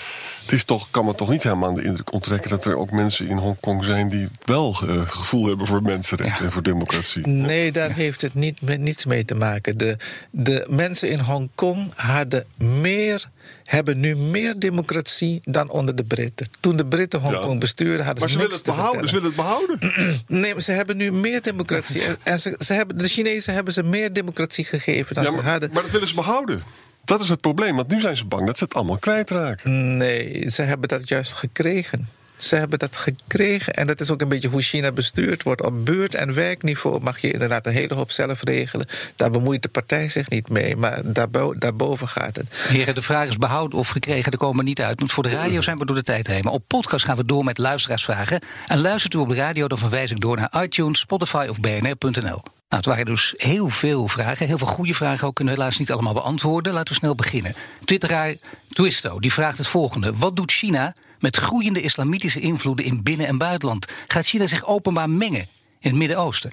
Het 0.47 0.55
is 0.55 0.65
toch, 0.65 0.89
kan 0.91 1.05
me 1.05 1.15
toch 1.15 1.29
niet 1.31 1.43
helemaal 1.43 1.69
aan 1.69 1.75
de 1.75 1.83
indruk 1.85 2.13
onttrekken 2.13 2.51
dat 2.51 2.65
er 2.65 2.77
ook 2.77 2.91
mensen 2.91 3.29
in 3.29 3.37
Hongkong 3.37 3.85
zijn 3.85 4.09
die 4.09 4.29
wel 4.45 4.77
eh, 4.89 5.01
gevoel 5.11 5.47
hebben 5.47 5.67
voor 5.67 5.83
mensenrechten 5.83 6.45
en 6.45 6.53
voor 6.53 6.63
democratie. 6.63 7.27
Nee, 7.27 7.73
daar 7.73 7.93
heeft 7.93 8.23
het 8.23 8.35
niet, 8.35 8.61
met, 8.63 8.81
niets 8.81 9.05
mee 9.05 9.25
te 9.25 9.35
maken. 9.35 9.79
De, 9.79 9.97
de 10.31 10.67
mensen 10.69 11.11
in 11.11 11.19
Hongkong 11.19 11.93
hadden 11.97 12.45
meer, 12.57 13.29
hebben 13.65 14.01
nu 14.01 14.17
meer 14.17 14.59
democratie 14.59 15.41
dan 15.45 15.71
onder 15.71 15.97
de 15.97 16.05
Britten. 16.05 16.47
Toen 16.61 16.77
de 16.77 16.87
Britten 16.87 17.21
Hongkong 17.21 17.53
Ja. 17.53 17.59
bestuurden, 17.59 18.05
hadden 18.07 18.21
Maar 18.23 18.31
ze 18.33 18.39
ze 18.39 18.43
niks 18.49 18.63
willen 18.63 18.75
het 18.75 18.77
behouden. 18.77 19.09
Ze 19.09 19.15
willen 19.15 19.29
het 19.29 19.37
behouden. 19.37 20.25
Nee, 20.43 20.53
maar 20.53 20.63
ze 20.63 20.73
hebben 20.73 20.97
nu 20.97 21.13
meer 21.13 21.43
democratie. 21.43 22.03
En- 22.23 22.41
ze, 22.41 22.55
ze 22.59 22.73
hebben, 22.73 22.99
de 22.99 23.09
Chinezen 23.09 23.55
hebben 23.55 23.73
ze 23.73 23.83
meer 23.83 24.13
democratie 24.13 24.65
gegeven 24.65 25.15
dan 25.15 25.25
Ja, 25.25 25.31
ze 25.31 25.37
hadden. 25.41 25.71
maar 25.73 25.83
dat 25.83 25.91
willen 25.91 26.09
ze 26.09 26.15
behouden. 26.15 26.63
Dat 27.07 27.21
is 27.21 27.29
het 27.29 27.41
probleem, 27.41 27.77
want 27.77 27.89
nu 27.89 28.01
zijn 28.01 28.17
ze 28.17 28.25
bang 28.25 28.47
dat 28.47 28.59
ze 28.59 28.65
het 28.65 28.75
allemaal 28.75 28.99
kwijtraken. 28.99 29.97
Nee, 29.97 30.51
ze 30.51 30.63
hebben 30.63 30.89
dat 30.89 31.09
juist 31.09 31.33
gekregen. 31.33 32.09
Ze 32.37 32.57
hebben 32.57 32.79
dat 32.79 32.97
gekregen 32.97 33.73
en 33.73 33.87
dat 33.87 34.01
is 34.01 34.11
ook 34.11 34.21
een 34.21 34.29
beetje 34.29 34.49
hoe 34.49 34.63
China 34.63 34.93
bestuurd 34.93 35.43
wordt. 35.43 35.63
Op 35.63 35.85
buurt- 35.85 36.15
en 36.15 36.35
werkniveau 36.35 37.01
mag 37.01 37.19
je 37.19 37.31
inderdaad 37.31 37.67
een 37.67 37.73
hele 37.73 37.95
hoop 37.95 38.11
zelf 38.11 38.43
regelen. 38.43 38.87
Daar 39.17 39.31
bemoeit 39.31 39.63
de 39.63 39.69
partij 39.69 40.09
zich 40.09 40.31
niet 40.31 40.49
mee, 40.49 40.77
maar 40.77 41.01
daarbo 41.05 41.55
daarboven 41.59 42.09
gaat 42.09 42.37
het. 42.37 42.47
Heren, 42.69 42.95
de 42.95 43.03
vraag 43.03 43.29
is 43.29 43.37
behouden 43.37 43.79
of 43.79 43.89
gekregen, 43.89 44.33
er 44.33 44.39
komen 44.39 44.59
we 44.59 44.63
niet 44.65 44.81
uit. 44.81 44.99
Want 44.99 45.13
voor 45.13 45.23
de 45.23 45.31
radio 45.31 45.61
zijn 45.61 45.79
we 45.79 45.87
door 45.87 45.97
de 45.97 46.03
tijd 46.03 46.27
heen. 46.27 46.43
Maar 46.43 46.53
op 46.53 46.65
podcast 46.67 47.05
gaan 47.05 47.17
we 47.17 47.25
door 47.25 47.45
met 47.45 47.59
luisteraarsvragen. 47.59 48.41
En 48.67 48.81
luistert 48.81 49.15
u 49.15 49.19
op 49.19 49.29
de 49.29 49.35
radio, 49.35 49.69
dan 49.69 49.79
verwijs 49.79 50.11
ik 50.11 50.21
door 50.21 50.37
naar 50.37 50.63
iTunes, 50.63 51.01
Spotify 51.01 51.47
of 51.51 51.61
bnr.nl. 51.61 52.56
Nou, 52.69 52.83
het 52.83 52.87
waren 52.87 53.05
dus 53.05 53.35
heel 53.37 53.69
veel 53.69 54.09
vragen, 54.09 54.47
heel 54.47 54.59
veel 54.59 54.67
goede 54.67 54.95
vragen 54.95 55.27
ook. 55.27 55.35
Kunnen 55.35 55.55
we 55.55 55.61
helaas 55.61 55.79
niet 55.79 55.93
allemaal 55.93 56.13
beantwoorden. 56.13 56.73
Laten 56.73 56.93
we 56.93 56.99
snel 56.99 57.15
beginnen. 57.15 57.55
Twitteraar 57.85 58.35
Twisto, 58.69 59.21
die 59.21 59.33
vraagt 59.33 59.59
het 59.59 59.67
volgende. 59.67 60.17
Wat 60.17 60.37
doet 60.37 60.53
China 60.53 60.95
met 61.19 61.37
groeiende 61.37 61.81
islamitische 61.81 62.41
invloeden 62.41 62.85
in 62.85 63.03
binnen- 63.03 63.27
en 63.27 63.39
buitenland? 63.39 63.93
Gaat 64.07 64.27
China 64.27 64.47
zich 64.47 64.65
openbaar 64.65 65.11
mengen 65.11 65.47
in 65.81 65.91
het 65.91 65.95
Midden-Oosten? 65.95 66.51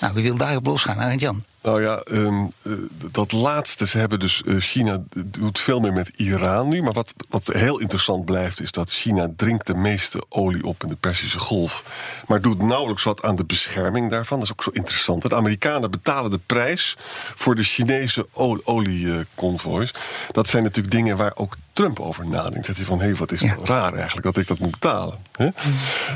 Nou, 0.00 0.14
wie 0.14 0.22
wil 0.22 0.36
daarop 0.36 0.66
losgaan? 0.66 0.98
Arend 0.98 1.20
Jan. 1.20 1.44
Nou 1.62 1.82
ja, 1.82 1.98
ehm, 1.98 2.44
eh, 2.62 2.72
dat 3.10 3.32
laatste. 3.32 3.86
Ze 3.86 3.98
hebben 3.98 4.20
dus. 4.20 4.42
eh, 4.46 4.56
China 4.58 5.02
doet 5.26 5.58
veel 5.58 5.80
meer 5.80 5.92
met 5.92 6.08
Iran 6.16 6.68
nu. 6.68 6.82
Maar 6.82 6.92
wat, 6.92 7.12
wat 7.28 7.46
heel 7.46 7.78
interessant 7.78 8.24
blijft, 8.24 8.60
is 8.60 8.70
dat 8.70 8.90
China 8.90 9.28
drinkt 9.36 9.66
de 9.66 9.74
meeste 9.74 10.22
olie 10.28 10.64
op 10.66 10.82
in 10.82 10.88
de 10.88 10.96
Persische 10.96 11.38
Golf. 11.38 11.84
Maar 12.26 12.40
doet 12.40 12.62
nauwelijks 12.62 13.02
wat 13.02 13.22
aan 13.22 13.36
de 13.36 13.44
bescherming 13.44 14.10
daarvan. 14.10 14.38
Dat 14.38 14.46
is 14.46 14.52
ook 14.52 14.62
zo 14.62 14.70
interessant. 14.72 15.22
De 15.22 15.34
Amerikanen 15.34 15.90
betalen 15.90 16.30
de 16.30 16.40
prijs 16.46 16.96
voor 17.34 17.54
de 17.54 17.62
Chinese 17.62 18.26
olieconvoys. 18.32 19.94
Dat 20.32 20.48
zijn 20.48 20.62
natuurlijk 20.62 20.94
dingen 20.94 21.16
waar 21.16 21.32
ook 21.34 21.56
Trump 21.72 22.00
over 22.00 22.26
nadenkt. 22.26 22.66
Zegt 22.66 22.78
hij 22.78 22.86
van, 22.86 22.98
hé, 22.98 23.04
hey, 23.04 23.14
wat 23.14 23.32
is 23.32 23.40
Ja. 23.40 23.48
het 23.48 23.68
raar 23.68 23.92
eigenlijk 23.94 24.22
dat 24.26 24.36
ik 24.36 24.46
dat 24.46 24.58
moet 24.58 24.70
betalen? 24.70 25.18
hè? 25.32 25.48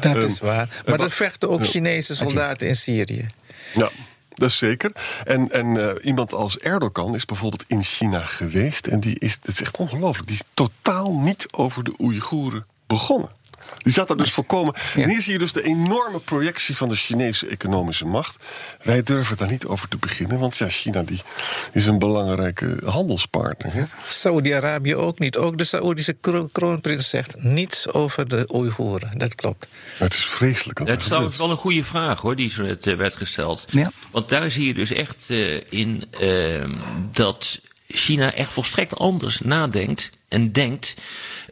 Dat 0.01 0.17
Ehm, 0.17 0.21
is 0.27 0.39
waar. 0.41 0.83
Maar 0.87 1.01
er 1.01 1.11
vechten 1.11 1.51
ook 1.51 1.61
Ja. 1.65 1.71
Chinese 1.71 2.15
soldaten 2.15 2.69
in 2.69 2.77
Syrië. 2.77 3.27
Ja, 3.75 3.89
dat 4.29 4.49
is 4.49 4.57
zeker. 4.57 4.93
En, 5.25 5.51
en 5.51 5.77
eh, 5.77 6.05
iemand 6.05 6.33
als 6.33 6.59
Erdogan 6.59 7.15
is 7.15 7.25
bijvoorbeeld 7.25 7.65
in 7.67 7.83
China 7.83 8.21
geweest. 8.21 8.87
En 8.87 9.01
die 9.01 9.19
is, 9.19 9.33
het 9.33 9.49
is 9.49 9.61
echt 9.61 9.77
ongelooflijk, 9.77 10.29
die 10.29 10.37
is 10.37 10.45
totaal 10.55 11.13
niet 11.13 11.47
over 11.51 11.85
de 11.85 11.95
Oeigoeren 12.01 12.67
begonnen. 12.87 13.31
Die 13.79 13.93
zat 13.93 14.09
daar 14.09 14.17
dus 14.17 14.33
voorkomen. 14.33 14.75
Ja. 14.95 15.03
En 15.03 15.09
hier 15.09 15.23
zie 15.23 15.33
je 15.33 15.39
dus 15.39 15.53
de 15.53 15.63
enorme 15.63 16.19
projectie 16.19 16.77
van 16.77 16.89
de 16.89 16.95
Chinese 16.95 17.47
economische 17.47 18.05
macht. 18.05 18.45
Wij 18.83 19.03
durven 19.03 19.37
daar 19.37 19.49
niet 19.51 19.67
over 19.67 19.89
te 19.89 19.97
beginnen, 19.97 20.39
want 20.39 20.57
ja, 20.57 20.69
China 20.69 21.03
die 21.03 21.23
is 21.73 21.87
een 21.87 21.99
belangrijke 21.99 22.81
handelspartner. 22.85 23.73
Hè? 23.73 23.85
Saudi-Arabië 24.09 24.97
ook 24.97 25.19
niet. 25.19 25.37
Ook 25.37 25.59
de 25.59 25.65
Saoedische 25.65 26.13
kro- 26.13 26.49
kroonprins 26.53 27.09
zegt 27.09 27.43
niets 27.43 27.93
over 27.93 28.29
de 28.29 28.45
Oeigoeren. 28.55 29.19
Dat 29.19 29.35
klopt. 29.35 29.67
Maar 29.99 30.09
het 30.09 30.17
is 30.19 30.25
vreselijk. 30.25 30.81
er 30.81 30.99
is 30.99 31.05
trouwens 31.05 31.37
wel 31.37 31.51
een 31.51 31.57
goede 31.57 31.85
vraag 31.85 32.21
hoor, 32.21 32.37
die 32.37 32.51
zo 32.51 32.63
net 32.63 32.87
eh, 32.87 32.97
werd 32.97 33.17
gesteld. 33.17 33.65
Ja. 33.71 33.91
Want 34.11 34.29
daar 34.29 34.51
zie 34.51 34.67
je 34.67 34.75
dus 34.75 34.91
echt 34.93 35.25
eh, 35.29 35.61
in 35.69 36.05
eh, 36.21 36.65
dat 37.13 37.61
China 37.89 38.33
echt 38.35 38.53
volstrekt 38.53 38.97
anders 38.97 39.41
nadenkt 39.41 40.11
en 40.33 40.53
denkt 40.53 40.95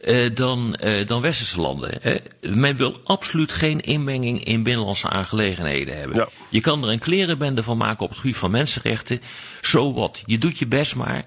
eh, 0.01 0.35
dan, 0.35 0.75
eh, 0.75 1.07
dan 1.07 1.21
westerse 1.21 1.59
landen. 1.59 1.97
Hè. 2.01 2.15
Men 2.49 2.75
wil 2.75 3.01
absoluut 3.03 3.51
geen 3.51 3.79
inmenging 3.79 4.43
in 4.43 4.63
binnenlandse 4.63 5.09
aangelegenheden 5.09 5.97
hebben. 5.97 6.17
Ja. 6.17 6.29
Je 6.49 6.61
kan 6.61 6.83
er 6.83 6.89
een 6.89 6.99
klerenbende 6.99 7.63
van 7.63 7.77
maken 7.77 8.03
op 8.03 8.09
het 8.09 8.19
gebied 8.19 8.37
van 8.37 8.51
mensenrechten. 8.51 9.21
Zo 9.61 9.93
wat. 9.93 10.21
Je 10.25 10.37
doet 10.37 10.59
je 10.59 10.67
best 10.67 10.95
maar. 10.95 11.25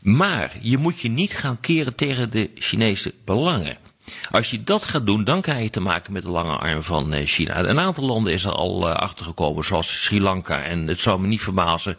Maar 0.00 0.56
je 0.60 0.78
moet 0.78 1.00
je 1.00 1.08
niet 1.08 1.32
gaan 1.32 1.60
keren 1.60 1.94
tegen 1.94 2.30
de 2.30 2.50
Chinese 2.54 3.14
belangen. 3.24 3.76
Als 4.30 4.50
je 4.50 4.62
dat 4.62 4.84
gaat 4.84 5.06
doen, 5.06 5.24
dan 5.24 5.40
krijg 5.40 5.62
je 5.62 5.70
te 5.70 5.80
maken 5.80 6.12
met 6.12 6.22
de 6.22 6.30
lange 6.30 6.56
arm 6.56 6.82
van 6.82 7.12
eh, 7.12 7.26
China. 7.26 7.58
Een 7.58 7.80
aantal 7.80 8.04
landen 8.04 8.32
is 8.32 8.44
er 8.44 8.52
al 8.52 8.88
eh, 8.88 8.94
achtergekomen, 8.94 9.64
zoals 9.64 10.02
Sri 10.02 10.20
Lanka. 10.20 10.62
En 10.62 10.86
het 10.86 11.00
zou 11.00 11.20
me 11.20 11.26
niet 11.26 11.42
verbazen 11.42 11.96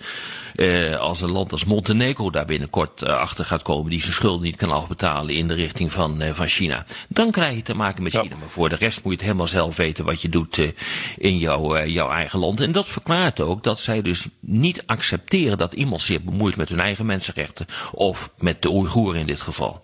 eh, 0.55 0.95
als 0.95 1.21
een 1.21 1.31
land 1.31 1.51
als 1.51 1.65
Montenegro 1.65 2.29
daar 2.29 2.45
binnenkort 2.45 3.01
eh, 3.01 3.17
achter 3.17 3.45
gaat 3.45 3.61
komen, 3.61 3.89
die 3.89 4.01
zijn 4.01 4.13
schulden 4.13 4.41
niet 4.41 4.55
kan 4.55 4.71
afbetalen 4.71 5.35
in 5.35 5.47
de 5.47 5.53
richting 5.53 5.91
van, 5.91 6.21
eh, 6.21 6.33
van 6.33 6.47
China. 6.47 6.85
Dan 7.07 7.31
krijg 7.31 7.55
je 7.55 7.61
te 7.61 7.75
maken 7.75 8.03
met 8.03 8.11
Ja. 8.11 8.21
China. 8.21 8.35
Maar 8.35 8.47
voor 8.47 8.69
de 8.69 8.75
rest 8.75 8.97
moet 8.97 9.11
je 9.11 9.17
het 9.17 9.21
helemaal 9.21 9.47
zelf 9.47 9.75
weten 9.75 10.05
wat 10.05 10.21
je 10.21 10.29
doet 10.29 10.57
eh, 10.57 10.69
in 11.17 11.37
jouw, 11.37 11.85
jouw 11.85 12.09
eigen 12.09 12.39
land. 12.39 12.59
En 12.59 12.71
dat 12.71 12.87
verklaart 12.87 13.39
ook 13.39 13.63
dat 13.63 13.79
zij 13.79 14.01
dus 14.01 14.27
niet 14.39 14.83
accepteren 14.85 15.57
dat 15.57 15.73
iemand 15.73 16.01
zich 16.01 16.21
bemoeit 16.21 16.55
met 16.55 16.69
hun 16.69 16.79
eigen 16.79 17.05
mensenrechten. 17.05 17.65
Of 17.91 18.29
met 18.37 18.61
de 18.61 18.71
Oeigoeren 18.71 19.19
in 19.19 19.27
dit 19.27 19.41
geval. 19.41 19.82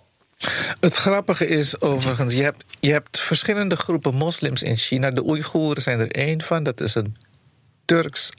Het 0.79 0.95
grappige 0.95 1.47
is 1.47 1.81
overigens, 1.81 2.33
je 2.33 2.43
hebt, 2.43 2.63
je 2.79 2.91
hebt 2.91 3.19
verschillende 3.19 3.75
groepen 3.75 4.15
moslims 4.15 4.63
in 4.63 4.75
China. 4.75 5.11
De 5.11 5.25
Oeigoeren 5.25 5.81
zijn 5.81 5.99
er 5.99 6.11
één 6.11 6.41
van. 6.41 6.63
Dat 6.63 6.81
is 6.81 6.95
een 6.95 7.15
Turks, 7.89 8.29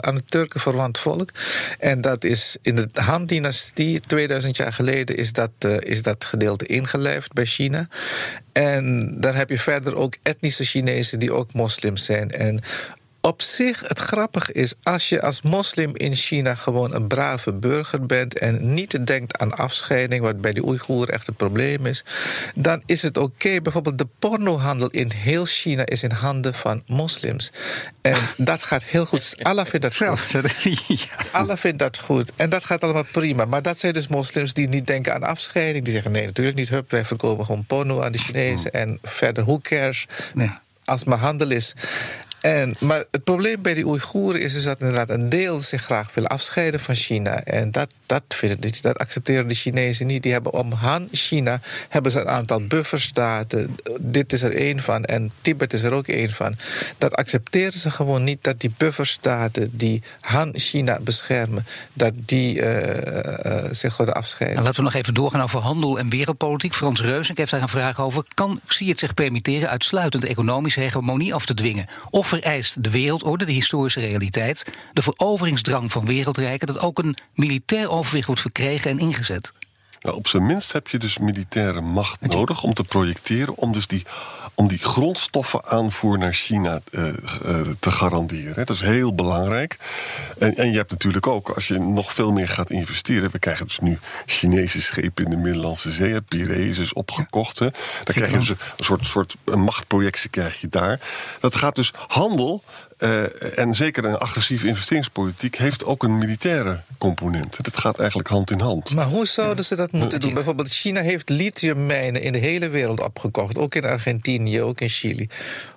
aan 0.00 0.14
het 0.14 0.30
Turken 0.30 0.60
verwant 0.60 0.98
volk. 0.98 1.30
En 1.78 2.00
dat 2.00 2.24
is 2.24 2.56
in 2.62 2.74
de 2.74 2.88
Han-dynastie, 2.92 4.00
2000 4.00 4.56
jaar 4.56 4.72
geleden, 4.72 5.16
is 5.16 5.32
dat, 5.32 5.50
eh, 5.58 5.76
is 5.80 6.02
dat 6.02 6.24
gedeelte 6.24 6.66
ingelijfd 6.66 7.32
bij 7.32 7.46
China. 7.46 7.88
En 8.52 9.14
dan 9.20 9.34
heb 9.34 9.50
je 9.50 9.58
verder 9.58 9.96
ook 9.96 10.16
etnische 10.22 10.64
Chinezen 10.64 11.18
die 11.18 11.32
ook 11.32 11.52
moslims 11.52 12.04
zijn. 12.04 12.30
En 12.30 12.60
op 13.20 13.42
zich, 13.42 13.88
het 13.88 13.98
grappige 13.98 14.52
is, 14.52 14.74
als 14.82 15.08
je 15.08 15.22
als 15.22 15.42
moslim 15.42 15.96
in 15.96 16.14
China 16.14 16.54
gewoon 16.54 16.94
een 16.94 17.06
brave 17.06 17.52
burger 17.52 18.06
bent 18.06 18.38
en 18.38 18.74
niet 18.74 19.06
denkt 19.06 19.38
aan 19.38 19.56
afscheiding, 19.56 20.22
wat 20.22 20.40
bij 20.40 20.52
de 20.52 20.66
Oeigoeren 20.66 21.14
echt 21.14 21.28
een 21.28 21.34
probleem 21.34 21.86
is, 21.86 22.04
dan 22.54 22.82
is 22.86 23.02
het 23.02 23.16
oké. 23.16 23.60
Bijvoorbeeld 23.60 23.98
de 23.98 24.06
pornohandel 24.18 24.88
in 24.88 25.10
heel 25.12 25.44
China 25.44 25.86
is 25.86 26.02
in 26.02 26.10
handen 26.10 26.54
van 26.54 26.82
moslims. 26.86 27.52
En 28.00 28.16
dat 28.50 28.62
gaat 28.62 28.84
heel 28.84 29.06
goed. 29.06 29.34
Allah 29.42 29.66
vindt 29.66 29.82
dat 29.82 29.96
goed. 29.96 31.06
Allah 31.32 31.56
vindt 31.56 31.78
dat 31.78 31.98
goed. 31.98 32.32
En 32.36 32.50
dat 32.50 32.64
gaat 32.64 32.84
allemaal 32.84 33.06
prima. 33.12 33.44
Maar 33.44 33.62
dat 33.62 33.78
zijn 33.78 33.92
dus 33.92 34.08
moslims 34.08 34.52
die 34.52 34.68
niet 34.68 34.86
denken 34.86 35.14
aan 35.14 35.22
afscheiding. 35.22 35.84
Die 35.84 35.92
zeggen: 35.92 36.12
nee, 36.12 36.26
natuurlijk 36.26 36.56
niet. 36.56 36.68
Hup, 36.68 36.90
wij 36.90 37.04
verkopen 37.04 37.44
gewoon 37.44 37.64
porno 37.64 38.02
aan 38.02 38.12
de 38.12 38.18
Chinezen. 38.18 38.72
En 38.72 38.98
verder, 39.02 39.44
who 39.44 39.58
cares? 39.58 40.06
Als 40.84 41.04
maar 41.04 41.18
handel 41.18 41.50
is. 41.50 41.74
En, 42.40 42.74
maar 42.78 43.04
het 43.10 43.24
probleem 43.24 43.62
bij 43.62 43.74
die 43.74 43.86
Oeigoeren 43.86 44.40
is 44.40 44.52
dus 44.52 44.64
dat 44.64 44.80
inderdaad 44.80 45.10
een 45.10 45.28
deel 45.28 45.60
zich 45.60 45.82
graag 45.82 46.14
wil 46.14 46.26
afscheiden 46.26 46.80
van 46.80 46.94
China. 46.94 47.44
En 47.44 47.70
dat, 47.70 47.88
dat, 48.06 48.22
vinden, 48.28 48.72
dat 48.80 48.98
accepteren 48.98 49.48
de 49.48 49.54
Chinezen 49.54 50.06
niet. 50.06 50.22
Die 50.22 50.32
hebben 50.32 50.52
om 50.52 50.72
Han 50.72 51.08
China 51.12 51.60
hebben 51.88 52.12
ze 52.12 52.20
een 52.20 52.28
aantal 52.28 52.66
bufferstaten. 52.66 53.76
Dit 54.00 54.32
is 54.32 54.42
er 54.42 54.54
één 54.54 54.80
van 54.80 55.04
en 55.04 55.30
Tibet 55.40 55.72
is 55.72 55.82
er 55.82 55.92
ook 55.92 56.06
één 56.06 56.30
van. 56.30 56.56
Dat 56.98 57.16
accepteren 57.16 57.78
ze 57.78 57.90
gewoon 57.90 58.24
niet 58.24 58.44
dat 58.44 58.60
die 58.60 58.72
bufferstaten 58.76 59.70
die 59.72 60.02
Han 60.20 60.50
China 60.52 60.98
beschermen, 61.00 61.66
dat 61.92 62.12
die 62.14 62.62
eh, 62.62 63.64
zich 63.70 63.96
worden 63.96 64.14
afscheiden. 64.14 64.62
Nou, 64.62 64.68
laten 64.68 64.84
we 64.84 64.90
nog 64.90 65.00
even 65.00 65.14
doorgaan 65.14 65.42
over 65.42 65.60
handel 65.60 65.98
en 65.98 66.10
wereldpolitiek. 66.10 66.74
Frans 66.74 67.00
Reus, 67.00 67.28
heb 67.34 67.48
daar 67.48 67.62
een 67.62 67.68
vraag 67.68 68.00
over. 68.00 68.24
Kan 68.34 68.60
Xi 68.66 68.88
het 68.88 68.98
zich 68.98 69.14
permitteren 69.14 69.68
uitsluitend 69.68 70.24
economische 70.24 70.80
hegemonie 70.80 71.34
af 71.34 71.46
te 71.46 71.54
dwingen? 71.54 71.86
Of 72.10 72.29
vereist 72.38 72.82
de 72.82 72.90
wereldorde, 72.90 73.44
de 73.44 73.52
historische 73.52 74.00
realiteit, 74.00 74.64
de 74.92 75.02
veroveringsdrang 75.02 75.92
van 75.92 76.06
wereldrijken, 76.06 76.66
dat 76.66 76.78
ook 76.78 76.98
een 76.98 77.16
militair 77.34 77.90
overwicht 77.90 78.26
wordt 78.26 78.40
verkregen 78.40 78.90
en 78.90 78.98
ingezet? 78.98 79.52
Nou, 80.00 80.16
op 80.16 80.26
zijn 80.26 80.46
minst 80.46 80.72
heb 80.72 80.88
je 80.88 80.98
dus 80.98 81.18
militaire 81.18 81.80
macht 81.80 82.20
nodig 82.20 82.62
om 82.62 82.74
te 82.74 82.84
projecteren, 82.84 83.56
om 83.56 83.72
dus 83.72 83.86
die, 83.86 84.06
om 84.60 84.68
die 84.68 84.78
grondstoffenaanvoer 84.78 86.18
naar 86.18 86.32
China 86.32 86.80
eh, 86.92 87.08
eh, 87.08 87.14
te 87.78 87.90
garanderen. 87.90 88.66
Dat 88.66 88.76
is 88.76 88.80
heel 88.80 89.14
belangrijk. 89.14 89.76
En, 90.38 90.56
en 90.56 90.70
je 90.70 90.76
hebt 90.76 90.90
natuurlijk 90.90 91.26
ook, 91.26 91.48
als 91.48 91.68
je 91.68 91.78
nog 91.78 92.12
veel 92.12 92.32
meer 92.32 92.48
gaat 92.48 92.70
investeren, 92.70 93.30
we 93.30 93.38
krijgen 93.38 93.66
dus 93.66 93.78
nu 93.78 93.98
Chinese 94.26 94.80
schepen 94.80 95.24
in 95.24 95.30
de 95.30 95.36
Middellandse 95.36 95.90
Zee, 95.90 96.20
Piraeus 96.20 96.78
is 96.78 96.92
opgekocht. 96.92 97.58
Hè. 97.58 97.68
Dan 98.04 98.14
krijg 98.14 98.30
je 98.30 98.38
dus 98.38 98.48
een 98.48 98.56
soort, 98.76 99.04
soort 99.04 99.36
machtprojectie 99.44 100.30
krijg 100.30 100.60
je 100.60 100.68
daar. 100.68 101.00
Dat 101.40 101.54
gaat 101.54 101.74
dus 101.74 101.92
handel. 102.06 102.62
Eh, 103.00 103.58
en 103.58 103.74
zeker 103.74 104.04
een 104.04 104.16
agressieve 104.18 104.66
investeringspolitiek 104.66 105.56
heeft 105.56 105.84
ook 105.84 106.02
een 106.02 106.18
militaire 106.18 106.80
component. 106.98 107.64
Dat 107.64 107.76
gaat 107.76 107.98
eigenlijk 107.98 108.28
hand 108.28 108.50
in 108.50 108.60
hand. 108.60 108.94
Maar 108.94 109.06
hoe 109.06 109.26
zouden 109.26 109.64
ze 109.64 109.76
dat 109.76 109.92
moeten 109.92 110.20
doen? 110.20 110.34
Bijvoorbeeld, 110.34 110.68
China 110.68 111.00
heeft 111.00 111.28
lithiummijnen 111.28 112.22
in 112.22 112.32
de 112.32 112.38
hele 112.38 112.68
wereld 112.68 113.00
opgekocht, 113.00 113.56
ook 113.56 113.74
in 113.74 113.84
Argentinië, 113.84 114.62
ook 114.62 114.80
in 114.80 114.88
Chili. 114.88 115.28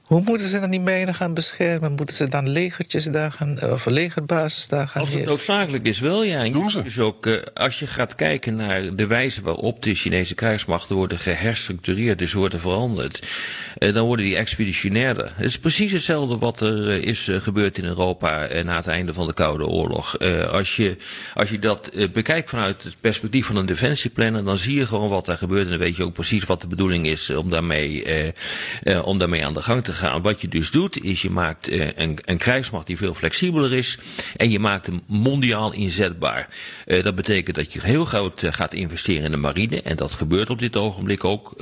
Hoe 0.03 0.21
moeten 0.21 0.47
ze 0.47 0.59
dan 0.59 0.69
die 0.69 0.79
mijnen 0.79 1.15
gaan 1.15 1.33
beschermen? 1.33 1.91
Moeten 1.91 2.15
ze 2.15 2.27
dan 2.27 2.49
legertjes 2.49 3.05
daar 3.05 3.31
gaan, 3.31 3.61
of 3.61 3.85
legerbasis 3.85 4.67
daar 4.67 4.87
gaan 4.87 5.01
Als 5.01 5.09
het 5.09 5.19
heersen? 5.19 5.37
noodzakelijk 5.37 5.87
is, 5.87 5.99
wel 5.99 6.23
ja. 6.23 6.39
En 6.39 6.45
je 6.45 6.51
Doen 6.51 6.69
ze. 6.69 6.81
Dus 6.81 6.99
ook, 6.99 7.25
eh, 7.25 7.33
als 7.53 7.79
je 7.79 7.87
gaat 7.87 8.15
kijken 8.15 8.55
naar 8.55 8.95
de 8.95 9.07
wijze 9.07 9.41
waarop 9.41 9.83
de 9.83 9.93
Chinese 9.93 10.35
krijgsmachten 10.35 10.95
worden 10.95 11.19
geherstructureerd, 11.19 12.17
dus 12.17 12.33
worden 12.33 12.59
veranderd, 12.59 13.27
eh, 13.77 13.93
dan 13.93 14.05
worden 14.05 14.25
die 14.25 14.35
expeditionairder. 14.35 15.31
Het 15.35 15.45
is 15.45 15.59
precies 15.59 15.91
hetzelfde 15.91 16.37
wat 16.37 16.61
er 16.61 16.89
eh, 16.89 17.03
is 17.03 17.29
gebeurd 17.31 17.77
in 17.77 17.85
Europa 17.85 18.47
na 18.63 18.75
het 18.75 18.87
einde 18.87 19.13
van 19.13 19.27
de 19.27 19.33
Koude 19.33 19.67
Oorlog. 19.67 20.17
Eh, 20.17 20.49
als, 20.49 20.75
je, 20.75 20.97
als 21.33 21.49
je 21.49 21.59
dat 21.59 21.91
bekijkt 22.13 22.49
vanuit 22.49 22.83
het 22.83 22.95
perspectief 22.99 23.45
van 23.45 23.55
een 23.55 23.65
defensieplanner, 23.65 24.43
dan 24.43 24.57
zie 24.57 24.75
je 24.75 24.85
gewoon 24.85 25.09
wat 25.09 25.27
er 25.27 25.37
gebeurt 25.37 25.63
en 25.63 25.69
dan 25.69 25.79
weet 25.79 25.95
je 25.95 26.03
ook 26.03 26.13
precies 26.13 26.43
wat 26.43 26.61
de 26.61 26.67
bedoeling 26.67 27.05
is 27.05 27.29
om 27.29 27.49
daarmee, 27.49 28.03
eh, 28.03 28.27
eh, 28.83 29.05
om 29.05 29.19
daarmee 29.19 29.45
aan 29.45 29.53
de 29.53 29.61
gang 29.61 29.83
te 29.83 29.93
gaan. 29.93 30.02
Wat 30.21 30.41
je 30.41 30.47
dus 30.47 30.71
doet, 30.71 31.03
is 31.03 31.21
je 31.21 31.29
maakt 31.29 31.67
eh, 31.67 31.87
een, 31.95 32.17
een 32.21 32.37
krijgsmacht 32.37 32.87
die 32.87 32.97
veel 32.97 33.13
flexibeler 33.13 33.73
is 33.73 33.97
en 34.35 34.49
je 34.49 34.59
maakt 34.59 34.85
hem 34.85 35.01
mondiaal 35.05 35.73
inzetbaar. 35.73 36.47
Eh, 36.85 37.03
dat 37.03 37.15
betekent 37.15 37.55
dat 37.55 37.73
je 37.73 37.81
heel 37.81 38.05
groot 38.05 38.43
eh, 38.43 38.53
gaat 38.53 38.73
investeren 38.73 39.23
in 39.23 39.31
de 39.31 39.37
marine 39.37 39.81
en 39.81 39.95
dat 39.95 40.11
gebeurt 40.11 40.49
op 40.49 40.59
dit 40.59 40.75
ogenblik 40.75 41.23
ook, 41.23 41.53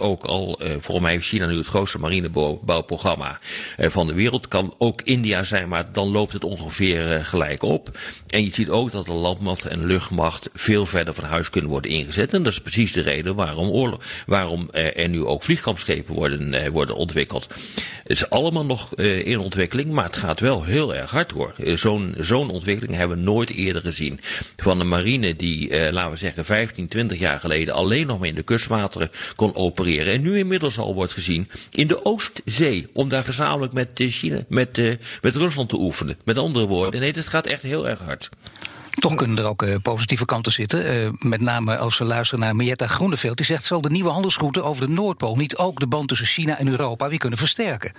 ook 0.00 0.24
al. 0.24 0.60
Volgens 0.60 1.00
mij 1.00 1.10
heeft 1.10 1.26
China 1.26 1.46
nu 1.46 1.56
het 1.56 1.66
grootste 1.66 1.98
marinebouwprogramma 1.98 3.38
van 3.78 4.06
de 4.06 4.14
wereld. 4.14 4.48
Kan 4.48 4.74
ook 4.78 5.02
India 5.02 5.42
zijn, 5.42 5.68
maar 5.68 5.92
dan 5.92 6.10
loopt 6.10 6.32
het 6.32 6.44
ongeveer 6.44 7.24
gelijk 7.24 7.62
op. 7.62 7.98
En 8.26 8.44
je 8.44 8.54
ziet 8.54 8.68
ook 8.68 8.90
dat 8.90 9.06
de 9.06 9.12
landmacht 9.12 9.64
en 9.64 9.86
luchtmacht 9.86 10.50
veel 10.54 10.86
verder 10.86 11.14
van 11.14 11.24
huis 11.24 11.50
kunnen 11.50 11.70
worden 11.70 11.90
ingezet. 11.90 12.34
En 12.34 12.42
dat 12.42 12.52
is 12.52 12.60
precies 12.60 12.92
de 12.92 13.02
reden 13.02 13.34
waarom, 13.34 13.68
oorlog, 13.68 14.04
waarom 14.26 14.68
er 14.70 15.08
nu 15.08 15.24
ook 15.24 15.42
vliegkampschepen 15.42 16.14
worden, 16.14 16.72
worden 16.72 16.96
ontwikkeld. 16.96 17.48
Het 18.10 18.18
is 18.18 18.30
allemaal 18.30 18.64
nog 18.64 18.94
eh, 18.94 19.26
in 19.26 19.38
ontwikkeling, 19.38 19.90
maar 19.90 20.04
het 20.04 20.16
gaat 20.16 20.40
wel 20.40 20.64
heel 20.64 20.94
erg 20.94 21.10
hard 21.10 21.30
hoor. 21.30 21.54
Eh, 21.56 21.76
Zo'n 22.18 22.50
ontwikkeling 22.50 22.96
hebben 22.96 23.16
we 23.16 23.22
nooit 23.22 23.50
eerder 23.50 23.82
gezien. 23.82 24.20
Van 24.56 24.80
een 24.80 24.88
marine 24.88 25.36
die, 25.36 25.70
eh, 25.70 25.92
laten 25.92 26.10
we 26.10 26.16
zeggen, 26.16 26.44
15, 26.44 26.88
20 26.88 27.18
jaar 27.18 27.40
geleden 27.40 27.74
alleen 27.74 28.06
nog 28.06 28.18
maar 28.18 28.28
in 28.28 28.34
de 28.34 28.42
kustwateren 28.42 29.10
kon 29.34 29.54
opereren. 29.54 30.12
En 30.12 30.20
nu 30.20 30.38
inmiddels 30.38 30.78
al 30.78 30.94
wordt 30.94 31.12
gezien 31.12 31.48
in 31.70 31.86
de 31.86 32.04
Oostzee. 32.04 32.88
Om 32.92 33.08
daar 33.08 33.24
gezamenlijk 33.24 33.72
met 33.72 33.90
China, 33.94 34.44
met, 34.48 34.98
met 35.22 35.36
Rusland 35.36 35.68
te 35.68 35.76
oefenen. 35.76 36.18
Met 36.24 36.38
andere 36.38 36.66
woorden, 36.66 37.00
nee, 37.00 37.12
het 37.12 37.28
gaat 37.28 37.46
echt 37.46 37.62
heel 37.62 37.88
erg 37.88 37.98
hard. 37.98 38.28
Toch 38.90 39.14
kunnen 39.14 39.38
er 39.38 39.44
ook 39.44 39.62
eh, 39.62 39.76
positieve 39.82 40.24
kanten 40.24 40.52
zitten. 40.52 40.86
Eh, 40.86 41.08
met 41.18 41.40
name 41.40 41.76
als 41.76 41.98
we 41.98 42.04
luisteren 42.04 42.44
naar 42.44 42.56
Marietta 42.56 42.86
Groeneveld. 42.86 43.36
Die 43.36 43.46
zegt, 43.46 43.64
zal 43.64 43.80
de 43.80 43.90
nieuwe 43.90 44.10
handelsroute 44.10 44.62
over 44.62 44.86
de 44.86 44.92
Noordpool... 44.92 45.36
niet 45.36 45.56
ook 45.56 45.80
de 45.80 45.86
band 45.86 46.08
tussen 46.08 46.26
China 46.26 46.58
en 46.58 46.68
Europa 46.68 47.08
weer 47.08 47.18
kunnen 47.18 47.38
versterken? 47.38 47.92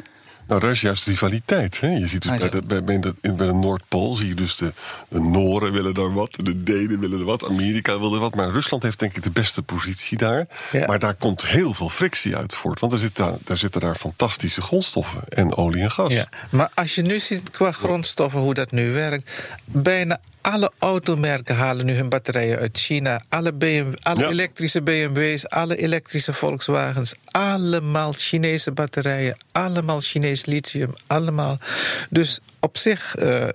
Nou, 0.48 0.62
daar 0.62 0.72
is 0.72 0.82
juist 0.82 1.04
rivaliteit. 1.04 1.80
Hè? 1.80 1.88
Je 1.88 2.08
ziet 2.08 2.22
dus 2.22 2.38
bij, 2.38 2.50
de, 2.50 2.62
bij, 2.62 2.84
bij, 2.84 3.00
de, 3.00 3.14
in- 3.22 3.36
bij 3.36 3.48
de 3.48 3.54
Noordpool 3.54 4.16
zie 4.16 4.28
je 4.28 4.34
dus 4.34 4.56
de, 4.56 4.74
de 5.08 5.20
Noren 5.20 5.72
willen 5.72 5.94
daar 5.94 6.14
wat, 6.14 6.38
de 6.44 6.64
Denen 6.64 7.00
willen 7.00 7.20
er 7.20 7.26
wat, 7.26 7.46
Amerika 7.46 8.00
wil 8.00 8.14
er 8.14 8.20
wat. 8.20 8.36
Maar 8.36 8.52
Rusland 8.52 8.84
heeft 8.84 9.00
denk 9.00 9.16
ik 9.16 9.24
de 9.24 9.32
beste 9.32 9.62
positie 9.62 10.18
daar. 10.18 10.48
Ja. 10.72 10.86
Maar 10.88 11.00
daar 11.00 11.16
komt 11.16 11.46
heel 11.46 11.74
veel 11.74 11.90
frictie 11.90 12.36
uit 12.36 12.54
voort. 12.54 12.80
Want 12.80 12.94
er 12.94 13.00
zitten, 13.00 13.26
daar, 13.26 13.38
daar 13.44 13.58
zitten 13.58 13.82
daar 13.82 13.96
fantastische 13.96 14.62
grondstoffen 14.62 15.22
en 15.28 15.56
olie 15.56 15.82
en 15.82 15.92
gas. 15.92 16.14
Ja, 16.14 16.30
maar 16.50 16.70
als 16.74 16.96
je 16.96 17.02
nu 17.02 17.20
ziet 17.20 17.50
qua 17.50 17.72
grondstoffen 17.72 18.40
hoe 18.40 18.54
dat 18.54 18.72
nu 18.72 18.92
werkt. 18.92 19.32
Bijna 19.66 20.20
alle 20.42 20.72
automerken 20.80 21.56
halen 21.56 21.86
nu 21.86 21.94
hun 21.96 22.10
batterijen 22.10 22.58
uit 22.60 22.78
China. 22.78 23.22
Alle, 23.30 23.54
BMW, 23.54 23.94
alle 24.02 24.20
Ja. 24.22 24.30
elektrische 24.30 24.82
BMW's, 24.82 25.46
alle 25.46 25.78
elektrische 25.78 26.34
Volkswagens. 26.34 27.14
Allemaal 27.32 28.14
Chinese 28.14 28.72
batterijen. 28.72 29.38
Allemaal 29.52 30.00
Chinees 30.02 30.46
lithium. 30.46 30.94
Allemaal. 31.08 31.58
Dus 32.10 32.40
op 32.60 32.78
zich, 32.78 33.16
eh, 33.16 33.48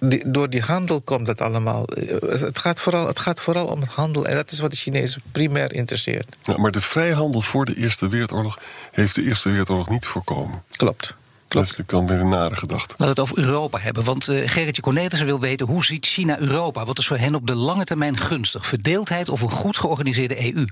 die- 0.00 0.22
door 0.30 0.50
die 0.50 0.60
handel 0.62 1.00
komt 1.00 1.26
dat 1.26 1.40
allemaal. 1.40 1.84
Eh, 1.86 2.40
Het 2.44 2.58
gaat, 2.58 2.80
vooral, 2.80 3.06
het 3.06 3.18
gaat 3.18 3.40
vooral 3.40 3.66
om 3.66 3.82
handel. 3.90 4.26
En 4.26 4.34
dat 4.34 4.50
is 4.50 4.58
wat 4.58 4.70
de 4.70 4.76
Chinezen 4.76 5.22
primair 5.32 5.72
interesseert. 5.72 6.36
Ja, 6.44 6.56
maar 6.56 6.70
de 6.70 6.80
vrijhandel 6.80 7.40
voor 7.40 7.64
de 7.64 7.76
Eerste 7.76 8.08
Wereldoorlog 8.08 8.58
heeft 8.92 9.14
de 9.14 9.22
Eerste 9.22 9.48
Wereldoorlog 9.48 9.88
niet 9.88 10.06
voorkomen. 10.06 10.62
Klopt. 10.76 11.14
Dat 11.54 11.64
is 11.64 11.76
natuurlijk 11.76 12.08
weer 12.08 12.20
een 12.20 12.28
nare 12.28 12.56
gedachte. 12.56 12.94
Laten 12.96 13.14
we 13.14 13.20
het 13.20 13.20
over 13.20 13.38
Europa 13.38 13.78
hebben. 13.78 14.04
Want 14.04 14.28
eh, 14.28 14.48
Gerritje 14.48 14.82
Cornelissen 14.82 15.26
wil 15.26 15.40
weten 15.40 15.66
hoe 15.66 15.84
ziet 15.84 16.06
China 16.06 16.38
Europa? 16.38 16.84
Wat 16.84 16.98
is 16.98 17.06
voor 17.06 17.16
hen 17.16 17.34
op 17.34 17.46
de 17.46 17.54
lange 17.54 17.84
termijn 17.84 18.16
gunstig? 18.16 18.66
Verdeeldheid 18.66 19.28
of 19.28 19.40
een 19.40 19.50
goed 19.50 19.76
georganiseerde 19.76 20.54
EU? 20.54 20.64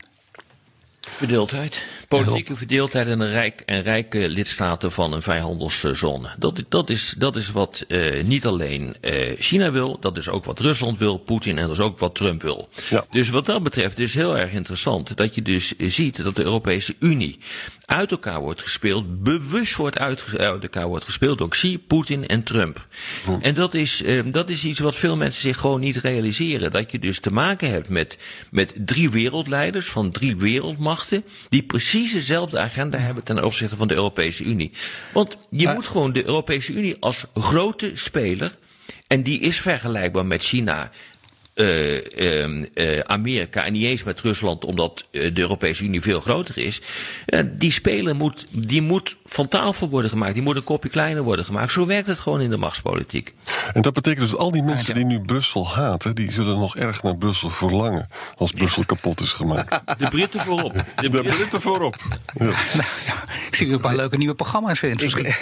Verdeeldheid. 1.01 1.85
Politieke 2.09 2.57
verdeeldheid 2.57 3.07
en, 3.07 3.21
een 3.21 3.31
rijk, 3.31 3.63
en 3.67 3.83
rijke 3.83 4.29
lidstaten 4.29 4.93
van 4.93 5.13
een 5.13 5.23
vrijhandelszone. 5.23 6.29
Dat, 6.39 6.63
dat, 6.69 6.91
is, 6.91 7.15
dat 7.19 7.37
is 7.37 7.51
wat 7.51 7.85
eh, 7.89 8.25
niet 8.25 8.47
alleen 8.47 8.97
eh, 9.01 9.37
China 9.39 9.71
wil, 9.71 9.97
dat 10.01 10.17
is 10.17 10.29
ook 10.29 10.45
wat 10.45 10.61
Rusland 10.61 10.99
wil, 10.99 11.17
Poetin 11.17 11.59
en 11.59 11.67
dat 11.67 11.79
is 11.79 11.85
ook 11.85 11.99
wat 11.99 12.15
Trump 12.15 12.43
wil. 12.43 12.69
Ja. 12.91 13.05
Dus 13.11 13.29
wat 13.29 13.47
dat 13.47 13.63
betreft 13.63 13.99
is 13.99 14.15
heel 14.15 14.39
erg 14.39 14.53
interessant 14.53 15.17
dat 15.17 15.35
je 15.35 15.43
dus 15.43 15.77
ziet 15.77 16.23
dat 16.23 16.37
de 16.37 16.43
Europese 16.43 16.95
Unie 16.99 17.39
uit 17.93 18.11
elkaar 18.11 18.41
wordt 18.41 18.63
gespeeld, 18.63 19.23
bewust 19.23 19.77
wordt 19.77 19.99
uit, 19.99 20.25
uit 20.39 20.63
elkaar 20.63 20.87
wordt 20.87 21.05
gespeeld 21.05 21.39
door 21.39 21.49
Xi, 21.49 21.79
Poetin 21.79 22.27
en 22.27 22.43
Trump. 22.43 22.87
En 23.41 23.55
dat 23.55 23.75
is, 23.75 24.03
eh, 24.03 24.23
dat 24.25 24.49
is 24.49 24.65
iets 24.65 24.79
wat 24.79 24.97
veel 24.97 25.17
mensen 25.17 25.41
zich 25.41 25.59
gewoon 25.59 25.81
niet 25.81 25.97
realiseren. 25.97 26.73
Dat 26.73 26.91
je 26.91 26.99
dus 26.99 27.21
te 27.21 27.33
maken 27.33 27.69
hebt 27.69 27.89
met, 27.89 28.19
met 28.51 28.73
drie 28.77 29.11
wereldleiders 29.11 29.87
van 29.87 30.11
drie 30.11 30.37
wereldmachten, 30.37 31.25
die 31.49 31.63
precies 31.63 32.13
dezelfde 32.13 32.59
agenda 32.59 32.99
hebben 32.99 33.25
ten 33.25 33.45
opzichte 33.45 33.77
van 33.77 33.89
de 33.89 33.95
Europese 33.95 34.45
Unie. 34.45 34.73
Want 35.13 35.39
je 35.51 35.69
moet 35.69 35.87
gewoon 35.87 36.13
de 36.13 36.25
Europese 36.25 36.73
Unie 36.73 36.97
als 37.01 37.25
grote 37.35 37.91
speler, 37.95 38.55
en 39.07 39.23
die 39.23 39.41
is 39.41 39.61
vergelijkbaar 39.61 40.27
met 40.27 40.43
China, 40.43 40.83
eh, 40.83 40.89
ehm, 40.91 40.91
eh, 40.91 41.12
Amerika 43.07 43.65
en 43.65 43.73
niet 43.73 43.85
eens 43.85 44.03
met 44.03 44.21
Rusland, 44.21 44.65
omdat 44.65 45.05
eh, 45.11 45.35
de 45.35 45.41
Europese 45.41 45.85
Unie 45.85 46.01
veel 46.03 46.21
groter 46.21 46.59
is. 46.59 46.81
Eh, 47.27 47.41
die 47.53 47.73
speler 47.73 48.15
moet, 48.15 48.47
die 48.51 48.83
moet 48.83 49.17
van 49.25 49.49
tafel 49.49 49.89
worden 49.89 50.11
gemaakt. 50.11 50.35
Die 50.35 50.43
moet 50.43 50.57
een 50.57 50.65
kopje 50.65 50.89
kleiner 50.91 51.23
worden 51.23 51.45
gemaakt. 51.45 51.73
Zo 51.73 51.87
werkt 51.87 52.07
het 52.07 52.19
gewoon 52.19 52.41
in 52.41 52.51
de 52.51 52.57
machtspolitiek. 52.57 53.35
En 53.73 53.83
dat 53.83 53.93
betekent 53.93 54.21
dus 54.21 54.31
dat 54.31 54.39
al 54.41 54.51
die 54.51 54.63
mensen 54.63 54.95
die 54.95 55.05
nu 55.05 55.21
Brussel 55.21 55.69
haten, 55.69 56.15
die 56.15 56.33
zullen 56.33 56.59
nog 56.59 56.77
erg 56.77 57.03
naar 57.03 57.17
Brussel 57.17 57.51
verlangen. 57.51 58.09
Als 58.37 58.51
Brussel 58.51 58.85
kapot 58.85 59.21
is 59.21 59.33
gemaakt. 59.33 59.81
De 59.99 60.09
Britten 60.11 60.41
voorop. 60.41 60.73
De 60.75 60.83
De 60.97 61.09
Britten- 61.09 61.37
Britten 61.37 61.61
voorop. 61.61 61.97
Ja. 62.39 62.47
Ja, 63.07 63.25
ik 63.49 63.55
zie 63.55 63.67
er 63.67 63.73
een 63.73 63.81
paar 63.81 63.97
leuke 63.97 64.17
nieuwe 64.17 64.35
programma's 64.35 64.83
in 64.83 64.91
het 64.91 65.01
verschiet. 65.01 65.41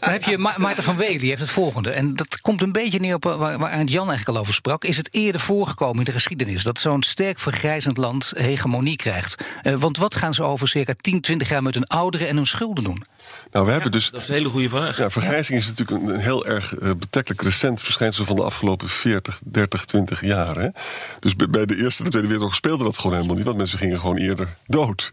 Dan 0.00 0.10
heb 0.12 0.24
je 0.24 0.38
Ma- 0.38 0.54
Maarten 0.56 0.82
van 0.84 0.96
Wely, 0.96 1.18
die 1.18 1.28
heeft 1.28 1.40
het 1.40 1.50
volgende. 1.50 1.90
En 1.90 2.14
dat 2.14 2.40
komt 2.40 2.62
een 2.62 2.72
beetje 2.72 3.00
neer 3.00 3.14
op 3.14 3.26
eh, 3.26 3.36
waar, 3.36 3.58
waar 3.58 3.84
Jan 3.84 4.08
eigenlijk 4.08 4.28
al 4.28 4.38
over 4.38 4.54
sprak. 4.54 4.83
Is 4.84 4.96
het 4.96 5.08
eerder 5.10 5.40
voorgekomen 5.40 5.98
in 5.98 6.04
de 6.04 6.12
geschiedenis 6.12 6.62
dat 6.62 6.78
zo'n 6.78 7.02
sterk 7.02 7.38
vergrijzend 7.38 7.96
land 7.96 8.32
hegemonie 8.36 8.96
krijgt? 8.96 9.44
Eh, 9.62 9.74
want 9.74 9.96
wat 9.96 10.14
gaan 10.14 10.34
ze 10.34 10.42
over 10.42 10.68
circa 10.68 10.94
10, 11.00 11.20
20 11.20 11.48
jaar 11.48 11.62
met 11.62 11.74
hun 11.74 11.86
ouderen 11.86 12.28
en 12.28 12.36
hun 12.36 12.46
schulden 12.46 12.84
doen? 12.84 13.04
Nou, 13.52 13.66
we 13.66 13.72
hebben 13.72 13.90
dus. 13.92 14.10
Dat 14.10 14.20
is 14.20 14.28
een 14.28 14.34
hele 14.34 14.48
goede 14.48 14.68
vraag. 14.68 14.98
Ja, 14.98 15.10
vergrijzing 15.10 15.58
is 15.58 15.66
natuurlijk 15.66 16.02
een, 16.02 16.14
een 16.14 16.20
heel 16.20 16.46
erg 16.46 16.74
eh, 16.74 16.90
betrekkelijk 16.98 17.42
recent 17.42 17.80
verschijnsel 17.80 18.24
van 18.24 18.36
de 18.36 18.42
afgelopen 18.42 18.88
40, 18.88 19.40
30, 19.44 19.84
20 19.84 20.20
jaar. 20.20 20.56
Hè? 20.56 20.68
Dus 21.20 21.36
bij- 21.36 21.66
de 21.66 21.76
Eerste 21.76 21.98
en 21.98 22.04
de 22.04 22.10
Tweede 22.10 22.18
Wereldoorlog 22.20 22.54
speelde 22.54 22.84
dat 22.84 22.98
gewoon 22.98 23.12
helemaal 23.16 23.36
niet, 23.36 23.44
want 23.44 23.56
mensen 23.56 23.78
gingen 23.78 23.98
gewoon 24.00 24.16
eerder 24.16 24.48
dood. 24.66 25.10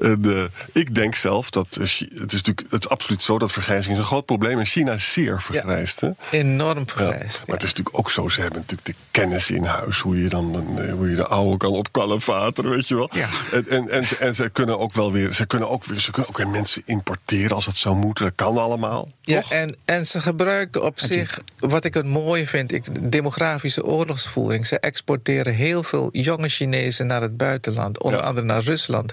En, 0.00 0.20
eh, 0.24 0.42
ik 0.72 0.94
denk 0.94 1.14
zelf 1.14 1.50
dat. 1.50 1.66
eh, 1.70 1.78
het 2.20 2.32
is 2.32 2.42
natuurlijk 2.42 2.66
het 2.70 2.84
is 2.84 2.88
absoluut 2.88 3.22
zo 3.22 3.38
dat 3.38 3.52
vergrijzing 3.52 3.92
is 3.94 4.00
een 4.00 4.06
groot 4.06 4.24
probleem. 4.26 4.58
En 4.58 4.66
China 4.66 4.92
is 4.92 5.12
zeer 5.12 5.42
vergrijsd. 5.42 6.00
Hè? 6.00 6.10
Enorm 6.30 6.78
Ja, 6.78 6.84
vergrijsd. 6.86 7.38
maar 7.46 7.54
het 7.56 7.62
is 7.64 7.68
natuurlijk 7.68 7.98
ook 7.98 8.10
zo, 8.10 8.28
ze 8.28 8.40
hebben 8.40 8.58
natuurlijk 8.60 8.88
de 8.88 8.94
kennis 9.10 9.50
in 9.50 9.64
huis. 9.64 9.98
Hoe 9.98 10.22
je 10.22 10.28
dan 10.28 10.44
hoe 10.92 11.10
je 11.10 11.16
de 11.16 11.26
oude 11.26 11.56
kan 11.56 11.70
opkalefateren, 11.72 12.70
weet 12.70 12.88
je 12.88 12.94
wel. 12.94 13.10
Ja. 13.12 13.28
En, 13.52 13.68
en, 13.68 13.88
en, 13.88 14.04
en 14.20 14.34
ze 14.34 14.48
kunnen 14.48 14.78
ook 14.78 14.92
wel 14.92 15.12
weer, 15.12 15.32
ze 15.32 15.46
kunnen 15.46 15.68
ook 15.70 15.84
weer, 15.84 16.00
ze 16.00 16.10
kunnen 16.10 16.30
ook 16.30 16.36
weer 16.36 16.48
mensen 16.48 16.82
importeren 16.84 17.36
als 17.46 17.66
het 17.66 17.76
zou 17.76 17.96
moeten. 17.96 18.34
Kan 18.34 18.58
allemaal. 18.58 19.08
Ja, 19.20 19.40
toch? 19.40 19.52
en, 19.52 19.76
en 19.84 20.06
ze 20.06 20.20
gebruiken 20.20 20.82
op 20.82 21.00
zich, 21.00 21.38
wat 21.58 21.84
ik 21.84 21.94
het 21.94 22.06
mooie 22.06 22.46
vind, 22.46 22.72
ik, 22.72 23.10
demografische 23.12 23.84
oorlogsvoering. 23.84 24.66
Ze 24.66 24.78
exporteren 24.78 25.54
heel 25.54 25.82
veel 25.82 26.08
jonge 26.12 26.48
Chinezen 26.48 27.06
naar 27.06 27.22
het 27.22 27.36
buitenland, 27.36 28.02
onder 28.02 28.20
Ja. 28.20 28.26
andere 28.26 28.46
naar 28.46 28.62
Rusland. 28.62 29.12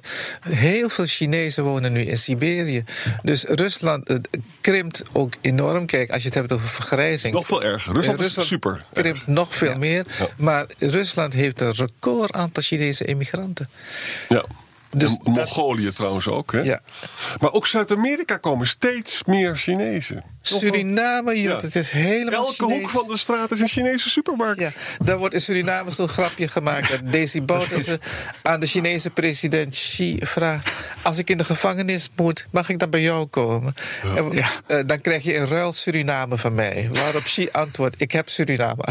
Heel 0.50 0.90
veel 0.90 1.06
Chinezen 1.06 1.64
wonen 1.64 1.92
nu 1.92 2.02
in 2.02 2.18
Siberië. 2.18 2.84
Dus 3.24 3.44
Rusland 3.44 4.10
eh, 4.10 4.18
krimpt 4.62 5.04
ook 5.12 5.34
enorm. 5.42 5.86
Kijk, 5.86 6.12
als 6.12 6.22
je 6.22 6.28
het 6.28 6.38
hebt 6.38 6.52
over 6.52 6.68
vergrijzing. 6.68 7.34
Nog 7.34 7.48
veel 7.48 7.64
erger. 7.64 7.94
Rusland, 7.94 8.20
is 8.20 8.48
super. 8.48 8.72
erg. 8.72 8.86
krimpt 8.94 9.28
nog 9.28 9.56
veel 9.56 9.76
meer. 9.78 10.06
Ja. 10.20 10.28
Maar 10.38 10.66
Rusland 10.78 11.34
heeft 11.34 11.62
een 11.62 11.74
record 11.74 12.34
aantal 12.34 12.64
Chinese 12.64 13.06
immigranten. 13.06 13.70
Ja. 14.30 14.46
Dus 14.98 15.18
en 15.24 15.32
Mongolië 15.32 15.92
trouwens 15.92 16.28
ook. 16.28 16.52
Hè? 16.52 16.60
Ja. 16.60 16.80
Maar 17.40 17.52
ook 17.54 17.68
Zuid-Amerika 17.68 18.38
komen 18.38 18.68
steeds 18.68 19.24
meer 19.24 19.56
Chinezen. 19.58 20.24
Suriname, 20.42 21.42
joh, 21.42 21.52
Ja. 21.60 21.66
het 21.66 21.76
is 21.76 21.90
helemaal 21.92 22.46
Elke 22.46 22.64
hoek 22.66 22.90
van 22.90 23.08
de 23.08 23.18
straat 23.18 23.52
is 23.52 23.60
een 23.60 23.68
Chinese 23.68 24.10
supermarkt. 24.10 24.60
Ja, 24.60 24.70
daar 25.04 25.18
wordt 25.18 25.34
in 25.34 25.42
Suriname 25.42 25.92
zo'n 25.92 26.08
grapje 26.08 26.48
gemaakt. 26.48 26.90
Dat 26.90 27.00
Daisy 27.14 27.42
Bouterse 27.52 28.00
aan 28.42 28.60
de 28.60 28.66
Chinese 28.68 29.10
president 29.10 29.70
Xi 29.74 30.18
vraagt... 30.22 30.72
als 31.04 31.18
ik 31.18 31.30
in 31.30 31.38
de 31.38 31.44
gevangenis 31.46 32.10
moet, 32.16 32.46
mag 32.52 32.70
ik 32.70 32.80
dan 32.80 32.90
bij 32.90 33.02
jou 33.02 33.26
komen? 33.26 33.74
En, 34.16 34.32
Ja. 34.32 34.48
eh, 34.68 34.80
dan 34.86 35.02
krijg 35.02 35.24
je 35.24 35.34
in 35.34 35.44
ruil 35.46 35.74
Suriname 35.74 36.38
van 36.38 36.54
mij. 36.56 36.90
Waarop 36.94 37.24
Xi 37.24 37.50
antwoordt, 37.52 38.02
ik 38.02 38.12
heb 38.12 38.30
Suriname. 38.30 38.84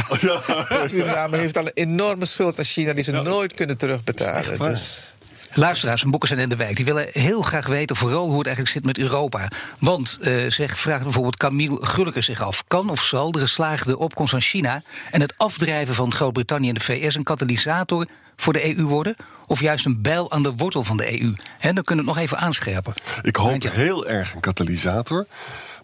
Suriname 0.89 1.37
heeft 1.37 1.57
al 1.59 1.65
een 1.67 1.73
enorme 1.75 2.27
schuld 2.27 2.59
aan 2.59 2.65
China 2.65 2.93
die 2.93 3.05
ze 3.05 3.13
nooit 3.13 3.55
kunnen 3.55 3.77
terugbetalen. 3.77 4.57
waar. 4.59 4.69
Dus, 4.71 5.14
Luisteraars 5.57 6.01
van 6.01 6.11
Boekers 6.11 6.31
en 6.31 6.49
de 6.49 6.57
Wijk 6.57 6.77
die 6.77 6.85
willen 6.85 7.07
heel 7.13 7.43
graag 7.43 7.67
weten, 7.67 7.97
vooral 7.97 8.27
hoe 8.27 8.39
het 8.39 8.47
eigenlijk 8.47 8.77
zit 8.77 8.85
met 8.85 8.99
Europa. 8.99 9.49
Want, 9.79 10.19
eh, 10.21 10.33
zeg, 10.49 10.79
vraagt 10.79 11.03
bijvoorbeeld 11.03 11.37
Camille 11.37 11.79
Gulleke 11.81 12.21
zich 12.21 12.43
af: 12.43 12.65
kan 12.67 12.91
of 12.91 13.03
zal 13.03 13.33
de 13.33 13.39
geslaagde 13.39 13.99
opkomst 13.99 14.31
van 14.31 14.41
China 14.41 14.83
en 15.11 15.21
het 15.21 15.35
afdrijven 15.37 15.95
van 15.95 16.13
Groot-Brittannië 16.15 16.69
en 16.69 16.75
de 16.75 16.81
VS 16.81 17.15
een 17.15 17.23
katalysator 17.23 18.07
voor 18.37 18.53
de 18.53 18.77
EU 18.77 18.85
worden? 18.85 19.17
Of 19.47 19.61
juist 19.61 19.87
een 19.87 20.03
bijl 20.03 20.33
aan 20.33 20.43
de 20.43 20.53
wortel 20.53 20.85
van 20.85 20.97
de 20.97 21.21
EU? 21.21 21.35
Hè, 21.59 21.73
dan 21.73 21.85
kunnen 21.85 22.05
we 22.05 22.11
het 22.11 22.21
nog 22.21 22.27
even 22.27 22.39
aanscherpen. 22.39 22.95
Ik 23.23 23.37
hoop 23.37 23.63
heel 23.63 24.07
erg 24.07 24.35
een 24.35 24.41
katalysator. 24.41 25.27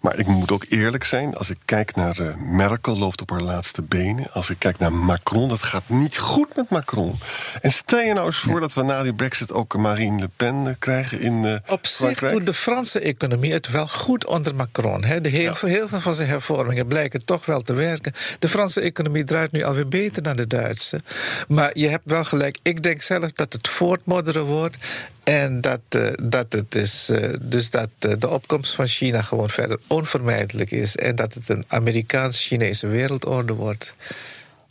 Maar 0.01 0.19
ik 0.19 0.27
moet 0.27 0.53
ook 0.53 0.65
eerlijk 0.69 1.05
zijn, 1.05 1.37
als 1.37 1.51
ik 1.51 1.59
kijk 1.65 1.95
naar 1.95 2.19
eh, 2.19 2.35
Merkel 2.37 2.99
loopt 2.99 3.21
op 3.21 3.31
haar 3.31 3.41
laatste 3.41 3.83
benen. 3.83 4.33
Als 4.33 4.51
ik 4.51 4.59
kijk 4.59 4.79
naar 4.79 4.93
Macron, 4.93 5.49
dat 5.49 5.63
gaat 5.63 5.83
niet 5.87 6.19
goed 6.19 6.57
met 6.57 6.69
Macron. 6.69 7.19
En 7.61 7.73
stel 7.73 8.01
je 8.01 8.13
nou 8.13 8.27
eens 8.27 8.39
voor 8.39 8.61
dat 8.61 8.75
we 8.75 8.83
na 8.83 9.03
die 9.03 9.15
brexit 9.15 9.53
ook 9.53 9.77
Marine 9.77 10.19
Le 10.21 10.29
Pen 10.37 10.67
eh, 10.67 10.75
krijgen 10.79 11.21
in 11.21 11.45
eh 11.45 11.73
op 11.73 11.87
zich 11.87 11.97
Frankrijk. 11.97 12.33
doet 12.33 12.47
de 12.47 12.55
Franse 12.55 13.01
economie 13.01 13.53
het 13.53 13.71
wel 13.71 13.89
goed 13.89 14.27
onder 14.27 14.55
Macron. 14.55 15.05
Hè. 15.05 15.21
De 15.21 15.29
heel, 15.29 15.55
heel 15.61 15.89
veel 15.89 16.01
van 16.01 16.15
zijn 16.15 16.29
hervormingen 16.29 16.87
blijken 16.87 17.25
toch 17.25 17.47
wel 17.47 17.63
te 17.63 17.73
werken. 17.73 18.13
De 18.39 18.49
Franse 18.49 18.81
economie 18.81 19.25
draait 19.25 19.53
nu 19.53 19.63
alweer 19.63 19.89
beter 19.89 20.23
dan 20.23 20.37
de 20.37 20.47
Duitse. 20.47 21.01
Maar 21.49 21.79
je 21.79 21.89
hebt 21.89 22.05
wel 22.05 22.25
gelijk. 22.25 22.59
Ik 22.63 22.83
denk 22.83 23.03
zelf 23.03 23.33
dat 23.33 23.53
het 23.53 23.69
voortmodderen 23.69 24.45
wordt. 24.45 24.77
En 25.25 25.61
dat, 25.61 25.81
dat 26.23 26.53
het 26.53 26.75
is, 26.75 27.11
dus 27.41 27.71
dat 27.71 27.89
de 27.99 28.29
opkomst 28.29 28.75
van 28.75 28.87
China 28.87 29.23
gewoon 29.23 29.49
verder 29.49 29.79
onvermijdelijk 29.91 30.71
is. 30.71 30.97
En 30.97 31.17
dat 31.17 31.35
het 31.35 31.49
een 31.49 31.65
Amerikaans-Chinese 31.69 32.87
wereldorde 32.87 33.53
wordt. 33.53 33.93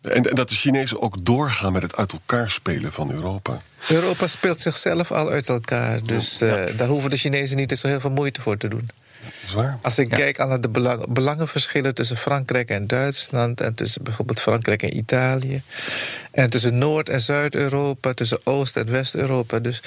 En, 0.02 0.24
en 0.24 0.36
dat 0.36 0.50
de 0.50 0.56
Chinezen 0.56 1.02
ook 1.02 1.26
doorgaan 1.26 1.74
met 1.74 1.82
het 1.82 1.96
uit 1.96 2.14
elkaar 2.14 2.52
spelen 2.52 2.92
van 2.92 3.12
Europa. 3.12 3.62
Europa 3.90 4.28
speelt 4.28 4.62
zichzelf 4.62 5.12
al 5.12 5.30
uit 5.30 5.50
elkaar. 5.50 6.04
Dus 6.04 6.42
eh, 6.42 6.78
daar 6.78 6.88
hoeven 6.88 7.10
de 7.10 7.18
Chinezen 7.18 7.58
niet 7.58 7.78
zo 7.78 7.88
heel 7.88 8.00
veel 8.00 8.10
moeite 8.10 8.42
voor 8.42 8.58
te 8.58 8.68
doen. 8.68 8.90
Zwaar. 9.46 9.80
Als 9.82 10.00
ik 10.00 10.10
kijk 10.10 10.40
aan 10.40 10.62
de 10.62 10.70
belang- 10.70 11.08
belangenverschillen 11.08 11.94
tussen 11.94 12.18
Frankrijk 12.18 12.70
en 12.70 12.88
Duitsland... 12.88 13.62
en 13.62 13.74
tussen 13.74 14.04
bijvoorbeeld 14.04 14.42
Frankrijk 14.42 14.84
en 14.84 14.98
Italië... 14.98 15.62
en 16.32 16.50
tussen 16.50 16.78
Noord- 16.78 17.10
en 17.10 17.22
Zuid-Europa, 17.22 18.14
tussen 18.14 18.40
Oost- 18.44 18.78
en 18.78 18.92
West-Europa... 18.92 19.60
dus 19.60 19.82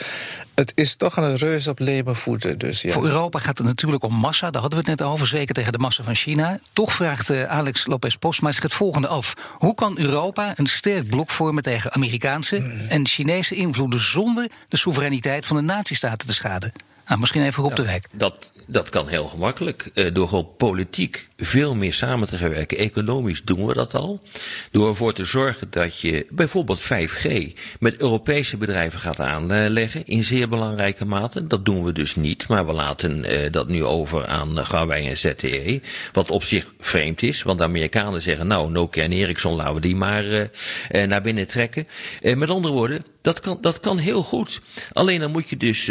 het 0.55 0.72
is 0.74 0.94
toch 0.94 1.16
een 1.16 1.36
reus 1.36 1.68
op 1.68 1.78
leme 1.78 2.14
voeten. 2.14 2.59
Dus 2.59 2.82
ja. 2.82 2.92
Voor 2.92 3.05
Europa 3.05 3.38
gaat 3.38 3.59
het 3.59 3.66
natuurlijk 3.66 4.05
om 4.05 4.14
massa, 4.14 4.50
daar 4.50 4.61
hadden 4.61 4.82
we 4.82 4.90
het 4.90 5.00
net 5.00 5.09
over, 5.09 5.26
zeker 5.26 5.55
tegen 5.55 5.72
de 5.72 5.78
massa 5.78 6.03
van 6.03 6.14
China. 6.14 6.61
Toch 6.72 6.92
vraagt 6.92 7.30
eh, 7.30 7.44
Alex 7.44 7.86
Lopez 7.86 8.14
Postma 8.14 8.53
zich 8.53 8.62
het 8.62 8.72
volgende 8.72 9.09
af. 9.09 9.34
Hoe 9.50 9.74
kan 9.74 9.98
Europa 9.98 10.53
een 10.57 10.66
sterk 10.66 11.09
blok 11.09 11.30
vormen 11.30 11.62
tegen 11.62 11.92
Amerikaanse 11.92 12.62
en 12.88 13.07
Chinese 13.07 13.55
invloeden 13.55 14.00
zonder 14.00 14.50
de 14.68 14.76
soevereiniteit 14.76 15.46
van 15.46 15.57
de 15.57 15.62
nazistaten 15.62 16.28
te 16.28 16.34
schaden? 16.34 16.72
Nou, 17.12 17.24
misschien 17.24 17.44
even 17.44 17.62
op 17.62 17.76
de 17.76 17.82
wijk. 17.82 18.06
Dat, 18.12 18.52
dat 18.66 18.88
kan 18.88 19.08
heel 19.08 19.28
gemakkelijk. 19.28 19.90
Eh, 19.94 20.14
door 20.14 20.28
gewoon 20.28 20.48
politiek 20.56 21.28
veel 21.36 21.74
meer 21.74 21.92
samen 21.92 22.28
te 22.28 22.36
gaan 22.36 22.50
werken. 22.50 22.78
Economisch 22.78 23.42
doen 23.42 23.66
we 23.66 23.74
dat 23.74 23.94
al. 23.94 24.22
Door 24.70 24.88
ervoor 24.88 25.12
te 25.12 25.24
zorgen 25.24 25.70
dat 25.70 26.00
je 26.00 26.26
bijvoorbeeld 26.30 26.80
5G 26.80 27.52
met 27.78 28.00
Europese 28.00 28.56
bedrijven 28.56 28.98
gaat 28.98 29.20
aanleggen. 29.20 30.06
In 30.06 30.24
zeer 30.24 30.48
belangrijke 30.48 31.04
mate. 31.04 31.46
Dat 31.46 31.64
doen 31.64 31.84
we 31.84 31.92
dus 31.92 32.14
niet. 32.14 32.48
Maar 32.48 32.66
we 32.66 32.72
laten 32.72 33.24
eh, 33.24 33.52
dat 33.52 33.68
nu 33.68 33.84
over 33.84 34.26
aan 34.26 34.58
Huawei 34.58 35.08
en 35.08 35.18
ZTE. 35.18 35.80
Wat 36.12 36.30
op 36.30 36.42
zich 36.42 36.74
vreemd 36.80 37.22
is. 37.22 37.42
Want 37.42 37.58
de 37.58 37.64
Amerikanen 37.64 38.22
zeggen 38.22 38.46
nou 38.46 38.70
Nokia 38.70 39.02
en 39.02 39.12
Ericsson 39.12 39.54
laten 39.54 39.74
we 39.74 39.80
die 39.80 39.96
maar 39.96 40.50
eh, 40.88 41.06
naar 41.06 41.22
binnen 41.22 41.46
trekken. 41.46 41.86
Met 42.22 42.50
andere 42.50 42.74
woorden, 42.74 43.04
dat 43.22 43.40
kan, 43.40 43.58
dat 43.60 43.80
kan 43.80 43.98
heel 43.98 44.22
goed. 44.22 44.60
Alleen 44.92 45.20
dan 45.20 45.30
moet 45.30 45.48
je 45.48 45.56
dus... 45.56 45.90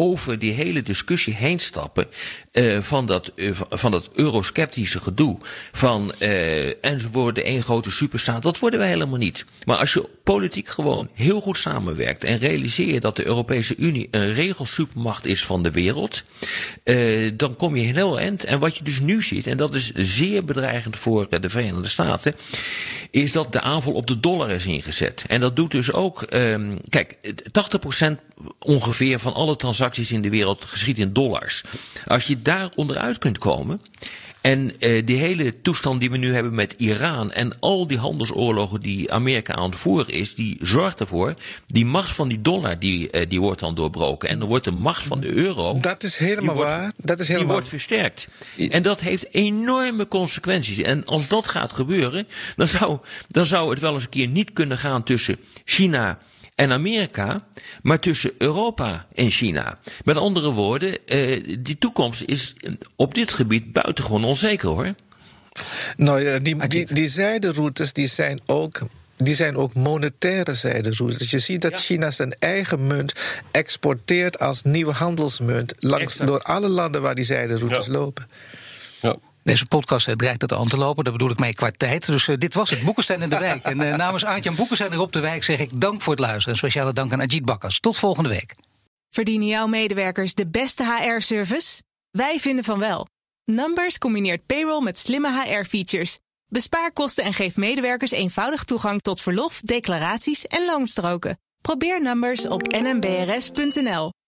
over 0.00 0.38
die 0.38 0.52
hele 0.52 0.82
discussie 0.82 1.34
heen 1.34 1.58
stappen 1.58 2.06
eh, 2.52 2.80
van, 2.80 3.06
dat, 3.06 3.32
eh, 3.36 3.50
van 3.70 3.90
dat 3.90 4.08
eurosceptische 4.12 5.00
gedoe. 5.00 5.38
Van 5.72 6.12
en 6.80 7.00
ze 7.00 7.08
worden 7.12 7.44
één 7.44 7.62
grote 7.62 7.90
superstaat. 7.90 8.42
Dat 8.42 8.58
worden 8.58 8.78
wij 8.78 8.88
helemaal 8.88 9.18
niet. 9.18 9.44
Maar 9.64 9.76
als 9.76 9.92
je 9.92 10.08
politiek 10.30 10.68
gewoon 10.68 11.08
heel 11.14 11.40
goed 11.40 11.58
samenwerkt 11.58 12.24
en 12.24 12.38
realiseer 12.38 12.92
je 12.92 13.00
dat 13.00 13.16
de 13.16 13.26
Europese 13.26 13.76
Unie 13.76 14.08
een 14.10 14.34
regelsupermacht 14.34 15.26
is 15.26 15.44
van 15.44 15.62
de 15.62 15.70
wereld, 15.70 16.22
eh, 16.82 17.30
dan 17.34 17.56
kom 17.56 17.76
je 17.76 17.82
heel 17.82 18.18
eind. 18.18 18.44
En 18.44 18.58
wat 18.58 18.76
je 18.76 18.84
dus 18.84 19.00
nu 19.00 19.22
ziet, 19.22 19.46
en 19.46 19.56
dat 19.56 19.74
is 19.74 19.92
zeer 19.94 20.44
bedreigend 20.44 20.98
voor 20.98 21.26
eh, 21.30 21.40
de 21.40 21.50
Verenigde 21.50 21.88
Staten, 21.88 22.34
is 23.10 23.32
dat 23.32 23.52
de 23.52 23.60
aanval 23.60 23.92
op 23.92 24.06
de 24.06 24.20
dollar 24.20 24.50
is 24.50 24.66
ingezet. 24.66 25.24
En 25.26 25.40
dat 25.40 25.56
doet 25.56 25.70
dus 25.70 25.92
ook, 25.92 26.22
ehm, 26.22 26.76
kijk, 26.88 27.16
80% 27.52 28.20
ongeveer 28.58 29.18
van 29.18 29.34
alle 29.34 29.56
transacties 29.56 30.12
in 30.12 30.22
de 30.22 30.30
wereld 30.30 30.64
geschiet 30.64 30.98
in 30.98 31.12
dollars. 31.12 31.62
Als 32.06 32.26
je 32.26 32.42
daar 32.42 32.70
onderuit 32.74 33.18
kunt 33.18 33.38
komen. 33.38 33.80
En 34.40 34.80
eh, 34.80 35.06
die 35.06 35.16
hele 35.16 35.60
toestand 35.60 36.00
die 36.00 36.10
we 36.10 36.16
nu 36.16 36.34
hebben 36.34 36.54
met 36.54 36.74
Iran 36.76 37.32
en 37.32 37.52
al 37.60 37.86
die 37.86 37.98
handelsoorlogen 37.98 38.80
die 38.80 39.12
Amerika 39.12 39.54
aan 39.54 39.70
het 39.70 39.78
voeren 39.78 40.14
is, 40.14 40.34
die 40.34 40.58
zorgt 40.62 41.00
ervoor, 41.00 41.34
die 41.66 41.86
macht 41.86 42.10
van 42.14 42.28
die 42.28 42.40
dollar 42.40 42.78
die, 42.78 43.10
eh, 43.10 43.28
die 43.28 43.40
wordt 43.40 43.60
dan 43.60 43.74
doorbroken. 43.74 44.28
En 44.28 44.38
dan 44.38 44.48
wordt 44.48 44.64
de 44.64 44.70
macht 44.70 45.04
van 45.04 45.20
de 45.20 45.32
euro. 45.32 45.78
Dat 45.80 46.02
is 46.02 46.16
helemaal 46.16 46.54
die 46.54 46.64
wordt- 46.64 46.70
waar. 46.70 46.92
Dat 46.96 47.18
is 47.20 47.26
Die 47.26 47.34
helemaal 47.34 47.54
wordt 47.54 47.68
versterkt. 47.68 48.28
En 48.70 48.82
dat 48.82 49.00
heeft 49.00 49.34
enorme 49.34 50.08
consequenties. 50.08 50.78
En 50.78 51.04
als 51.04 51.28
dat 51.28 51.48
gaat 51.48 51.72
gebeuren, 51.72 52.26
dan 52.56 52.68
zou, 52.68 52.98
dan 53.28 53.46
zou 53.46 53.70
het 53.70 53.80
wel 53.80 53.94
eens 53.94 54.02
een 54.02 54.08
keer 54.08 54.28
niet 54.28 54.52
kunnen 54.52 54.78
gaan 54.78 55.02
tussen 55.02 55.36
China 55.64 56.18
en 56.60 56.72
Amerika, 56.72 57.46
maar 57.82 57.98
tussen 57.98 58.32
Europa 58.38 59.06
en 59.14 59.30
China. 59.30 59.78
Met 60.04 60.16
andere 60.16 60.50
woorden, 60.50 61.06
eh, 61.06 61.56
die 61.58 61.78
toekomst 61.78 62.22
is 62.26 62.54
op 62.96 63.14
dit 63.14 63.32
gebied 63.32 63.72
buitengewoon 63.72 64.24
onzeker 64.24 64.68
hoor. 64.68 64.94
Nou 65.96 66.20
ja, 66.24 66.38
die, 66.38 66.66
die, 66.68 66.94
die 66.94 67.08
zijderoutes 67.08 67.92
die 67.92 68.06
zijn 68.06 68.40
ook. 68.46 68.80
Die 69.16 69.34
zijn 69.34 69.56
ook 69.56 69.74
monetaire 69.74 70.54
zijderoutes. 70.54 71.18
Dus 71.18 71.30
je 71.30 71.38
ziet 71.38 71.62
dat 71.62 71.74
China 71.74 72.10
zijn 72.10 72.34
eigen 72.38 72.86
munt 72.86 73.12
exporteert 73.50 74.38
als 74.38 74.62
nieuwe 74.62 74.92
handelsmunt. 74.92 75.74
Langs, 75.78 76.02
Exact. 76.02 76.28
door 76.28 76.42
alle 76.42 76.68
landen 76.68 77.02
waar 77.02 77.14
die 77.14 77.24
zijderoutes 77.24 77.86
Ja. 77.86 77.92
lopen. 77.92 78.28
Deze 79.42 79.64
podcast 79.64 80.08
eh, 80.08 80.14
dreigt 80.14 80.40
het 80.40 80.52
aan 80.52 80.68
te 80.68 80.76
lopen, 80.76 81.04
daar 81.04 81.12
bedoel 81.12 81.30
ik 81.30 81.38
mee 81.38 81.54
qua 81.54 81.70
tijd. 81.76 82.06
Dus 82.06 82.28
eh, 82.28 82.36
dit 82.36 82.54
was 82.54 82.70
het, 82.70 82.82
Boekenstein 82.82 83.22
in 83.22 83.28
de 83.28 83.38
Wijk. 83.38 83.64
En 83.64 83.80
eh, 83.80 83.96
namens 83.96 84.24
Aartjan 84.24 84.54
Boekenstein 84.54 84.92
en 84.92 84.98
op 84.98 85.12
de 85.12 85.20
Wijk 85.20 85.44
zeg 85.44 85.58
ik 85.58 85.80
dank 85.80 86.00
voor 86.02 86.12
het 86.12 86.22
luisteren. 86.22 86.52
En 86.52 86.56
speciale 86.56 86.92
dank 86.92 87.12
aan 87.12 87.20
Ajit 87.20 87.44
Bakkers. 87.44 87.80
Tot 87.80 87.96
volgende 87.96 88.28
week. 88.28 88.54
Verdienen 89.08 89.48
jouw 89.48 89.66
medewerkers 89.66 90.34
de 90.34 90.46
beste 90.46 90.84
HR-service? 90.84 91.82
Wij 92.10 92.38
vinden 92.38 92.64
van 92.64 92.78
wel. 92.78 93.06
Numbers 93.44 93.98
combineert 93.98 94.46
payroll 94.46 94.82
met 94.82 94.98
slimme 94.98 95.42
HR-features. 95.42 96.18
Bespaar 96.48 96.92
kosten 96.92 97.24
en 97.24 97.32
geef 97.32 97.56
medewerkers 97.56 98.10
eenvoudig 98.10 98.64
toegang 98.64 99.00
tot 99.00 99.20
verlof, 99.20 99.60
declaraties 99.60 100.46
en 100.46 100.64
loonstroken. 100.64 101.38
Probeer 101.60 102.02
Numbers 102.02 102.46
op 102.46 102.62
nmbrs.nl. 102.72 104.12